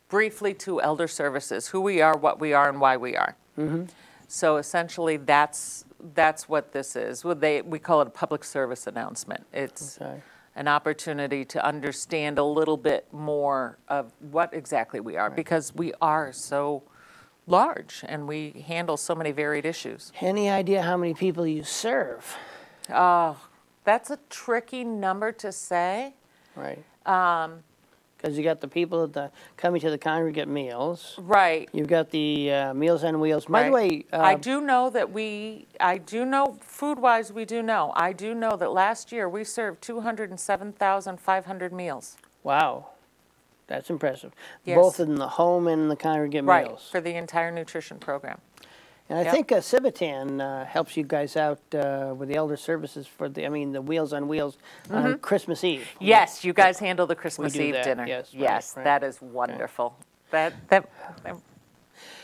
briefly 0.10 0.54
to 0.56 0.82
Elder 0.82 1.08
Services, 1.08 1.70
who 1.70 1.82
we 1.82 2.02
are, 2.02 2.16
what 2.18 2.40
we 2.40 2.54
are, 2.54 2.70
and 2.70 2.80
why 2.80 2.98
we 2.98 3.16
are. 3.16 3.36
So 4.28 4.58
essentially, 4.58 5.18
that's 5.18 5.84
that's 6.14 6.48
what 6.48 6.72
this 6.72 6.96
is. 6.96 7.26
Well, 7.26 7.36
they 7.36 7.62
we 7.62 7.80
call 7.80 8.02
it 8.02 8.08
a 8.08 8.12
public 8.12 8.44
service 8.44 8.86
announcement. 8.88 9.46
It's 9.52 9.98
Okay. 10.00 10.22
An 10.60 10.68
opportunity 10.68 11.46
to 11.46 11.66
understand 11.66 12.38
a 12.38 12.44
little 12.44 12.76
bit 12.76 13.08
more 13.14 13.80
of 13.88 14.12
what 14.20 14.54
exactly 14.54 15.00
we 15.00 15.16
are, 15.16 15.30
because 15.30 15.74
we 15.74 15.94
are 16.02 16.34
so 16.34 16.84
large 17.48 18.04
and 18.10 18.28
we 18.28 18.66
handle 18.68 18.98
so 18.98 19.16
many 19.16 19.32
varied 19.32 19.66
issues. 19.66 20.12
Any 20.20 20.50
idea 20.50 20.82
how 20.82 20.98
many 20.98 21.14
people 21.14 21.48
you 21.48 21.64
serve? 21.64 22.36
Oh, 22.94 23.38
that's 23.86 24.10
a 24.10 24.20
tricky 24.30 24.84
number 24.84 25.32
to 25.32 25.54
say. 25.54 26.14
Right. 26.58 26.84
Um, 27.06 27.64
Because 28.22 28.38
you 28.38 28.44
got 28.44 28.60
the 28.60 28.68
people 28.68 29.04
at 29.06 29.14
the 29.14 29.32
coming 29.56 29.80
to 29.80 29.90
the 29.90 29.98
congregate 29.98 30.50
meals. 30.50 31.16
Right. 31.20 31.70
You've 31.72 31.88
got 31.88 32.10
the 32.10 32.52
uh, 32.52 32.74
Meals 32.74 33.06
on 33.06 33.22
Wheels. 33.22 33.46
By 33.46 33.64
the 33.64 33.72
right. 33.72 33.92
way, 33.92 34.06
I 34.12 34.34
uh, 34.34 34.38
do 34.38 34.60
know 34.60 34.90
that 34.90 35.12
we, 35.14 35.68
I 35.80 36.00
do 36.00 36.26
know, 36.26 36.58
food-wise, 36.62 37.32
we 37.32 37.46
do 37.46 37.62
know. 37.64 37.94
I 37.96 38.12
do 38.12 38.34
know 38.36 38.58
that 38.58 38.74
last 38.74 39.14
year 39.14 39.30
we 39.30 39.46
served 39.46 39.82
207,500 39.82 41.72
meals. 41.74 42.18
wow, 42.44 42.88
that's 43.68 43.90
impressive. 43.90 44.34
Yes. 44.66 44.76
Both 44.78 45.00
in 45.00 45.16
the 45.16 45.28
home 45.28 45.68
and 45.68 45.84
in 45.84 45.88
the 45.90 45.96
congregate 45.96 46.44
Right, 46.44 46.68
meals. 46.68 46.90
for 46.92 47.00
the 47.00 47.16
entire 47.16 47.52
nutrition 47.52 48.00
program. 48.00 48.42
And 49.10 49.18
I 49.18 49.24
Yep. 49.24 49.34
think 49.34 49.52
uh, 49.52 49.56
Civitan 49.58 50.40
uh, 50.40 50.66
helps 50.66 50.96
you 50.96 51.04
guys 51.04 51.36
out 51.36 51.60
uh, 51.74 52.14
with 52.16 52.30
the 52.30 52.36
elder 52.36 52.56
services 52.58 53.08
for 53.08 53.28
the, 53.28 53.44
I 53.46 53.50
mean, 53.50 53.72
the 53.72 53.82
Wheels 53.82 54.14
on 54.14 54.28
Wheels 54.28 54.58
on 54.92 55.18
Christmas 55.18 55.64
Eve. 55.64 55.88
Yes, 56.00 56.44
you 56.46 56.54
guys 56.54 56.78
handle 56.78 57.08
the 57.08 57.16
Christmas 57.16 57.54
do 57.54 57.62
Eve 57.64 57.74
that, 57.74 57.84
dinner. 57.86 58.06
yes, 58.06 58.32
right, 58.34 58.42
Yes, 58.42 58.74
right. 58.78 58.84
that 58.84 59.04
is 59.04 59.20
wonderful. 59.22 59.98
That, 60.30 60.54
that, 60.70 60.88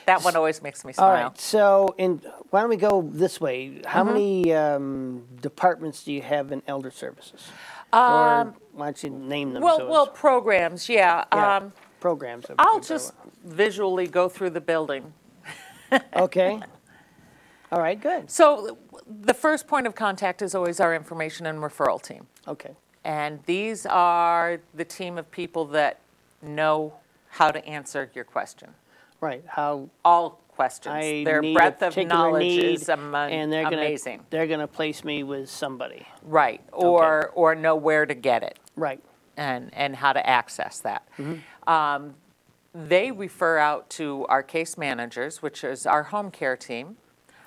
that 0.05 0.23
one 0.23 0.35
always 0.35 0.61
makes 0.61 0.85
me 0.85 0.89
All 0.89 0.93
smile. 1.09 1.29
right, 1.29 1.39
so 1.41 1.95
in, 1.97 2.21
why 2.51 2.61
don't 2.61 2.69
we 2.69 2.77
go 2.77 3.01
this 3.11 3.41
way? 3.41 3.81
How 3.83 4.03
Mm-hmm. 4.03 4.13
many 4.13 4.53
um, 4.53 5.23
departments 5.41 6.03
do 6.03 6.13
you 6.13 6.21
have 6.21 6.51
in 6.51 6.61
elder 6.67 6.91
services? 6.91 7.47
or 7.91 8.53
why 8.73 8.85
don't 8.85 9.03
you 9.03 9.09
name 9.09 9.53
them? 9.53 9.63
Um, 9.63 9.67
Well, 9.67 9.77
so 9.79 9.89
well, 9.89 10.03
it's- 10.03 10.19
programs, 10.19 10.87
yeah. 10.87 11.23
yeah, 11.33 11.55
Um, 11.57 11.73
programs. 11.99 12.45
I'll 12.59 12.79
just 12.79 13.13
visually 13.43 14.05
go 14.05 14.29
through 14.29 14.51
the 14.51 14.61
building. 14.61 15.13
Okay. 16.15 16.59
All 17.71 17.79
right, 17.79 17.99
good. 17.99 18.29
So 18.29 18.77
the 19.07 19.33
first 19.33 19.67
point 19.67 19.87
of 19.87 19.95
contact 19.95 20.41
is 20.41 20.55
always 20.55 20.79
our 20.79 20.93
information 20.95 21.45
and 21.45 21.59
referral 21.59 22.01
team. 22.01 22.27
Okay. 22.47 22.75
And 23.03 23.39
these 23.45 23.85
are 23.85 24.59
the 24.73 24.85
team 24.85 25.17
of 25.17 25.29
people 25.31 25.65
that 25.65 25.99
know 26.41 26.93
how 27.29 27.51
to 27.51 27.63
answer 27.65 28.09
your 28.13 28.23
question. 28.23 28.69
Right. 29.21 29.43
How 29.47 29.89
All 30.03 30.41
questions. 30.49 30.95
I 30.95 31.23
Their 31.25 31.41
need 31.41 31.51
a 31.51 31.53
breadth 31.53 31.81
of 31.83 31.93
particular 31.93 32.15
knowledge 32.15 32.41
need, 32.41 32.63
is 32.63 32.87
ama- 32.89 33.27
and 33.29 33.51
they're 33.51 33.63
gonna, 33.63 33.77
amazing. 33.77 34.25
They're 34.29 34.47
going 34.47 34.59
to 34.61 34.67
place 34.67 35.03
me 35.03 35.23
with 35.23 35.49
somebody. 35.49 36.07
Right. 36.23 36.61
Or, 36.71 37.29
or 37.35 37.55
know 37.55 37.75
where 37.75 38.05
to 38.05 38.13
get 38.13 38.41
it. 38.43 38.57
Right. 38.75 39.01
and, 39.37 39.69
and 39.73 39.95
how 39.95 40.13
to 40.13 40.25
access 40.27 40.79
that. 40.79 41.07
Um, 41.67 42.15
they 42.73 43.11
refer 43.11 43.57
out 43.57 43.89
to 43.91 44.25
our 44.27 44.43
case 44.43 44.77
managers, 44.77 45.41
which 45.41 45.63
is 45.63 45.85
our 45.85 46.03
home 46.03 46.31
care 46.31 46.55
team. 46.57 46.97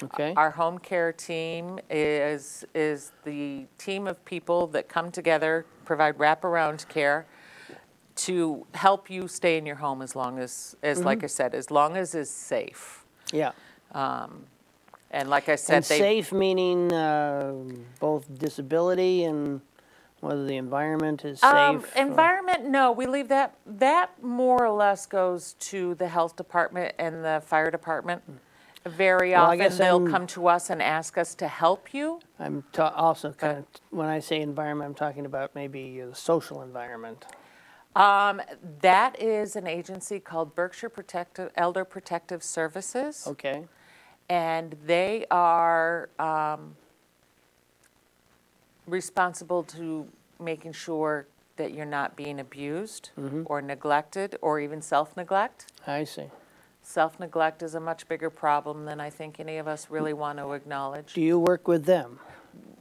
Okay. 0.03 0.33
Our 0.37 0.51
home 0.51 0.79
care 0.79 1.13
team 1.13 1.79
is, 1.91 2.65
is 2.75 3.13
the 3.25 3.67
team 3.79 4.07
of 4.07 4.25
people 4.25 4.67
that 4.69 4.89
come 4.89 5.11
together, 5.11 5.67
provide 5.85 6.17
wraparound 6.19 6.87
care 6.89 7.27
to 8.17 8.67
help 8.75 9.11
you 9.11 9.29
stay 9.29 9.59
in 9.59 9.67
your 9.67 9.77
home 9.77 10.03
as 10.03 10.15
long 10.17 10.39
as, 10.39 10.77
as 10.83 11.05
like 11.05 11.23
I 11.25 11.29
said, 11.29 11.55
as 11.55 11.71
long 11.71 11.97
as 11.97 12.15
is 12.15 12.31
safe. 12.31 13.05
yeah. 13.33 13.53
And 15.11 15.31
like 15.31 15.49
I 15.49 15.55
said, 15.57 15.77
And 15.77 15.85
they. 15.87 15.99
safe 15.99 16.33
meaning 16.33 16.93
uh, 16.93 17.55
both 17.99 18.27
disability 18.39 19.25
and 19.25 19.63
whether 20.21 20.45
the 20.45 20.57
environment 20.57 21.25
is 21.25 21.41
safe. 21.41 21.51
Um, 21.51 21.77
or- 21.77 22.01
environment, 22.01 22.67
no, 22.67 22.93
we 22.93 23.07
leave 23.07 23.29
that, 23.29 23.55
that 23.65 24.23
more 24.23 24.67
or 24.67 24.71
less 24.71 25.07
goes 25.07 25.55
to 25.61 25.95
the 25.95 26.09
health 26.09 26.37
department 26.37 26.95
and 26.99 27.25
the 27.25 27.43
fire 27.47 27.71
department. 27.71 28.23
Very 28.89 29.31
Well, 29.33 29.43
I 29.43 29.47
often, 29.47 29.59
guess 29.59 29.79
they'll 29.79 29.97
I'm- 30.03 30.11
come 30.11 30.27
to 30.29 30.49
us 30.49 30.71
and 30.71 30.83
ask 30.83 31.17
us 31.19 31.35
to 31.37 31.49
help 31.49 31.93
you. 31.95 32.21
I'm 32.39 32.65
ta- 32.73 32.93
also 32.97 33.33
kind 33.33 33.59
of, 33.59 33.65
when 33.91 34.09
I 34.09 34.19
say 34.21 34.41
environment, 34.41 34.89
I'm 34.89 34.95
talking 34.95 35.27
about 35.27 35.55
maybe 35.55 36.01
the 36.01 36.15
social 36.15 36.63
environment. 36.63 37.27
Um, 37.97 38.41
that 38.81 39.21
is 39.21 39.57
an 39.57 39.67
agency 39.67 40.21
called 40.21 40.55
Berkshire 40.55 40.89
Protective, 40.89 41.51
Elder 41.57 41.85
Protective 41.85 42.43
Services. 42.43 43.27
Okay. 43.27 43.65
And 44.29 44.77
they 44.87 45.27
are 45.31 46.11
um, 46.19 46.77
responsible 48.87 49.63
to 49.65 50.07
making 50.39 50.73
sure 50.73 51.27
that 51.57 51.73
you're 51.73 51.85
not 51.87 52.15
being 52.17 52.39
abused 52.39 53.11
Mm-hmm. 53.19 53.43
or 53.47 53.61
neglected 53.61 54.37
or 54.43 54.61
even 54.61 54.81
self-neglect. 54.81 55.73
I 55.87 56.05
see. 56.05 56.31
Self-neglect 56.93 57.63
is 57.63 57.75
a 57.75 57.81
much 57.81 58.09
bigger 58.09 58.31
problem 58.31 58.87
than 58.87 58.99
I 58.99 59.11
think 59.11 59.39
any 59.41 59.59
of 59.59 59.69
us 59.69 59.89
really 59.91 60.15
want 60.15 60.39
to 60.39 60.53
acknowledge. 60.53 61.13
Do 61.13 61.21
you 61.21 61.39
work 61.39 61.69
with 61.69 61.85
them? 61.85 62.19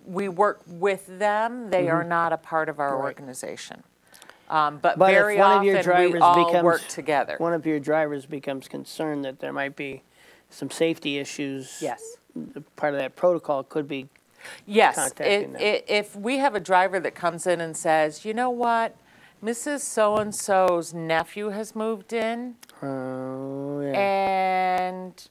We 0.05 0.29
work 0.29 0.61
with 0.65 1.19
them, 1.19 1.69
they 1.71 1.89
are 1.89 2.05
not 2.05 2.31
a 2.31 2.37
part 2.37 2.69
of 2.69 2.79
our 2.79 2.91
Mm-hmm. 2.91 2.99
Right. 3.01 3.05
organization. 3.07 3.83
Um, 4.49 4.79
But 4.81 4.97
But 4.97 5.11
very 5.11 5.37
one 5.37 5.57
of 5.57 5.63
your 5.65 5.75
often, 5.79 5.89
we 5.89 5.93
drivers 5.93 6.21
all 6.21 6.45
becomes- 6.45 6.63
work 6.63 6.87
together. 6.87 7.35
One 7.39 7.51
of 7.51 7.65
your 7.65 7.81
drivers 7.81 8.25
becomes 8.25 8.69
concerned 8.69 9.25
that 9.25 9.39
there 9.39 9.51
might 9.51 9.75
be 9.75 10.03
some 10.49 10.71
safety 10.71 11.17
issues. 11.17 11.81
Yes. 11.81 12.15
Part 12.77 12.93
of 12.93 13.01
that 13.01 13.17
protocol 13.17 13.63
could 13.63 13.89
be, 13.89 14.07
Yes, 14.65 14.95
contacting 14.95 15.49
i- 15.49 15.51
them. 15.51 15.55
i- 15.61 15.83
if 15.85 16.15
we 16.15 16.37
have 16.37 16.55
a 16.55 16.61
driver 16.61 16.97
that 17.01 17.13
comes 17.13 17.45
in 17.45 17.59
and 17.59 17.75
says, 17.75 18.23
you 18.23 18.33
know 18.33 18.49
what, 18.49 18.95
Mrs. 19.43 19.81
So-and-so's 19.81 20.93
nephew 20.93 21.49
has 21.49 21.75
moved 21.75 22.11
in, 22.11 22.55
oh, 22.81 23.81
yeah. 23.81 23.91
and 23.91 25.27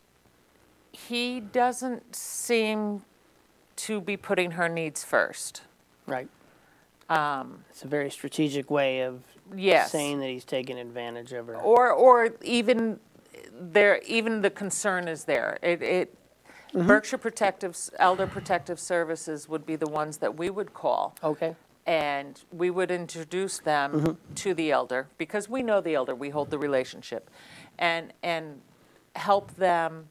he 0.93 1.41
doesn't 1.41 2.15
seem 2.15 3.03
to 3.77 4.01
be 4.01 4.17
putting 4.17 4.53
her 4.53 4.69
needs 4.69 5.03
first. 5.05 5.63
Right. 6.07 6.29
It's 7.71 7.83
a 7.85 7.89
very 7.89 8.11
strategic 8.11 8.71
way 8.71 9.01
of 9.01 9.15
um, 9.51 9.59
Yes. 9.59 9.93
saying 9.93 10.21
that 10.21 10.29
he's 10.29 10.45
taking 10.45 10.79
advantage 10.79 11.33
of 11.33 11.47
her. 11.49 11.57
Or, 11.57 11.91
or 11.91 12.31
even 12.43 12.99
there, 13.53 14.01
even 14.07 14.41
the 14.43 14.51
concern 14.51 15.09
is 15.09 15.25
there. 15.25 15.59
It, 15.63 15.83
it, 15.83 16.15
Mm-hmm. 16.75 16.89
Berkshire 16.89 17.19
Protective, 17.19 17.79
Elder 17.99 18.27
Protective 18.27 18.79
Services 18.79 19.49
would 19.49 19.65
be 19.65 19.77
the 19.77 19.87
ones 19.89 20.19
that 20.19 20.37
we 20.37 20.51
would 20.51 20.75
call. 20.75 21.15
Okay. 21.23 21.55
And 21.87 22.43
we 22.53 22.69
would 22.71 22.91
introduce 22.91 23.59
them 23.59 23.93
Mm-hmm. 23.93 24.35
to 24.35 24.55
the 24.55 24.73
elder, 24.73 25.07
because 25.19 25.49
we 25.49 25.63
know 25.63 25.81
the 25.81 25.95
elder, 25.95 26.15
we 26.15 26.31
hold 26.31 26.51
the 26.51 26.59
relationship. 26.59 27.31
And, 27.79 28.13
and 28.23 28.61
help 29.15 29.55
them, 29.57 30.09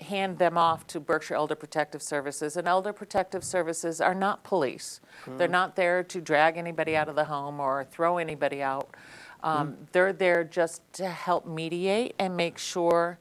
hand 0.00 0.38
them 0.38 0.56
off 0.56 0.86
to 0.88 1.00
Berkshire 1.00 1.34
Elder 1.34 1.54
Protective 1.54 2.02
Services. 2.02 2.56
And 2.56 2.68
Elder 2.68 2.92
Protective 2.92 3.42
Services 3.44 4.00
are 4.00 4.14
not 4.14 4.44
police. 4.44 5.00
They're 5.26 5.48
not 5.48 5.74
there 5.76 6.02
to 6.04 6.20
drag 6.20 6.56
anybody 6.56 6.96
out 6.96 7.08
of 7.08 7.16
the 7.16 7.24
home 7.24 7.60
or 7.60 7.84
throw 7.84 8.18
anybody 8.18 8.62
out. 8.62 8.94
Um, 9.42 9.76
They're 9.92 10.12
there 10.12 10.44
just 10.44 10.82
to 10.94 11.08
help 11.08 11.46
mediate 11.46 12.14
and 12.18 12.36
make 12.36 12.58
sure 12.58 13.18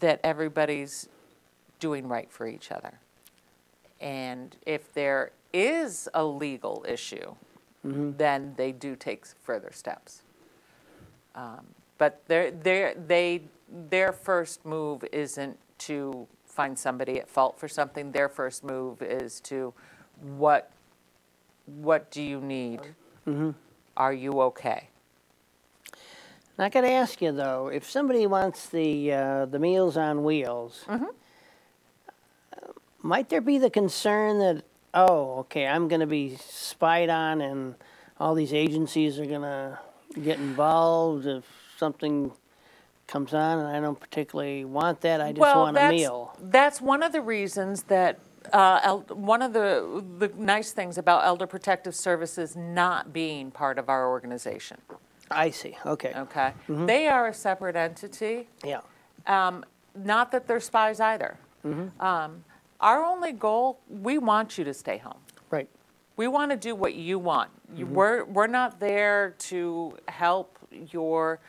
that 0.00 0.18
everybody's 0.24 1.08
doing 1.78 2.08
right 2.08 2.30
for 2.30 2.46
each 2.46 2.72
other. 2.72 2.98
And 4.00 4.56
if 4.66 4.92
there 4.94 5.30
is 5.52 6.08
a 6.14 6.24
legal 6.24 6.84
issue, 6.88 7.34
then 7.84 8.54
they 8.56 8.72
do 8.72 8.94
take 8.96 9.26
further 9.42 9.70
steps. 9.72 10.22
Um, 11.34 11.66
But 11.98 12.22
their, 12.26 12.50
their, 12.50 12.94
they, 12.94 13.42
their 13.90 14.12
first 14.12 14.64
move 14.64 15.04
isn't 15.12 15.58
to 15.78 16.26
find 16.46 16.78
somebody 16.78 17.18
at 17.18 17.28
fault 17.28 17.58
for 17.58 17.68
something. 17.68 18.12
Their 18.12 18.28
first 18.28 18.62
move 18.64 19.02
is 19.02 19.40
to, 19.42 19.72
what, 20.36 20.70
what 21.66 22.10
do 22.10 22.22
you 22.22 22.40
need? 22.40 22.80
Are 23.96 24.12
you 24.12 24.40
okay? 24.42 24.88
I 26.58 26.68
got 26.68 26.82
to 26.82 26.90
ask 26.90 27.20
you 27.22 27.32
though, 27.32 27.68
if 27.68 27.88
somebody 27.90 28.26
wants 28.26 28.68
the 28.68 29.12
uh, 29.12 29.46
the 29.46 29.58
Meals 29.58 29.96
on 29.96 30.22
Wheels, 30.22 30.84
Mm-hmm. 30.88 31.06
might 33.02 33.28
there 33.28 33.40
be 33.40 33.58
the 33.58 33.70
concern 33.70 34.38
that 34.38 34.62
oh, 34.94 35.38
okay, 35.40 35.66
I'm 35.66 35.88
going 35.88 36.00
to 36.00 36.06
be 36.06 36.36
spied 36.36 37.08
on, 37.08 37.40
and 37.40 37.74
all 38.18 38.34
these 38.34 38.52
agencies 38.52 39.18
are 39.18 39.26
going 39.26 39.42
to 39.42 39.78
get 40.22 40.38
involved 40.38 41.26
if 41.26 41.44
something 41.76 42.32
comes 43.06 43.34
on, 43.34 43.58
and 43.58 43.68
I 43.68 43.80
don't 43.80 43.98
particularly 43.98 44.64
want 44.64 45.00
that. 45.02 45.20
I 45.20 45.32
just 45.32 45.40
well, 45.40 45.60
want 45.60 45.76
a 45.76 45.80
that's, 45.80 45.92
meal. 45.92 46.36
That's 46.40 46.80
one 46.80 47.02
of 47.02 47.12
the 47.12 47.20
reasons 47.20 47.84
that, 47.84 48.18
uh, 48.52 48.80
el- 48.82 49.00
one 49.10 49.42
of 49.42 49.52
the, 49.52 50.04
the 50.18 50.28
nice 50.36 50.72
things 50.72 50.98
about 50.98 51.24
Elder 51.24 51.46
Protective 51.46 51.94
Services 51.94 52.56
not 52.56 53.12
being 53.12 53.50
part 53.50 53.78
of 53.78 53.88
our 53.88 54.08
organization, 54.08 54.78
I 55.30 55.50
see. 55.50 55.76
Okay. 55.86 56.12
okay? 56.14 56.52
Mm-hmm. 56.68 56.86
They 56.86 57.08
are 57.08 57.28
a 57.28 57.34
separate 57.34 57.76
entity. 57.76 58.48
Yeah. 58.64 58.80
Um, 59.26 59.64
Not 59.94 60.32
that 60.32 60.46
they're 60.46 60.60
spies 60.60 61.00
either. 61.00 61.36
Mm-hmm. 61.64 62.00
Um, 62.00 62.44
Our 62.82 63.02
only 63.04 63.32
goal, 63.32 63.78
we 63.88 64.18
want 64.18 64.58
you 64.58 64.64
to 64.64 64.74
stay 64.74 64.98
home. 64.98 65.18
Right. 65.50 65.68
We 66.16 66.28
want 66.28 66.50
to 66.50 66.56
do 66.58 66.74
what 66.74 66.94
you 66.94 67.18
want. 67.18 67.50
You- 67.74 67.86
Mm-hmm. 67.86 67.94
We're, 67.94 68.24
we're 68.24 68.46
not 68.48 68.80
there 68.80 69.34
to 69.38 69.96
help 70.08 70.58
your 70.90 71.40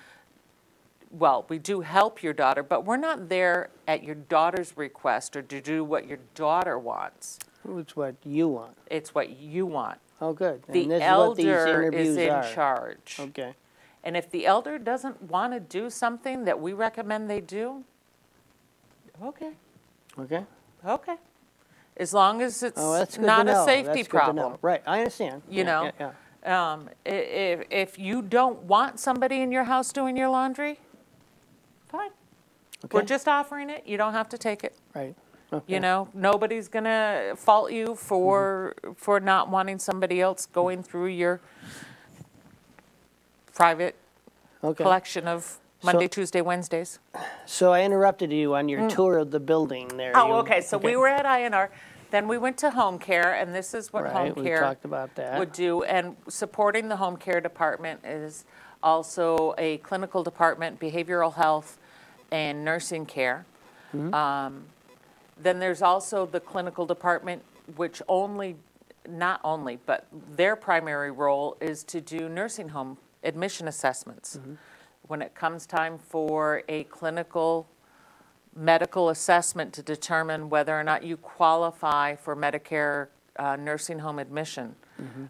well, 1.12 1.46
we 1.48 1.60
do 1.60 1.82
help 1.82 2.24
your 2.24 2.34
daughter, 2.34 2.64
but 2.64 2.86
we're 2.86 2.98
not 2.98 3.30
there 3.30 3.70
at 3.88 4.04
your 4.04 4.16
daughter's 4.16 4.76
request 4.76 5.36
or 5.36 5.44
to 5.44 5.62
do 5.62 5.84
what 5.84 6.08
your 6.08 6.18
daughter 6.34 6.80
wants. 6.80 7.38
It's 7.78 7.96
what 7.96 8.16
you 8.24 8.48
want. 8.48 8.76
It's 8.90 9.14
what 9.14 9.30
you 9.38 9.68
want. 9.68 10.00
Oh, 10.20 10.34
good. 10.34 10.64
The 10.68 10.82
and 10.82 10.92
this 10.92 11.04
is 11.04 11.10
what 11.12 11.38
these 11.38 11.46
elder 11.46 11.82
interviews 11.84 12.08
is 12.08 12.18
in 12.18 12.30
are. 12.32 12.54
charge. 12.54 13.18
Okay. 13.20 13.54
And 14.04 14.18
if 14.18 14.32
the 14.32 14.48
elder 14.48 14.80
doesn't 14.80 15.22
want 15.22 15.54
to 15.54 15.60
do 15.60 15.90
something 15.92 16.46
that 16.46 16.60
we 16.60 16.74
recommend 16.74 17.30
they 17.30 17.42
do, 17.42 17.84
okay, 19.24 19.52
Okay. 20.18 20.46
Okay. 20.86 21.16
As 21.98 22.14
long 22.14 22.42
as 22.42 22.64
it's 22.64 22.80
Oh, 22.82 22.94
that's 22.94 23.18
good 23.18 23.26
not 23.26 23.44
to 23.46 23.52
know. 23.54 23.62
a 23.62 23.66
safety 23.66 23.84
That's 24.02 24.08
good 24.08 24.20
to 24.20 24.34
know. 24.34 24.34
problem. 24.34 24.58
Right. 24.62 24.82
I 24.88 25.00
understand. 25.00 25.44
You 25.48 25.60
Yeah, 25.60 25.64
know? 25.64 25.84
Yeah, 26.00 26.12
yeah. 26.46 26.72
Um, 26.74 26.90
i- 27.06 27.10
if, 27.10 27.64
if 27.70 28.00
you 28.00 28.22
don't 28.22 28.64
want 28.64 29.00
somebody 29.00 29.42
in 29.42 29.52
your 29.52 29.66
house 29.66 29.94
doing 29.94 30.18
your 30.18 30.30
laundry, 30.30 30.80
fine. 31.88 32.10
We're 32.92 33.00
Okay. 33.02 33.06
just 33.08 33.28
offering 33.28 33.70
it. 33.70 33.86
You 33.86 33.98
don't 33.98 34.14
have 34.14 34.28
to 34.30 34.38
take 34.38 34.64
it. 34.64 34.76
Right. 34.96 35.16
Okay. 35.54 35.74
You 35.74 35.80
know, 35.80 36.10
nobody's 36.16 36.68
gonna 36.68 37.34
fault 37.38 37.72
you 37.72 37.96
for, 37.96 38.74
Mm-hmm. 38.84 38.94
for 38.94 39.20
not 39.20 39.50
wanting 39.50 39.78
somebody 39.80 40.20
else 40.20 40.48
going 40.48 40.82
through 40.84 41.08
your 41.08 41.40
private 43.54 43.96
Okay. 44.64 44.84
collection 44.84 45.28
of 45.28 45.60
Monday, 45.84 46.08
Tuesday, 46.08 46.42
Wednesdays. 46.42 47.00
So 47.46 47.72
I 47.74 47.84
interrupted 47.84 48.32
you 48.32 48.56
on 48.56 48.70
your 48.70 48.90
tour 48.90 49.18
of 49.18 49.32
the 49.32 49.40
building 49.40 49.88
there. 49.98 50.14
Oh, 50.16 50.28
You- 50.28 50.34
okay, 50.36 50.62
so 50.62 50.78
we 50.78 50.96
were 50.96 51.08
at 51.08 51.26
INR, 51.26 51.70
then 52.12 52.28
we 52.28 52.38
went 52.38 52.58
to 52.60 52.72
home 52.72 53.00
care, 53.00 53.34
and 53.34 53.54
this 53.54 53.74
is 53.74 53.92
what 53.92 54.06
home 54.06 54.14
Right, 54.14 54.36
we 54.36 54.44
care 54.44 54.60
talked 54.62 54.86
about 54.86 55.14
that. 55.16 55.40
would 55.40 55.52
do. 55.52 55.84
And 55.84 56.16
supporting 56.30 56.88
the 56.88 56.96
home 56.96 57.18
care 57.18 57.42
department 57.42 58.06
is 58.06 58.46
also 58.82 59.56
a 59.58 59.78
clinical 59.80 60.24
department, 60.24 60.80
behavioral 60.80 61.34
health, 61.34 61.80
and 62.32 62.64
nursing 62.64 63.06
care. 63.06 63.46
Mm-hmm. 63.96 64.14
Um, 64.14 64.66
Then 65.42 65.60
there's 65.60 65.82
also 65.82 66.28
the 66.28 66.40
clinical 66.40 66.86
department, 66.86 67.42
which 67.76 68.04
only, 68.08 68.56
not 69.10 69.42
only, 69.44 69.80
but 69.88 70.06
their 70.36 70.56
primary 70.56 71.10
role 71.12 71.58
is 71.60 71.84
to 71.86 72.00
do 72.00 72.30
nursing 72.30 72.70
home 72.70 72.98
admission 73.24 73.68
assessments. 73.68 74.40
Mm-hmm. 75.04 75.12
When 75.12 75.22
it 75.22 75.36
comes 75.36 75.66
time 75.66 75.98
for 76.00 76.64
a 76.70 76.84
clinical 76.86 77.68
medical 78.56 79.10
assessment 79.10 79.74
to 79.74 79.82
determine 79.84 80.50
whether 80.50 80.80
or 80.80 80.84
not 80.84 81.04
you 81.04 81.18
qualify 81.18 82.16
for 82.16 82.36
Medicare 82.36 83.08
uh, 83.38 83.56
nursing 83.56 84.00
home 84.00 84.20
admission. 84.20 84.76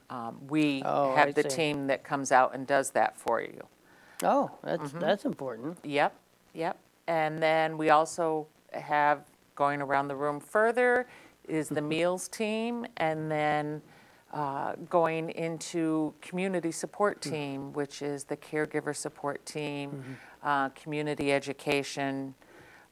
Um, 0.09 0.37
We 0.49 0.81
Oh, 0.85 1.13
I 1.13 1.15
have 1.19 1.35
the 1.35 1.43
see. 1.43 1.49
team 1.49 1.87
that 1.87 2.03
comes 2.03 2.31
out 2.31 2.53
and 2.53 2.67
does 2.67 2.91
that 2.91 3.17
for 3.17 3.41
you. 3.41 3.65
Oh, 4.23 4.51
that's 4.63 4.81
Mm-hmm. 4.91 4.99
that's 4.99 5.25
important. 5.25 5.77
Yep, 5.83 6.13
yep. 6.53 6.77
And 7.07 7.41
then 7.41 7.77
we 7.77 7.89
also 7.89 8.47
have, 8.73 9.23
going 9.55 9.81
around 9.81 10.07
the 10.09 10.15
room 10.15 10.39
further, 10.39 11.07
is 11.47 11.69
the 11.69 11.81
meals 11.93 12.27
team, 12.27 12.85
and 12.97 13.31
then 13.31 13.81
uh, 14.33 14.73
going 14.89 15.29
into 15.29 16.13
community 16.21 16.71
support 16.71 17.21
team, 17.21 17.71
which 17.71 18.01
is 18.01 18.23
the 18.23 18.35
caregiver 18.35 18.95
support 18.95 19.45
team, 19.45 20.17
uh, 20.43 20.69
community 20.69 21.31
education. 21.31 22.33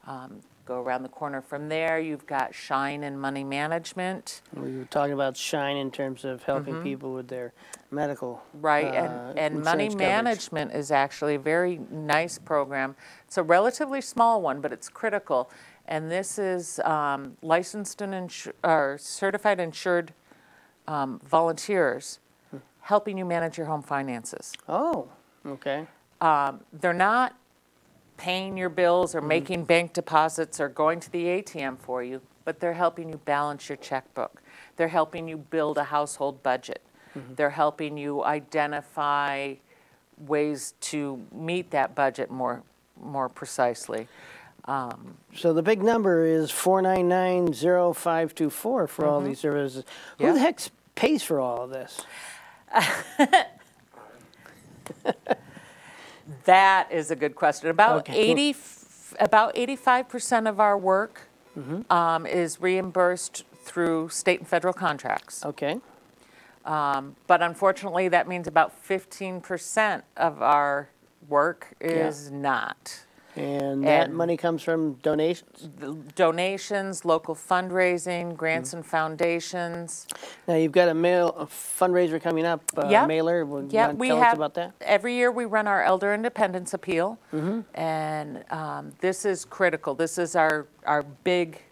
Um, 0.06 0.40
Go 0.64 0.80
around 0.80 1.02
the 1.02 1.08
corner 1.08 1.40
from 1.40 1.68
there, 1.68 1.98
you've 1.98 2.24
got 2.24 2.54
Shine 2.54 3.02
and 3.02 3.20
Money 3.20 3.42
Management. 3.42 4.42
We 4.54 4.76
were 4.76 4.84
talking 4.84 5.12
about 5.12 5.36
Shine 5.36 5.76
in 5.76 5.90
terms 5.90 6.24
of 6.24 6.44
helping 6.44 6.80
people 6.84 7.12
with 7.12 7.26
their 7.26 7.52
medical. 7.90 8.34
Mm-hmm. 8.34 8.64
Right, 8.64 8.86
uh, 8.86 9.32
and, 9.36 9.38
and 9.38 9.64
money 9.64 9.86
insurance 9.86 9.94
coverage. 9.94 10.24
management 10.24 10.72
is 10.72 10.92
actually 10.92 11.34
a 11.34 11.40
very 11.40 11.80
nice 11.90 12.38
program. 12.38 12.94
It's 13.26 13.38
a 13.38 13.42
relatively 13.42 14.00
small 14.00 14.40
one, 14.40 14.60
but 14.60 14.72
it's 14.72 14.88
critical. 14.88 15.50
And 15.86 16.08
this 16.08 16.38
is 16.38 16.78
um, 16.84 17.36
licensed 17.42 18.00
and 18.00 18.14
insu- 18.14 18.52
or 18.62 18.98
certified 19.00 19.58
insured 19.58 20.14
um, 20.86 21.20
volunteers 21.24 22.18
helping 22.80 23.16
you 23.16 23.24
manage 23.24 23.56
your 23.56 23.66
home 23.66 23.82
finances. 23.82 24.52
Oh, 24.68 25.08
okay. 25.46 25.86
They're 26.72 26.92
not 26.92 27.36
paying 28.16 28.56
your 28.56 28.68
bills 28.68 29.14
or 29.14 29.18
Mm-hmm. 29.20 29.28
making 29.28 29.64
bank 29.64 29.92
deposits 29.92 30.60
or 30.60 30.68
going 30.68 31.00
to 31.00 31.10
the 31.10 31.24
ATM 31.26 31.78
for 31.78 32.02
you, 32.02 32.20
but 32.44 32.60
they're 32.60 32.72
helping 32.74 33.08
you 33.08 33.16
balance 33.24 33.68
your 33.68 33.76
checkbook. 33.76 34.42
They're 34.76 34.88
helping 34.88 35.28
you 35.28 35.36
build 35.36 35.78
a 35.78 35.84
household 35.84 36.42
budget. 36.42 36.82
Mm-hmm. 37.16 37.34
They're 37.34 37.50
helping 37.50 37.96
you 37.96 38.24
identify 38.24 39.54
ways 40.18 40.74
to 40.80 41.20
meet 41.32 41.70
that 41.70 41.94
budget 41.94 42.30
more, 42.30 42.62
more 43.00 43.28
precisely. 43.28 44.08
So 44.66 45.52
the 45.52 45.62
big 45.62 45.82
number 45.82 46.24
is 46.24 46.50
four 46.50 46.80
nine 46.82 47.08
nine 47.08 47.52
zero 47.52 47.92
five 47.92 48.34
two 48.34 48.50
four 48.50 48.86
for 48.86 49.06
all 49.06 49.20
these 49.20 49.38
services. 49.40 49.84
Who 50.18 50.24
Mm-hmm. 50.24 50.26
Yeah. 50.26 50.32
the 50.34 50.38
heck 50.40 50.60
pays 50.94 51.22
for 51.22 51.40
all 51.40 51.62
of 51.64 51.70
this? 51.70 52.00
That 56.44 56.90
is 56.90 57.10
a 57.10 57.16
good 57.16 57.34
question. 57.34 57.68
About 57.68 58.00
Okay. 58.08 58.16
80, 58.30 58.50
f- 58.50 59.14
about 59.20 59.54
85% 59.56 60.48
of 60.48 60.60
our 60.60 60.78
work 60.78 61.22
Mm-hmm. 61.58 61.92
um, 61.92 62.24
is 62.26 62.62
reimbursed 62.62 63.44
through 63.64 64.08
state 64.08 64.38
and 64.38 64.48
federal 64.48 64.72
contracts. 64.72 65.44
Okay. 65.44 65.80
But 66.64 67.42
unfortunately, 67.42 68.08
that 68.08 68.26
means 68.26 68.46
about 68.46 68.72
15% 68.88 70.02
of 70.16 70.40
our 70.40 70.88
work 71.28 71.74
is 71.78 72.30
not. 72.30 73.00
And 73.34 73.82
that 73.84 74.08
And- 74.08 74.14
money 74.14 74.36
comes 74.36 74.62
from 74.62 74.94
donations. 75.02 75.70
The 75.78 75.94
Donations, 76.14 77.04
local 77.04 77.34
fundraising, 77.34 78.36
grants 78.36 78.70
Mm-hmm. 78.70 78.76
and 78.78 78.86
foundations. 78.86 80.06
Now 80.46 80.56
you've 80.56 80.72
got 80.72 80.88
a 80.88 80.94
mail 80.94 81.34
a 81.38 81.46
fundraiser 81.46 82.20
coming 82.20 82.44
up. 82.44 82.60
Uh, 82.76 82.88
Yep. 82.88 83.08
Mailer. 83.08 83.44
Would 83.46 83.64
you 83.64 83.68
Yeah, 83.72 83.86
want 83.86 83.98
to 83.98 84.00
we 84.00 84.08
tell 84.08 84.16
have. 84.18 84.32
us 84.32 84.36
about 84.36 84.54
that? 84.54 84.72
Every 84.82 85.14
year, 85.14 85.30
we 85.32 85.46
run 85.46 85.66
our 85.66 85.82
Elder 85.82 86.12
Independence 86.12 86.74
Appeal. 86.74 87.18
Mm-hmm. 87.32 87.60
And 87.74 88.44
um, 88.50 88.92
this 89.00 89.24
is 89.24 89.44
critical. 89.46 89.94
This 89.94 90.18
is 90.18 90.36
our, 90.36 90.66
our 90.86 91.02
big, 91.02 91.62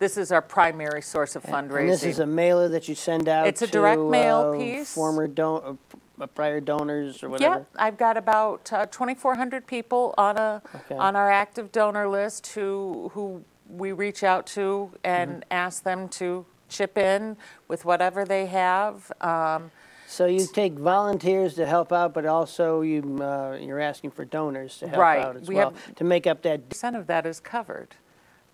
this 0.00 0.16
is 0.16 0.32
our 0.32 0.42
primary 0.42 1.02
source 1.02 1.36
of 1.36 1.44
fundraising. 1.44 1.80
And 1.82 1.88
this 1.90 2.02
is 2.04 2.18
a 2.18 2.26
mailer 2.26 2.68
that 2.68 2.88
you 2.88 2.96
send 2.96 3.28
out. 3.28 3.46
It's 3.46 3.62
a 3.62 3.66
to, 3.66 3.72
direct 3.72 4.00
mail 4.00 4.52
uh, 4.54 4.58
piece. 4.58 4.92
Former 4.94 5.28
don- 5.28 5.62
uh, 5.94 5.96
prior 6.26 6.60
donors 6.60 7.22
or 7.22 7.28
whatever. 7.28 7.54
Yep, 7.56 7.66
I've 7.76 7.96
got 7.96 8.16
about 8.16 8.72
uh, 8.72 8.86
2,400 8.86 9.66
people 9.66 10.14
on 10.18 10.36
a, 10.36 10.62
Okay. 10.74 10.96
on 10.96 11.16
our 11.16 11.30
active 11.30 11.72
donor 11.72 12.08
list 12.08 12.46
who, 12.48 13.10
who 13.14 13.44
we 13.68 13.92
reach 13.92 14.22
out 14.24 14.46
to 14.46 14.90
and 15.04 15.30
Mm-hmm. 15.30 15.52
ask 15.52 15.82
them 15.84 16.08
to 16.08 16.44
chip 16.68 16.96
in 16.98 17.36
with 17.68 17.84
whatever 17.84 18.24
they 18.24 18.46
have. 18.46 19.10
Um, 19.20 19.70
So 20.06 20.26
you 20.26 20.46
take 20.46 20.72
volunteers 20.74 21.54
to 21.54 21.66
help 21.66 21.92
out, 21.92 22.12
but 22.14 22.26
also 22.26 22.80
you 22.82 23.18
uh, 23.22 23.56
you're 23.60 23.78
asking 23.80 24.10
for 24.10 24.24
donors 24.24 24.78
to 24.78 24.88
help 24.88 25.00
Right. 25.00 25.24
out 25.24 25.36
as 25.36 25.48
We 25.48 25.54
well 25.54 25.70
have- 25.70 25.94
to 25.96 26.04
make 26.04 26.26
up 26.26 26.42
that. 26.42 26.68
Percent 26.68 26.96
of 26.96 27.06
that 27.06 27.26
is 27.26 27.38
covered 27.40 27.94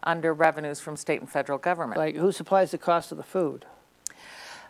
under 0.02 0.32
revenues 0.34 0.80
from 0.80 0.96
state 0.96 1.20
and 1.20 1.30
federal 1.30 1.58
government. 1.58 1.98
Like 1.98 2.16
who 2.16 2.30
supplies 2.30 2.70
the 2.70 2.78
cost 2.78 3.10
of 3.10 3.16
the 3.18 3.24
food? 3.24 3.64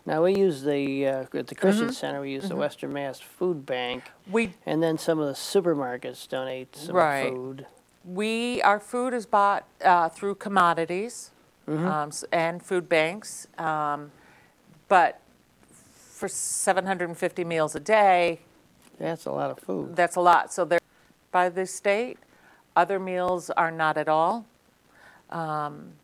Now 0.07 0.22
we 0.22 0.36
use 0.36 0.62
the 0.62 1.07
uh, 1.07 1.24
at 1.34 1.46
the 1.48 1.54
Christian 1.54 1.86
Mm-hmm. 1.88 1.92
Center. 1.92 2.20
We 2.20 2.30
use 2.32 2.48
the 2.48 2.54
Western 2.57 2.92
Mass 2.92 3.18
Food 3.20 3.66
Bank, 3.66 4.04
We, 4.30 4.54
and 4.64 4.80
then 4.82 4.98
some 4.98 5.18
of 5.18 5.26
the 5.26 5.32
supermarkets 5.34 6.28
donate 6.28 6.74
some 6.76 6.94
Right. 6.96 7.32
food. 7.32 7.66
we, 8.04 8.62
our 8.62 8.78
food 8.78 9.12
is 9.12 9.26
bought 9.26 9.64
uh, 9.84 10.09
through 10.09 10.36
commodities 10.36 11.32
Mm-hmm. 11.68 11.84
um, 11.88 12.09
s- 12.11 12.24
and 12.30 12.62
food 12.62 12.88
banks. 12.88 13.48
um, 13.59 14.12
But 14.88 15.20
for 15.68 16.28
750 16.28 17.42
meals 17.44 17.74
a 17.74 17.80
day, 17.80 18.38
That's 19.00 19.26
a 19.26 19.32
lot 19.32 19.50
of 19.50 19.59
food. 19.59 19.96
That's 19.96 20.14
a 20.14 20.20
lot. 20.20 20.52
So 20.52 20.64
they're 20.64 20.78
by 21.32 21.48
the 21.48 21.66
state. 21.66 22.18
Other 22.76 23.00
meals 23.00 23.50
are 23.50 23.72
not 23.72 23.98
at 23.98 24.09
all. 24.09 24.46
Um, 25.30 25.94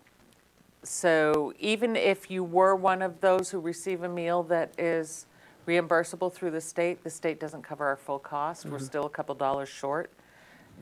So 0.83 1.53
even 1.59 1.95
if 1.95 2.31
you 2.31 2.43
were 2.43 2.75
one 2.75 3.03
of 3.03 3.21
those 3.21 3.51
who 3.51 3.61
receive 3.61 4.03
a 4.03 4.09
meal 4.09 4.43
that 4.45 4.73
is 4.79 5.27
reimbursable 5.67 6.33
through 6.33 6.51
the 6.51 6.61
state, 6.61 7.05
the 7.05 7.11
state 7.11 7.39
doesn't 7.39 7.63
cover 7.63 7.87
our 7.87 7.97
full 7.97 8.19
cost. 8.19 8.67
We're 8.67 8.79
mm-hmm. 8.79 8.87
still 8.87 9.07
a 9.07 9.11
couple 9.11 9.35
dollars 9.35 9.69
short. 9.69 10.11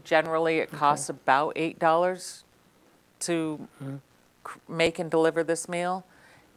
Generally, 0.05 0.59
it 0.59 0.71
costs 0.71 1.09
about 1.11 1.55
$8 1.57 2.43
to 3.21 3.69
mm-hmm. 3.83 3.97
c- 4.47 4.61
make 4.69 4.99
and 4.99 5.11
deliver 5.11 5.45
this 5.45 5.69
meal. 5.69 6.07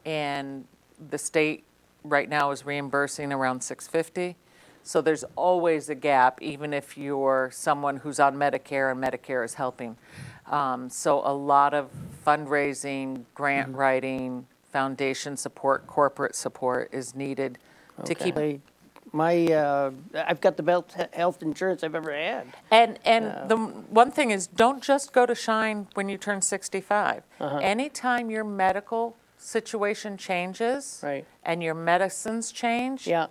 And 0.06 0.64
the 1.10 1.18
state 1.18 1.64
right 2.02 2.28
now 2.28 2.50
is 2.50 2.64
reimbursing 2.64 3.32
around 3.32 3.62
650. 3.62 4.36
So 4.82 5.00
there's 5.00 5.24
always 5.34 5.88
a 5.88 5.94
gap, 5.94 6.40
even 6.42 6.74
if 6.74 6.98
you're 6.98 7.50
someone 7.52 7.98
who's 7.98 8.20
on 8.20 8.36
Medicare 8.36 8.92
and 8.92 9.02
Medicare 9.02 9.44
is 9.44 9.54
helping. 9.54 9.96
Um, 10.46 10.88
So 10.90 11.20
a 11.24 11.32
lot 11.32 11.74
of 11.74 11.90
fundraising, 12.26 13.24
grant 13.34 13.74
writing, 13.74 14.46
foundation 14.72 15.36
support, 15.36 15.86
corporate 15.86 16.34
support 16.34 16.88
is 16.92 17.14
needed 17.14 17.58
to 18.04 18.14
keep. 18.14 18.36
Okay. 18.36 18.60
My, 19.12 19.46
uh, 19.46 19.92
I've 20.26 20.40
got 20.40 20.56
the 20.56 20.64
best 20.64 20.92
he- 20.96 21.16
health 21.16 21.40
insurance 21.42 21.84
I've 21.84 21.94
ever 21.94 22.12
had. 22.12 22.48
And, 22.72 22.98
and 23.04 23.48
the 23.48 23.56
m- 23.56 23.84
one 23.88 24.10
thing 24.10 24.32
is, 24.32 24.48
don't 24.48 24.82
just 24.82 25.12
go 25.12 25.24
to 25.24 25.34
Shine 25.36 25.86
when 25.94 26.08
you 26.08 26.18
turn 26.18 26.42
65. 26.42 27.22
Uh-huh. 27.40 27.58
Anytime 27.58 28.28
your 28.28 28.42
medical 28.42 29.16
situation 29.38 30.16
changes. 30.16 31.00
Right. 31.02 31.24
And 31.44 31.62
your 31.62 31.74
medicines 31.74 32.50
change. 32.50 33.06
Yeah. 33.06 33.26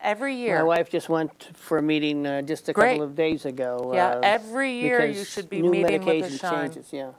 Every 0.00 0.34
year. 0.36 0.58
My 0.58 0.62
wife 0.64 0.90
just 0.90 1.08
went 1.08 1.50
for 1.56 1.78
a 1.78 1.82
meeting 1.82 2.26
uh, 2.26 2.42
just 2.42 2.68
a 2.68 2.72
Great. 2.72 2.92
couple 2.92 3.04
of 3.04 3.16
days 3.16 3.44
ago. 3.44 3.92
Yeah, 3.94 4.08
uh, 4.08 4.20
every 4.22 4.72
year 4.72 5.04
you 5.04 5.12
because 5.14 5.28
should 5.30 5.48
be 5.50 5.62
new 5.62 5.70
meeting 5.70 5.84
with 5.84 6.00
the 6.00 6.06
medication 6.06 6.38
Shine. 6.38 6.70
changes, 6.70 6.92
Yeah. 6.92 7.10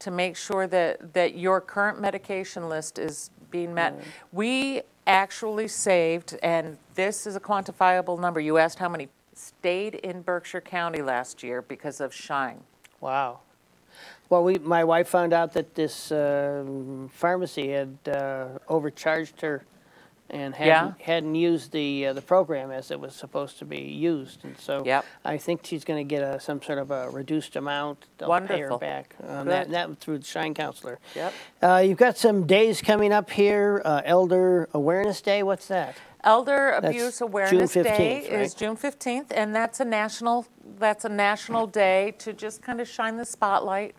to 0.00 0.10
make 0.10 0.36
sure 0.36 0.66
that, 0.66 1.12
that 1.14 1.36
your 1.36 1.60
current 1.60 2.00
medication 2.00 2.68
list 2.68 2.98
is 2.98 3.30
being 3.50 3.72
met. 3.74 3.94
We 4.32 4.82
actually 5.06 5.68
saved, 5.68 6.36
and 6.42 6.76
this 6.94 7.26
is 7.26 7.36
a 7.36 7.40
quantifiable 7.40 8.18
number, 8.20 8.40
you 8.40 8.58
asked 8.58 8.78
how 8.78 8.88
many 8.88 9.08
stayed 9.34 9.96
in 9.96 10.22
Berkshire 10.22 10.60
County 10.60 11.02
last 11.02 11.42
year 11.42 11.62
because 11.62 12.00
of 12.00 12.14
Shine. 12.14 12.60
Wow. 13.00 13.40
Well, 14.28 14.42
we, 14.44 14.54
my 14.58 14.84
wife 14.84 15.08
found 15.08 15.32
out 15.32 15.52
that 15.52 15.74
this 15.74 16.10
um 16.10 17.08
pharmacy 17.12 17.70
had 17.70 17.96
uh, 18.08 18.48
overcharged 18.68 19.40
her 19.40 19.64
and 20.34 20.54
hadn't, 20.54 21.00
hadn't 21.00 21.34
used 21.36 21.70
the, 21.70 22.06
uh, 22.08 22.12
the 22.12 22.20
program 22.20 22.70
as 22.72 22.90
it 22.90 22.98
was 22.98 23.14
supposed 23.14 23.58
to 23.60 23.64
be 23.64 23.78
used. 23.80 24.44
And 24.44 24.58
so 24.58 24.82
Yep. 24.84 25.04
I 25.24 25.38
think 25.38 25.60
she's 25.64 25.84
going 25.84 26.06
to 26.06 26.08
get 26.08 26.22
a, 26.22 26.40
some 26.40 26.60
sort 26.60 26.78
of 26.78 26.90
a 26.90 27.08
reduced 27.10 27.54
amount. 27.56 28.06
They'll 28.18 28.28
pay 28.28 28.60
her 28.60 28.70
Wonderful. 28.70 28.78
back 28.78 29.14
on 29.28 29.46
that, 29.46 29.66
Good. 29.66 29.74
that 29.74 29.98
through 30.00 30.18
the 30.18 30.24
Shine 30.24 30.52
Counselor. 30.52 30.98
Yep. 31.14 31.32
Uh, 31.62 31.82
you've 31.86 31.98
got 31.98 32.18
some 32.18 32.46
days 32.46 32.82
coming 32.82 33.12
up 33.12 33.30
here. 33.30 33.80
Uh, 33.84 34.02
Elder 34.04 34.68
Awareness 34.74 35.20
Day. 35.20 35.42
What's 35.44 35.68
that? 35.68 35.96
Elder 36.24 36.70
Abuse 36.72 37.18
June 37.18 37.28
Awareness 37.28 37.72
Day 37.74 37.82
15th, 37.82 38.22
is 38.22 38.30
right? 38.30 38.54
June 38.58 38.76
15th, 38.76 39.26
and 39.30 39.54
that's 39.54 39.78
a 39.80 39.84
national, 39.84 40.46
that's 40.78 41.04
a 41.04 41.08
national 41.08 41.66
day 41.66 42.14
to 42.18 42.32
just 42.32 42.62
kind 42.62 42.80
of 42.80 42.88
shine 42.88 43.16
the 43.18 43.26
spotlight 43.26 43.94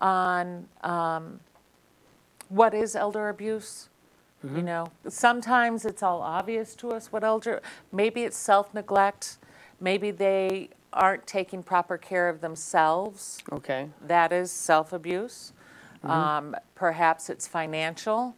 on 0.00 0.68
um, 0.82 1.40
what 2.50 2.74
is 2.74 2.94
elder 2.94 3.30
abuse. 3.30 3.88
Mm-hmm. 4.44 4.56
You 4.56 4.62
know, 4.62 4.86
sometimes 5.08 5.84
it's 5.84 6.02
all 6.02 6.20
obvious 6.20 6.74
to 6.76 6.90
us 6.90 7.12
what 7.12 7.22
elder, 7.24 7.62
maybe 7.92 8.22
it's 8.22 8.36
self-neglect, 8.36 9.38
maybe 9.80 10.10
they 10.10 10.70
aren't 10.92 11.26
taking 11.26 11.62
proper 11.62 11.96
care 11.96 12.28
of 12.28 12.40
themselves. 12.40 13.38
Okay. 13.50 13.88
That 14.06 14.32
is 14.32 14.50
self-abuse. 14.50 15.52
Mm-hmm. 15.98 16.10
Um, 16.10 16.56
Perhaps 16.74 17.30
it's 17.30 17.46
financial. 17.46 18.34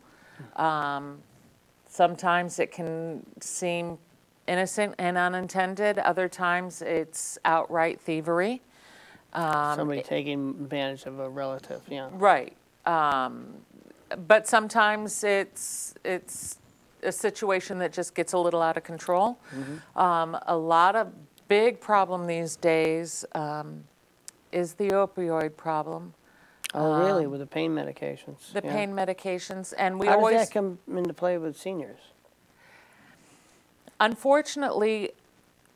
Um, 0.57 1.19
Sometimes 1.89 2.59
it 2.59 2.73
can 2.73 3.25
seem 3.41 3.99
innocent 4.49 4.97
and 4.99 5.17
unintended. 5.17 5.99
Other 5.99 6.29
times 6.29 6.83
it's 6.83 7.39
outright 7.45 8.01
thievery. 8.01 8.61
Um, 9.33 9.77
Somebody 9.77 10.03
taking 10.03 10.51
advantage 10.51 11.07
of 11.07 11.21
a 11.21 11.29
relative. 11.31 11.83
Yeah. 11.89 12.09
Right. 12.13 12.53
Um, 12.85 13.47
But 14.17 14.47
sometimes 14.47 15.25
it's, 15.25 15.95
it's 16.05 16.59
a 17.03 17.12
situation 17.12 17.79
that 17.79 17.93
just 17.93 18.15
gets 18.15 18.33
a 18.33 18.39
little 18.39 18.62
out 18.62 18.77
of 18.77 18.85
control. 18.85 19.39
Mm-hmm. 19.55 19.99
Um, 19.99 20.39
A 20.47 20.57
lot 20.57 20.97
of 20.97 21.12
big 21.49 21.81
problem 21.81 22.27
these 22.27 22.57
days 22.57 23.25
um, 23.35 23.85
is 24.53 24.75
the 24.75 24.89
opioid 24.91 25.57
problem. 25.57 26.15
Oh, 26.75 27.05
really? 27.05 27.27
With 27.27 27.41
the 27.41 27.47
pain 27.47 27.73
medications? 27.73 28.49
Um, 28.49 28.55
the 28.55 28.62
Yeah. 28.65 28.73
pain 28.73 28.93
medications, 28.93 29.75
and 29.79 30.01
we 30.01 30.07
How 30.09 30.15
always, 30.17 30.39
does 30.39 30.49
that 30.49 30.55
come 30.55 30.79
into 30.89 31.15
play 31.15 31.39
with 31.39 31.57
seniors? 31.57 32.01
unfortunately, 34.01 35.12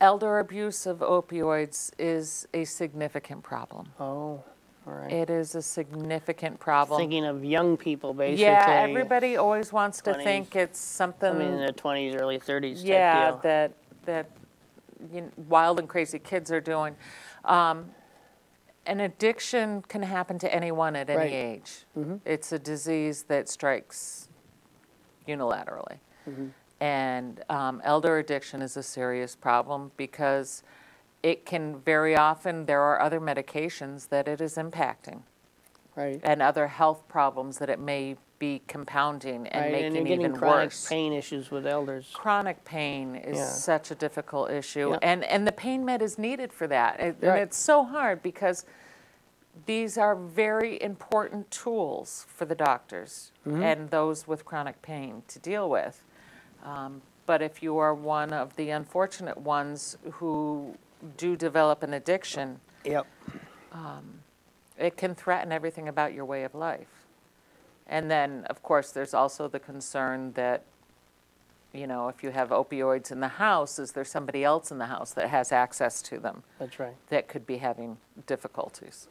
elder 0.01 0.39
abuse 0.39 0.87
of 0.87 0.99
opioids 0.99 1.93
is 1.99 2.49
a 2.53 2.65
significant 2.65 3.43
problem. 3.43 3.93
Oh, 4.01 4.43
right. 4.91 5.13
It 5.13 5.31
is 5.31 5.55
a 5.55 5.63
significant 5.63 6.59
problem. 6.61 7.01
Thinking 7.01 7.25
of 7.25 7.45
young 7.45 7.77
people, 7.77 8.15
basically. 8.15 8.45
Yeah, 8.45 8.87
everybody 8.89 9.37
always 9.37 9.73
wants 9.73 10.01
to 10.03 10.13
20s, 10.13 10.25
think 10.25 10.57
it's 10.57 10.79
something. 10.79 11.31
I 11.35 11.39
mean, 11.39 11.53
in 11.53 11.59
their 11.59 11.73
twenties, 11.73 12.15
early 12.15 12.39
thirties 12.39 12.81
type 12.81 12.89
yeah, 12.89 13.31
deal. 13.31 13.41
that 13.43 13.73
that 14.05 14.31
you 15.13 15.23
know, 15.23 15.31
wild 15.49 15.79
and 15.79 15.89
crazy 15.89 16.19
kids 16.19 16.51
are 16.51 16.61
doing. 16.61 16.97
Um, 17.45 17.91
an 18.87 19.01
addiction 19.01 19.83
can 19.83 20.03
happen 20.03 20.39
to 20.39 20.53
anyone 20.53 20.97
at 20.97 21.11
any 21.11 21.19
Right. 21.19 21.33
age. 21.33 21.85
It's 22.25 22.53
a 22.53 22.59
disease 22.59 23.25
that 23.25 23.49
strikes 23.49 24.29
unilaterally. 25.29 25.99
And 26.81 27.43
um, 27.51 27.81
elder 27.85 28.19
addiction 28.19 28.63
is 28.63 28.77
a 28.77 28.83
serious 28.83 29.35
problem 29.35 29.91
because 29.97 30.63
it 31.29 31.45
can 31.45 31.79
very 31.81 32.17
often, 32.17 32.65
there 32.65 32.81
are 32.81 33.01
other 33.03 33.21
medications 33.21 34.09
that 34.09 34.27
it 34.29 34.41
is 34.41 34.55
impacting 34.57 35.21
Right. 35.95 36.21
and 36.23 36.41
other 36.41 36.69
health 36.69 37.07
problems 37.09 37.59
that 37.59 37.69
it 37.69 37.79
may 37.79 38.17
be 38.39 38.63
compounding 38.69 39.47
and 39.49 39.65
Right, 39.75 39.85
and 39.85 39.95
you're 39.95 40.05
making 40.05 40.21
getting 40.21 40.21
even 40.27 40.37
chronic 40.37 40.67
worse. 40.69 40.89
pain 40.89 41.13
issues 41.13 41.51
with 41.51 41.67
elders. 41.67 42.11
Chronic 42.15 42.65
pain 42.65 43.15
is 43.17 43.37
Yeah. 43.37 43.45
such 43.47 43.91
a 43.91 43.95
difficult 43.95 44.51
issue, 44.51 44.91
Yeah. 44.93 44.99
and, 45.03 45.25
and 45.25 45.47
the 45.47 45.53
pain 45.53 45.85
med 45.85 46.01
is 46.03 46.17
needed 46.19 46.51
for 46.53 46.67
that. 46.69 46.99
Right. 47.01 47.17
And 47.23 47.39
it's 47.41 47.57
so 47.59 47.85
hard 47.85 48.23
because 48.23 48.65
these 49.67 49.99
are 49.99 50.15
very 50.15 50.81
important 50.81 51.51
tools 51.51 52.25
for 52.29 52.45
the 52.47 52.55
doctors 52.55 53.33
Mm-hmm. 53.45 53.63
and 53.63 53.91
those 53.91 54.27
with 54.29 54.45
chronic 54.47 54.81
pain 54.83 55.23
to 55.29 55.39
deal 55.39 55.69
with. 55.69 56.03
Um, 56.65 57.03
But 57.27 57.43
if 57.43 57.63
you 57.63 57.77
are 57.77 57.93
one 57.93 58.33
of 58.33 58.57
the 58.57 58.71
unfortunate 58.71 59.37
ones 59.37 59.99
who 60.13 60.77
do 61.17 61.37
develop 61.37 61.83
an 61.83 61.95
addiction, 61.95 62.61
Yep. 62.85 63.07
it 64.79 64.97
can 64.97 65.15
threaten 65.15 65.51
everything 65.53 65.89
about 65.89 66.13
your 66.13 66.25
way 66.25 66.45
of 66.45 66.55
life. 66.55 67.07
And 67.87 68.11
then, 68.11 68.45
of 68.51 68.63
course, 68.63 68.93
there's 68.93 69.15
also 69.15 69.49
the 69.49 69.59
concern 69.59 70.33
that, 70.35 70.63
you 71.73 71.87
know, 71.87 72.09
if 72.09 72.23
you 72.23 72.31
have 72.31 72.51
opioids 72.51 73.11
in 73.11 73.21
the 73.21 73.29
house, 73.29 73.79
is 73.79 73.93
there 73.93 74.05
somebody 74.05 74.45
else 74.45 74.71
in 74.71 74.79
the 74.79 74.87
house 74.87 75.13
that 75.15 75.29
has 75.31 75.53
access 75.53 76.01
to 76.03 76.19
them 76.19 76.43
That's 76.59 76.79
right. 76.79 76.95
that 77.09 77.29
could 77.29 77.47
be 77.47 77.59
having 77.59 77.99
difficulties? 78.27 79.09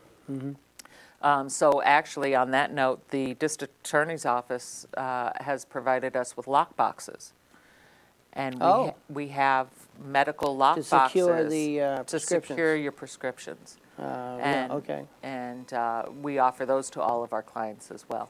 Um, 1.22 1.50
So 1.50 1.82
actually, 1.84 2.36
on 2.36 2.52
that 2.52 2.72
note, 2.72 3.08
the 3.10 3.34
district 3.36 3.86
attorney's 3.88 4.26
office 4.26 4.86
uh, 4.96 5.32
has 5.42 5.66
provided 5.66 6.16
us 6.16 6.38
with 6.38 6.48
lock 6.48 6.76
boxes. 6.76 7.34
And 8.34 8.56
we, 8.56 8.66
Oh. 8.66 8.86
ha- 8.88 8.94
we 9.10 9.28
have 9.30 9.68
medical 10.04 10.56
lock 10.56 10.76
To 10.78 10.84
boxes. 10.84 11.12
secure 11.12 11.44
the 11.50 11.82
uh, 11.82 11.98
To 11.98 12.04
prescriptions. 12.04 12.48
secure 12.48 12.76
your 12.76 12.92
prescriptions. 12.92 13.78
Uh, 14.00 14.04
yeah, 14.04 14.64
And- 14.64 14.72
okay. 14.74 15.06
And 15.24 15.74
uh, 15.74 16.04
we 16.22 16.38
offer 16.40 16.66
those 16.66 16.90
to 16.92 17.02
all 17.02 17.24
of 17.24 17.34
our 17.34 17.42
clients 17.44 17.90
as 17.92 18.06
well. 18.10 18.30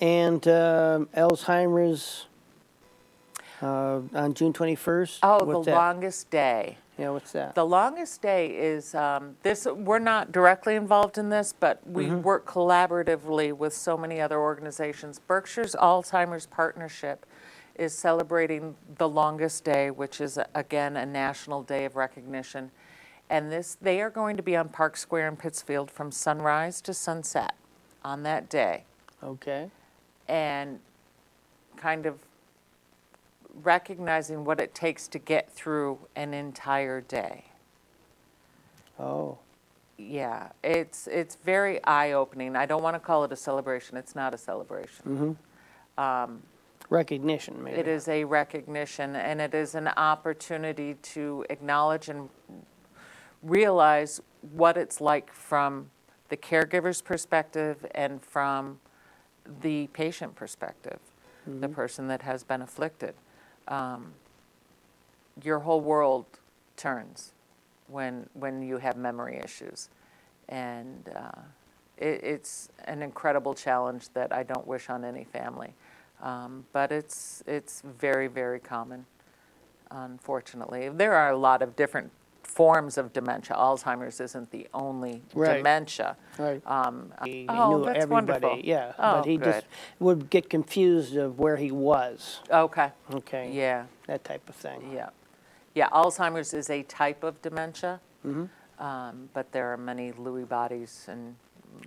And 0.00 0.46
um, 0.48 1.08
Alzheimer's 1.16 2.26
uh, 3.60 4.00
on 4.14 4.34
June 4.34 4.52
21st? 4.52 5.18
Oh, 5.22 5.44
What's 5.44 5.64
the 5.66 5.72
that? 5.72 5.76
longest 5.76 6.30
day. 6.30 6.78
Yeah, 6.96 7.10
what's 7.10 7.30
that? 7.32 7.54
The 7.54 7.64
longest 7.66 8.22
day 8.22 8.48
is 8.56 8.92
um, 8.94 9.36
this. 9.42 9.66
We're 9.66 9.98
not 10.00 10.32
directly 10.32 10.74
involved 10.74 11.16
in 11.18 11.28
this, 11.28 11.52
but 11.58 11.80
we 11.86 12.06
Mm-hmm. 12.06 12.22
work 12.22 12.46
collaboratively 12.46 13.52
with 13.52 13.72
so 13.72 13.96
many 13.96 14.20
other 14.20 14.38
organizations. 14.40 15.18
Berkshire's 15.20 15.74
Alzheimer's 15.76 16.46
Partnership 16.46 17.24
is 17.78 17.94
celebrating 17.96 18.74
the 18.98 19.08
longest 19.08 19.64
day, 19.64 19.90
which 19.90 20.20
is 20.20 20.38
again 20.54 20.96
a 20.96 21.06
national 21.06 21.62
day 21.62 21.84
of 21.84 21.96
recognition. 21.96 22.70
And 23.30 23.52
this, 23.52 23.76
they 23.80 24.00
are 24.00 24.10
going 24.10 24.36
to 24.36 24.42
be 24.42 24.56
on 24.56 24.68
Park 24.70 24.96
Square 24.96 25.28
in 25.28 25.36
Pittsfield 25.36 25.90
from 25.90 26.10
sunrise 26.12 26.80
to 26.82 26.94
sunset 26.94 27.54
on 28.04 28.22
that 28.24 28.48
day. 28.50 28.84
Okay. 29.22 29.70
and 30.28 30.78
kind 31.76 32.06
of 32.06 32.18
recognizing 33.62 34.44
what 34.44 34.60
it 34.60 34.74
takes 34.74 35.08
to 35.08 35.18
get 35.18 35.50
through 35.52 35.98
an 36.16 36.34
entire 36.34 37.00
day. 37.00 37.44
Oh, 38.98 39.38
Yeah, 39.96 40.50
it's 40.62 41.08
it's 41.08 41.34
very 41.36 41.82
eye-opening. 41.84 42.54
I 42.56 42.66
don't 42.66 42.82
want 42.82 42.94
to 42.94 43.00
call 43.00 43.24
it 43.24 43.32
a 43.32 43.36
celebration. 43.36 43.96
It's 43.96 44.14
not 44.14 44.34
a 44.34 44.38
celebration. 44.38 45.36
Mm-hmm. 45.98 46.00
Um, 46.00 46.42
recognition, 46.90 47.62
maybe. 47.62 47.78
It 47.78 47.88
is 47.88 48.08
a 48.08 48.24
recognition 48.24 49.16
and 49.16 49.40
it 49.40 49.54
is 49.54 49.74
an 49.74 49.88
opportunity 49.88 50.94
to 50.94 51.44
acknowledge 51.50 52.08
and 52.08 52.28
realize 53.42 54.20
what 54.52 54.76
it's 54.76 55.00
like 55.00 55.32
from 55.32 55.90
the 56.28 56.36
caregiver's 56.36 57.02
perspective 57.02 57.86
and 57.94 58.22
from 58.22 58.80
the 59.62 59.86
patient 59.88 60.34
perspective, 60.34 60.98
the 61.46 61.68
person 61.68 62.08
that 62.08 62.22
has 62.22 62.44
been 62.44 62.62
afflicted. 62.62 63.14
Um, 63.68 64.12
your 65.42 65.60
whole 65.60 65.80
world 65.80 66.26
turns 66.76 67.32
when 67.86 68.28
when 68.34 68.62
you 68.62 68.78
have 68.78 68.96
memory 68.96 69.40
issues, 69.42 69.88
and 70.48 71.10
uh, 71.16 71.30
it, 71.96 72.22
it's 72.22 72.68
an 72.84 73.02
incredible 73.02 73.54
challenge 73.54 74.08
that 74.14 74.32
I 74.32 74.42
don't 74.42 74.66
wish 74.66 74.90
on 74.90 75.04
any 75.04 75.24
family. 75.24 75.74
Um, 76.22 76.66
but 76.72 76.90
it's 76.92 77.42
it's 77.46 77.80
very 77.82 78.26
very 78.28 78.60
common. 78.60 79.06
unfortunately. 79.90 80.88
There 80.90 81.14
are 81.14 81.30
a 81.30 81.36
lot 81.36 81.62
of 81.62 81.74
different 81.76 82.10
forms 82.42 82.98
of 82.98 83.12
dementia. 83.14 83.56
Alzheimer's 83.56 84.20
isn't 84.20 84.50
the 84.50 84.66
only 84.74 85.22
Right. 85.34 85.56
dementia. 85.58 86.16
Right. 86.38 86.60
Um, 86.66 87.12
He 87.24 87.46
oh, 87.48 87.78
knew 87.78 87.84
that's 87.86 88.02
everybody, 88.04 88.32
wonderful. 88.44 88.58
yeah. 88.64 88.92
Oh, 88.98 89.16
But 89.16 89.24
he 89.26 89.38
just 89.38 89.60
good. 89.60 89.64
would 90.00 90.30
get 90.30 90.50
confused 90.50 91.16
of 91.16 91.38
where 91.38 91.56
he 91.56 91.70
was, 91.70 92.40
Okay, 92.50 92.90
okay? 93.14 93.50
yeah, 93.50 93.86
That 94.06 94.24
type 94.24 94.46
of 94.48 94.56
thing. 94.56 94.92
yeah. 94.92 95.08
Yeah, 95.74 95.88
Alzheimer's 95.90 96.52
is 96.52 96.68
a 96.70 96.82
type 96.82 97.22
of 97.24 97.40
dementia, 97.42 98.00
Mm-hmm. 98.26 98.82
um, 98.84 99.28
but 99.32 99.52
there 99.52 99.72
are 99.72 99.76
many 99.76 100.12
Lewy 100.12 100.46
bodies 100.48 101.06
and 101.08 101.36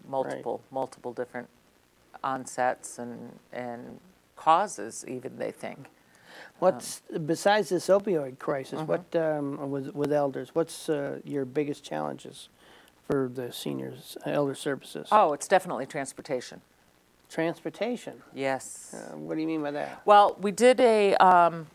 multiple, 0.07 0.61
multiple 0.71 1.11
different 1.13 1.49
onsets 2.23 2.97
and, 2.99 3.37
and 3.51 3.99
causes 4.45 5.05
even, 5.07 5.37
they 5.37 5.51
think. 5.51 5.87
What's, 6.59 7.01
besides 7.25 7.69
this 7.69 7.87
opioid 7.87 8.39
crisis, 8.39 8.79
Mm-hmm. 8.79 8.87
what, 8.91 9.15
um, 9.15 9.69
with, 9.71 9.93
with 9.93 10.11
elders, 10.11 10.49
what's 10.53 10.89
uh, 10.89 11.19
your 11.23 11.45
biggest 11.45 11.83
challenges 11.83 12.49
for 13.07 13.29
the 13.33 13.51
seniors, 13.51 14.17
elder 14.25 14.55
services? 14.55 15.07
Oh, 15.11 15.33
it's 15.33 15.47
definitely 15.47 15.85
transportation, 15.85 16.61
Transportation, 17.29 18.21
yes. 18.33 18.93
Uh, 18.93 19.15
what 19.17 19.35
do 19.35 19.41
you 19.41 19.47
mean 19.47 19.61
by 19.61 19.71
that? 19.71 20.01
Well, 20.05 20.35
we 20.41 20.51
did 20.51 20.79
a, 20.81 21.15
um, 21.15 21.67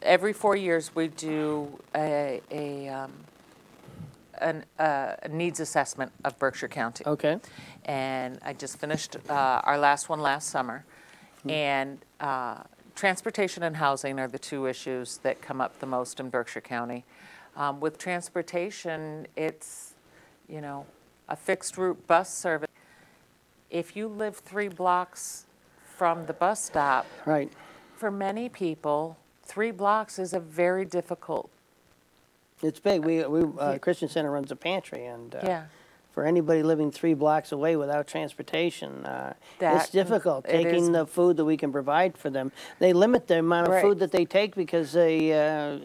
every 0.00 0.32
four 0.32 0.56
years, 0.56 0.94
we 0.94 1.08
do 1.08 1.68
a, 1.94 2.40
a, 2.50 2.88
um, 2.88 3.12
an, 4.40 4.64
uh, 4.78 5.16
a 5.22 5.28
needs 5.28 5.60
assessment 5.60 6.12
of 6.24 6.38
Berkshire 6.38 6.68
County. 6.68 7.04
Okay, 7.06 7.38
And 7.84 8.38
I 8.42 8.54
just 8.54 8.78
finished 8.80 9.16
uh, 9.28 9.60
our 9.68 9.76
last 9.78 10.08
one 10.08 10.20
last 10.20 10.48
summer. 10.48 10.84
And 11.50 11.98
uh, 12.20 12.62
transportation 12.94 13.62
and 13.62 13.76
housing 13.76 14.18
are 14.18 14.28
the 14.28 14.38
two 14.38 14.66
issues 14.66 15.18
that 15.18 15.40
come 15.40 15.60
up 15.60 15.78
the 15.78 15.86
most 15.86 16.20
in 16.20 16.30
Berkshire 16.30 16.60
County. 16.60 17.04
Um, 17.56 17.80
With 17.80 17.98
transportation, 17.98 19.26
it's, 19.36 19.94
you 20.48 20.60
know, 20.60 20.86
a 21.28 21.36
fixed 21.36 21.76
route 21.76 22.06
bus 22.06 22.32
service. 22.32 22.68
If 23.70 23.96
you 23.96 24.08
live 24.08 24.36
three 24.36 24.68
blocks 24.68 25.46
from 25.96 26.26
the 26.26 26.32
bus 26.32 26.64
stop, 26.64 27.06
right, 27.26 27.52
for 27.96 28.10
many 28.10 28.48
people, 28.48 29.18
three 29.42 29.72
blocks 29.72 30.18
is 30.18 30.32
a 30.32 30.40
very 30.40 30.84
difficult, 30.84 31.50
it's 32.62 32.80
big, 32.80 33.04
we, 33.04 33.24
we, 33.26 33.42
uh, 33.58 33.78
Christian 33.78 34.08
Center 34.08 34.30
runs 34.30 34.50
a 34.50 34.56
pantry, 34.56 35.04
and, 35.06 35.34
uh, 35.34 35.40
yeah. 35.42 35.64
For 36.18 36.26
anybody 36.26 36.64
living 36.64 36.90
three 36.90 37.14
blocks 37.14 37.52
away 37.52 37.76
without 37.76 38.08
transportation, 38.08 39.06
uh, 39.06 39.32
it's 39.60 39.88
difficult 39.88 40.44
it 40.48 40.56
is. 40.56 40.64
taking 40.64 40.90
the 40.90 41.06
food 41.06 41.36
that 41.36 41.44
we 41.44 41.56
can 41.56 41.70
provide 41.70 42.18
for 42.18 42.28
them. 42.28 42.50
They 42.80 42.92
limit 42.92 43.28
the 43.28 43.38
amount 43.38 43.68
of 43.68 43.74
Right. 43.74 43.82
food 43.84 44.00
that 44.00 44.10
they 44.10 44.24
take 44.24 44.56
because 44.56 44.90
they, 44.90 45.30
uh, 45.32 45.78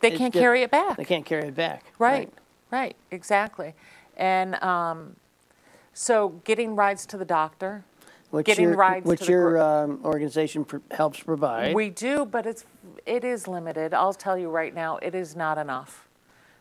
They 0.00 0.08
it's 0.08 0.16
can't 0.16 0.32
carry 0.32 0.62
it 0.62 0.70
back. 0.70 0.96
they 0.96 1.04
can't 1.04 1.26
carry 1.26 1.48
it 1.48 1.54
back. 1.54 1.84
Right, 1.98 2.32
right, 2.70 2.96
exactly. 3.10 3.74
And 4.16 4.54
um, 4.62 5.16
so 5.92 6.30
getting 6.44 6.74
rides 6.76 7.04
to 7.04 7.18
the 7.18 7.26
doctor, 7.26 7.84
Which 8.30 8.46
Getting 8.46 8.68
your, 8.68 8.76
rides 8.76 9.04
to 9.04 9.08
which 9.10 9.20
the 9.20 9.32
your 9.32 9.60
um, 9.60 10.00
organization 10.02 10.64
pr- 10.64 10.78
helps 10.92 11.20
provide. 11.20 11.74
we 11.74 11.90
do, 11.90 12.24
but 12.24 12.46
it's, 12.46 12.64
it 13.04 13.22
is 13.22 13.46
limited. 13.46 13.92
I'll 13.92 14.14
tell 14.14 14.38
you 14.38 14.48
right 14.48 14.74
now, 14.74 14.96
it 15.02 15.14
is 15.14 15.36
not 15.36 15.58
enough. 15.58 16.08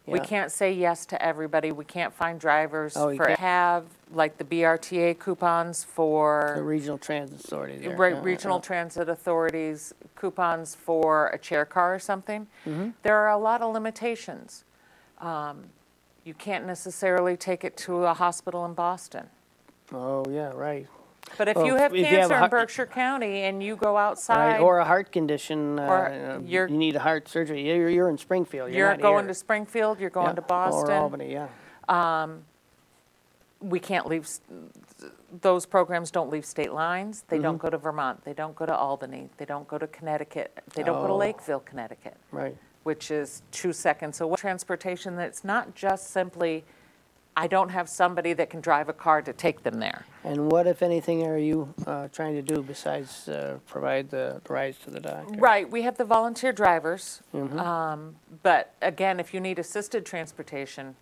We 0.05 0.19
Yeah. 0.19 0.25
can't 0.25 0.51
say 0.51 0.71
yes 0.73 1.05
to 1.07 1.21
everybody. 1.21 1.71
We 1.71 1.85
can't 1.85 2.13
find 2.13 2.37
drivers 2.39 2.97
Oh, 2.97 3.09
you 3.09 3.15
for, 3.17 3.27
can't. 3.27 3.39
have 3.39 3.85
like 4.11 4.37
the 4.37 4.43
BRTA 4.43 5.13
coupons 5.17 5.83
for. 5.85 6.53
the 6.57 6.61
regional 6.63 6.97
transit 6.97 7.39
authority 7.45 7.77
there. 7.77 7.95
right, 7.95 8.15
yeah, 8.15 8.21
regional 8.21 8.59
transit 8.59 9.07
authorities, 9.07 9.93
coupons 10.15 10.75
for 10.75 11.27
a 11.27 11.37
chair 11.37 11.65
car 11.65 11.95
or 11.95 11.99
something. 11.99 12.47
Mm-hmm. 12.65 12.89
There 13.03 13.17
are 13.17 13.29
a 13.29 13.37
lot 13.37 13.61
of 13.61 13.73
limitations. 13.73 14.65
Um, 15.19 15.69
You 16.25 16.33
can't 16.33 16.65
necessarily 16.65 17.35
take 17.35 17.65
it 17.65 17.75
to 17.77 18.05
a 18.05 18.13
hospital 18.13 18.63
in 18.65 18.73
Boston. 18.73 19.29
Oh, 19.91 20.23
yeah, 20.29 20.51
right. 20.53 20.87
But 21.37 21.47
if 21.47 21.55
Well, 21.55 21.65
you 21.65 21.75
have 21.77 21.93
if 21.93 21.97
you 21.99 22.05
have 22.05 22.13
a 22.13 22.17
cancer 22.17 22.33
in 22.35 22.39
heart- 22.39 22.51
Berkshire 22.51 22.85
County 22.85 23.41
and 23.43 23.63
you 23.63 23.75
go 23.75 23.95
Right, 23.95 24.03
outside, 24.07 24.59
or 24.61 24.79
a 24.79 24.85
heart 24.85 25.11
condition, 25.11 25.79
Or 25.79 26.07
uh, 26.07 26.39
you're- 26.45 26.69
you 26.71 26.77
need 26.77 26.95
a 26.95 26.99
heart 26.99 27.27
surgery, 27.27 27.61
you're, 27.67 27.89
you're 27.89 28.09
in 28.09 28.17
Springfield, 28.17 28.69
you're 28.69 28.77
you're 28.79 28.89
not 28.91 29.01
going 29.01 29.23
here. 29.23 29.29
to 29.29 29.33
Springfield, 29.33 29.99
you're 29.99 30.09
going 30.11 30.27
Yeah, 30.27 30.33
to 30.33 30.41
Boston. 30.43 30.91
Or 30.91 30.99
Albany, 30.99 31.31
yeah. 31.31 32.27
We 33.61 33.79
can't 33.79 34.05
leave, 34.07 34.23
s- 34.25 34.41
those 35.41 35.65
programs 35.65 36.11
don't 36.11 36.29
leave 36.29 36.45
state 36.45 36.73
lines. 36.73 37.23
They 37.29 37.37
Mm-hmm. 37.37 37.43
don't 37.43 37.57
go 37.57 37.69
to 37.69 37.77
Vermont. 37.77 38.25
They 38.25 38.33
don't 38.33 38.55
go 38.55 38.65
to 38.65 38.75
Albany. 38.75 39.29
They 39.37 39.45
don't 39.45 39.65
go 39.69 39.77
to 39.77 39.87
Connecticut. 39.87 40.59
They 40.75 40.83
don't 40.83 40.99
go 41.01 41.07
to 41.07 41.13
Oh. 41.13 41.17
Lakeville, 41.17 41.61
Connecticut, 41.61 42.17
Right. 42.31 42.57
which 42.83 43.09
is 43.09 43.41
two 43.51 43.71
seconds 43.71 44.19
away. 44.19 44.35
Transportation 44.35 45.15
that's 45.15 45.45
not 45.45 45.75
just 45.75 46.09
simply, 46.11 46.65
I 47.35 47.47
don't 47.47 47.69
have 47.69 47.89
somebody 47.89 48.33
that 48.33 48.49
can 48.49 48.61
drive 48.61 48.89
a 48.89 48.93
car 48.93 49.21
to 49.21 49.33
take 49.33 49.63
them 49.63 49.79
there. 49.79 50.05
And 50.23 50.51
what, 50.51 50.67
if 50.67 50.81
anything, 50.81 51.25
are 51.25 51.37
you 51.37 51.73
uh, 51.87 52.07
trying 52.09 52.35
to 52.35 52.41
do 52.41 52.61
besides 52.61 53.27
uh, 53.27 53.57
provide 53.67 54.09
the 54.09 54.39
rides 54.47 54.77
to 54.85 54.91
the 54.91 54.99
doctor? 54.99 55.39
Right, 55.39 55.69
we 55.69 55.81
have 55.81 55.97
the 55.97 56.05
volunteer 56.05 56.53
drivers. 56.53 57.21
Mm-hmm. 57.33 57.59
um, 57.59 58.15
But 58.43 58.73
again, 58.81 59.19
if 59.19 59.33
you 59.33 59.39
need 59.39 59.57
assisted 59.57 60.05
transportation, 60.05 60.95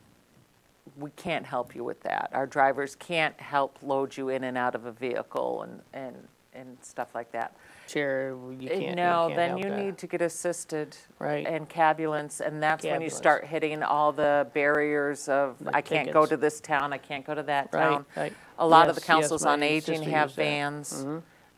we 0.97 1.11
can't 1.11 1.45
help 1.45 1.75
you 1.75 1.84
with 1.84 2.01
that. 2.03 2.29
Our 2.34 2.47
drivers 2.47 2.95
can't 2.95 3.39
help 3.39 3.77
load 3.82 4.15
you 4.15 4.29
in 4.29 4.43
and 4.45 4.57
out 4.57 4.73
of 4.75 4.86
a 4.86 4.91
vehicle 4.91 5.63
and, 5.63 5.82
and, 5.93 6.27
and 6.53 6.77
stuff 6.82 7.13
like 7.13 7.32
that. 7.34 7.55
Chair, 7.91 8.29
you 8.29 8.67
Uh, 8.67 8.69
can't, 8.69 8.81
you 8.81 8.95
No, 8.95 9.25
can't 9.27 9.35
then 9.35 9.49
help 9.49 9.63
you 9.63 9.69
that. 9.69 9.79
need 9.79 9.97
to 9.97 10.07
get 10.07 10.21
assisted. 10.21 10.95
Right. 11.19 11.45
And 11.45 11.67
cabulance, 11.67 12.39
and 12.39 12.61
that's 12.63 12.85
when 12.85 13.01
you 13.01 13.09
start 13.09 13.45
hitting 13.45 13.83
all 13.83 14.11
the 14.11 14.47
barriers 14.53 15.27
of, 15.27 15.57
The 15.59 15.75
I 15.75 15.81
can't 15.81 16.07
go 16.11 16.21
tickets. 16.21 16.29
to 16.29 16.37
this 16.37 16.61
town, 16.61 16.93
I 16.93 16.97
can't 16.97 17.25
go 17.25 17.35
to 17.35 17.43
that 17.43 17.69
Right, 17.73 17.81
town. 17.89 18.05
right. 18.15 18.33
A 18.59 18.65
lot 18.67 18.87
of 18.89 18.95
the 18.95 19.01
Yes, 19.01 19.07
yes, 19.09 19.15
councils 19.15 19.45
on 19.45 19.59
my 19.59 19.65
aging 19.65 19.97
sister 19.97 20.11
have 20.11 20.29
used 20.29 20.37
that. 20.37 20.41
vans, 20.43 21.05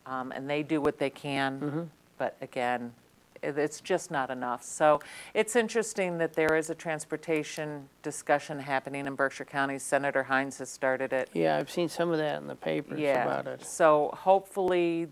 um, 0.06 0.32
and 0.32 0.50
they 0.50 0.64
do 0.64 0.82
what 0.82 0.98
they 0.98 1.10
can. 1.10 1.90
But 2.18 2.36
again, 2.42 2.94
it- 3.42 3.58
it's 3.58 3.82
just 3.82 4.10
not 4.10 4.30
enough. 4.30 4.64
So 4.64 5.02
it's 5.34 5.56
interesting 5.58 6.18
that 6.20 6.34
there 6.34 6.56
is 6.56 6.70
a 6.70 6.76
transportation 6.76 7.90
discussion 8.02 8.60
happening 8.60 9.06
in 9.06 9.16
Berkshire 9.16 9.44
County. 9.46 9.78
Senator 9.80 10.24
Hinds 10.24 10.60
has 10.60 10.70
started 10.70 11.12
it. 11.12 11.30
Yeah, 11.34 11.58
I've 11.58 11.70
seen 11.70 11.90
some 11.90 12.10
of 12.12 12.18
that 12.20 12.42
in 12.42 12.48
the 12.48 12.56
papers 12.56 13.00
Yeah. 13.00 13.24
about 13.26 13.48
it. 13.48 13.66
So 13.66 14.12
hopefully 14.18 15.10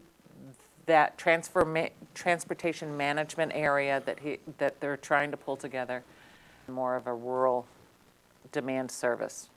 that 0.86 1.18
transfer, 1.18 1.64
ma- 1.66 1.88
transportation 2.14 2.96
management 2.98 3.52
area 3.56 4.02
that 4.06 4.20
he, 4.20 4.40
that 4.58 4.80
they're 4.82 4.98
trying 4.98 5.32
to 5.32 5.38
pull 5.38 5.56
together, 5.58 6.04
more 6.68 6.96
of 6.96 7.08
a 7.08 7.14
rural 7.14 7.66
demand 8.52 8.92
service. 8.92 9.50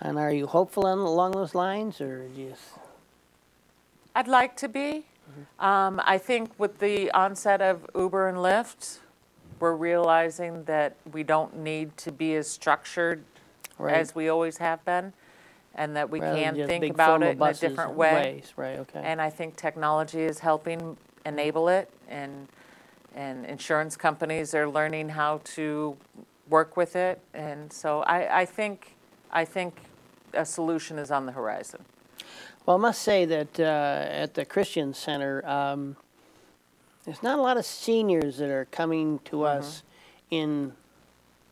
And 0.00 0.18
are 0.18 0.32
you 0.32 0.46
hopeful 0.46 0.86
on, 0.86 0.98
along 0.98 1.32
those 1.32 1.54
lines, 1.54 2.00
or 2.00 2.28
do 2.28 2.40
you? 2.40 2.50
s- 2.52 2.78
I'd 4.14 4.28
like 4.28 4.56
to 4.58 4.68
be. 4.68 5.06
Um, 5.58 6.00
I 6.04 6.18
think 6.18 6.50
with 6.58 6.78
the 6.78 7.10
onset 7.12 7.62
of 7.62 7.86
Uber 7.94 8.28
and 8.28 8.38
Lyft, 8.38 8.98
we're 9.58 9.74
realizing 9.74 10.64
that 10.64 10.96
we 11.12 11.22
don't 11.22 11.56
need 11.56 11.96
to 11.98 12.12
be 12.12 12.34
as 12.36 12.48
structured 12.50 13.24
Right. 13.78 13.94
as 13.96 14.14
we 14.14 14.28
always 14.28 14.58
have 14.58 14.84
been, 14.84 15.12
and 15.74 15.96
that 15.96 16.10
we 16.10 16.20
rather 16.20 16.36
than 16.36 16.44
can 16.44 16.56
just 16.56 16.68
think 16.68 16.82
big 16.82 16.90
about 16.92 17.10
formal 17.10 17.28
it 17.28 17.32
in 17.32 17.36
a 17.36 17.40
buses 17.40 17.60
different 17.60 17.90
and 17.90 17.98
way. 17.98 18.14
ways? 18.14 18.52
Right, 18.56 18.78
okay. 18.78 19.00
And 19.02 19.20
I 19.20 19.30
think 19.30 19.56
technology 19.56 20.22
is 20.22 20.38
helping 20.38 20.96
enable 21.26 21.68
it, 21.68 21.90
and, 22.08 22.48
and 23.14 23.44
insurance 23.46 23.96
companies 23.96 24.54
are 24.54 24.68
learning 24.68 25.08
how 25.10 25.40
to 25.44 25.96
work 26.48 26.76
with 26.76 26.96
it. 26.96 27.20
And 27.32 27.72
so 27.72 28.02
I, 28.02 28.40
I 28.40 28.44
think, 28.44 28.94
I 29.32 29.44
think 29.44 29.80
a 30.34 30.44
solution 30.44 30.98
is 30.98 31.10
on 31.10 31.26
the 31.26 31.32
horizon. 31.32 31.84
Well, 32.66 32.76
I 32.76 32.80
must 32.80 33.02
say 33.02 33.24
that 33.24 33.60
uh, 33.60 34.06
at 34.08 34.34
the 34.34 34.44
Christian 34.44 34.94
Center, 34.94 35.46
um, 35.46 35.96
there's 37.04 37.22
not 37.22 37.38
a 37.38 37.42
lot 37.42 37.56
of 37.56 37.66
seniors 37.66 38.38
that 38.38 38.50
are 38.50 38.66
coming 38.70 39.18
to 39.26 39.36
Mm-hmm. 39.36 39.58
us 39.58 39.82
in 40.30 40.72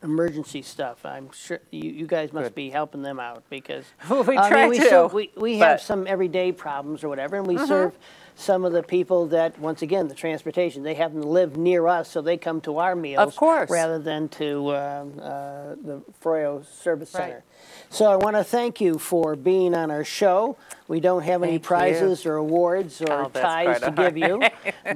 emergency 0.02 0.62
stuff. 0.62 1.04
I'm 1.04 1.30
sure 1.32 1.60
you, 1.70 1.90
you 1.90 2.06
guys 2.06 2.32
must 2.32 2.46
Good. 2.50 2.54
be 2.54 2.70
helping 2.70 3.02
them 3.02 3.20
out 3.20 3.42
because 3.50 3.84
We 4.10 4.16
I 4.16 4.22
mean, 4.22 4.50
try 4.50 4.68
we 4.68 4.78
to, 4.78 4.88
serve- 4.88 5.12
we 5.12 5.30
we 5.36 5.58
have 5.58 5.60
but- 5.60 5.76
Mm-hmm. 5.80 5.86
some 5.86 6.06
everyday 6.06 6.52
problems 6.52 7.04
or 7.04 7.08
whatever, 7.08 7.36
and 7.36 7.46
we 7.46 7.58
serve 7.58 7.92
some 8.34 8.64
of 8.64 8.72
the 8.72 8.82
people 8.82 9.26
that, 9.26 9.58
once 9.58 9.82
again, 9.82 10.08
the 10.08 10.14
transportation. 10.14 10.82
They 10.82 10.94
happen 10.94 11.20
to 11.20 11.28
live 11.28 11.56
near 11.58 11.86
us, 11.86 12.10
so 12.10 12.22
they 12.22 12.38
come 12.38 12.60
to 12.62 12.78
our 12.78 12.96
meals 12.96 13.36
course. 13.36 13.68
rather 13.70 13.98
than 13.98 14.28
to 14.30 14.74
um, 14.74 15.12
uh, 15.20 15.74
the 15.84 16.02
Froio 16.22 16.64
Service 16.64 17.12
Right. 17.14 17.20
Center. 17.24 17.44
So 17.90 18.10
I 18.10 18.16
want 18.16 18.36
to 18.36 18.42
thank 18.44 18.80
you 18.80 18.96
for 18.98 19.36
being 19.36 19.74
on 19.74 19.90
our 19.90 20.02
show. 20.02 20.56
We 20.88 20.98
don't 20.98 21.22
have 21.22 21.42
any 21.42 21.52
Thank 21.52 21.62
you. 21.62 21.66
prizes 21.68 22.24
or 22.26 22.36
awards 22.36 23.02
or 23.02 23.12
Oh, 23.12 23.30
that's 23.32 23.44
ties 23.44 23.78
quite 23.78 23.94
to 23.94 24.02
all 24.02 24.10
give 24.10 24.16
you. 24.16 24.42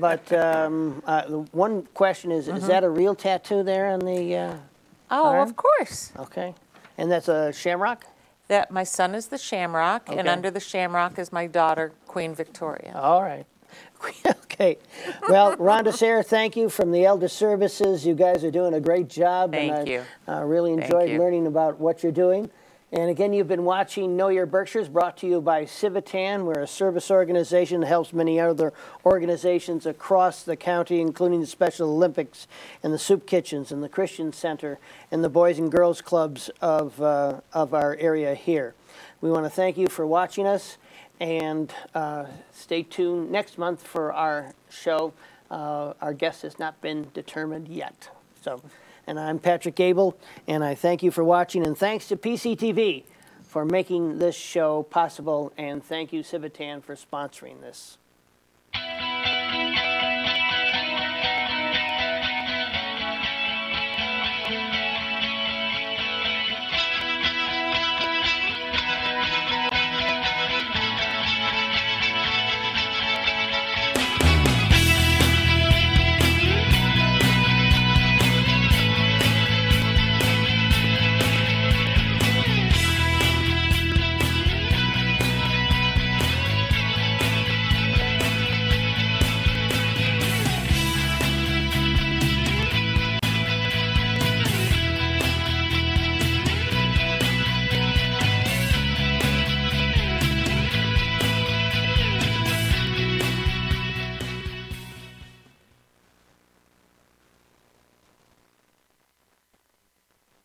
But 0.00 0.32
um, 0.32 1.02
uh, 1.06 1.28
the 1.28 1.38
one 1.52 1.82
question 1.92 2.32
is, 2.32 2.46
Mm-hmm. 2.48 2.56
is 2.56 2.66
that 2.68 2.84
a 2.84 2.88
real 2.90 3.14
tattoo 3.14 3.62
there 3.62 3.88
on 3.88 4.00
the, 4.00 4.34
uh, 4.34 4.56
Oh, 5.10 5.26
Alright. 5.28 5.48
of 5.48 5.56
course. 5.56 6.12
okay? 6.18 6.54
And 6.98 7.10
that's 7.10 7.28
a 7.28 7.52
shamrock? 7.52 8.04
That, 8.48 8.70
my 8.70 8.84
son 8.84 9.14
is 9.16 9.26
the 9.26 9.38
Shamrock, 9.38 10.08
and 10.08 10.20
Okay. 10.20 10.28
under 10.28 10.52
the 10.52 10.60
Shamrock 10.60 11.18
is 11.18 11.32
my 11.32 11.48
daughter, 11.48 11.92
Queen 12.06 12.32
Victoria. 12.34 12.92
All 12.96 13.22
right. 13.22 13.44
Okay. 14.56 14.78
Well, 15.28 15.54
Rhonda 15.56 15.92
Sayre, 15.98 16.22
thank 16.22 16.56
you 16.56 16.70
from 16.70 16.90
the 16.92 17.04
Elder 17.04 17.28
Services. 17.28 18.06
You 18.06 18.14
guys 18.14 18.42
are 18.42 18.50
doing 18.50 18.72
a 18.72 18.80
great 18.80 19.06
job. 19.08 19.52
Thank 19.52 19.70
and 19.72 19.88
you. 19.88 20.02
I 20.26 20.36
uh, 20.38 20.44
really 20.44 20.70
Thank 20.70 20.84
enjoyed 20.84 21.10
you. 21.10 21.18
learning 21.18 21.46
about 21.46 21.78
what 21.78 22.02
you're 22.02 22.10
doing. 22.12 22.48
And 22.96 23.10
again, 23.10 23.34
you've 23.34 23.46
been 23.46 23.64
watching 23.66 24.16
Know 24.16 24.28
Your 24.28 24.46
Berkshires, 24.46 24.88
brought 24.88 25.18
to 25.18 25.26
you 25.26 25.42
by 25.42 25.64
Civitan. 25.64 26.46
We're 26.46 26.62
a 26.62 26.66
service 26.66 27.10
organization 27.10 27.82
that 27.82 27.88
helps 27.88 28.14
many 28.14 28.40
other 28.40 28.72
organizations 29.04 29.84
across 29.84 30.42
the 30.42 30.56
county, 30.56 31.02
including 31.02 31.42
the 31.42 31.46
Special 31.46 31.90
Olympics 31.90 32.48
and 32.82 32.94
the 32.94 32.98
Soup 32.98 33.26
Kitchens 33.26 33.70
and 33.70 33.82
the 33.82 33.90
Christian 33.90 34.32
Center 34.32 34.78
and 35.10 35.22
the 35.22 35.28
Boys 35.28 35.58
and 35.58 35.70
Girls 35.70 36.00
Clubs 36.00 36.48
of, 36.62 36.98
uh, 37.02 37.42
of 37.52 37.74
our 37.74 37.96
area 37.96 38.34
here. 38.34 38.74
We 39.20 39.30
want 39.30 39.44
to 39.44 39.50
thank 39.50 39.76
you 39.76 39.88
for 39.88 40.06
watching 40.06 40.46
us 40.46 40.78
and 41.20 41.74
uh, 41.94 42.24
stay 42.50 42.82
tuned 42.82 43.30
next 43.30 43.58
month 43.58 43.86
for 43.86 44.10
our 44.10 44.54
show. 44.70 45.12
Uh, 45.50 45.92
our 46.00 46.14
guest 46.14 46.40
has 46.40 46.58
not 46.58 46.80
been 46.80 47.08
determined 47.12 47.68
yet. 47.68 48.08
So, 48.40 48.62
and 49.06 49.18
I'm 49.18 49.38
Patrick 49.38 49.74
Gable, 49.74 50.18
and 50.46 50.64
I 50.64 50.74
thank 50.74 51.02
you 51.02 51.10
for 51.10 51.22
watching. 51.22 51.66
And 51.66 51.76
thanks 51.76 52.08
to 52.08 52.16
PCTV 52.16 53.04
for 53.42 53.64
making 53.64 54.18
this 54.18 54.34
show 54.34 54.82
possible. 54.82 55.52
And 55.56 55.82
thank 55.82 56.12
you, 56.12 56.20
Civitan, 56.22 56.82
for 56.82 56.94
sponsoring 56.94 57.60
this. 57.60 57.98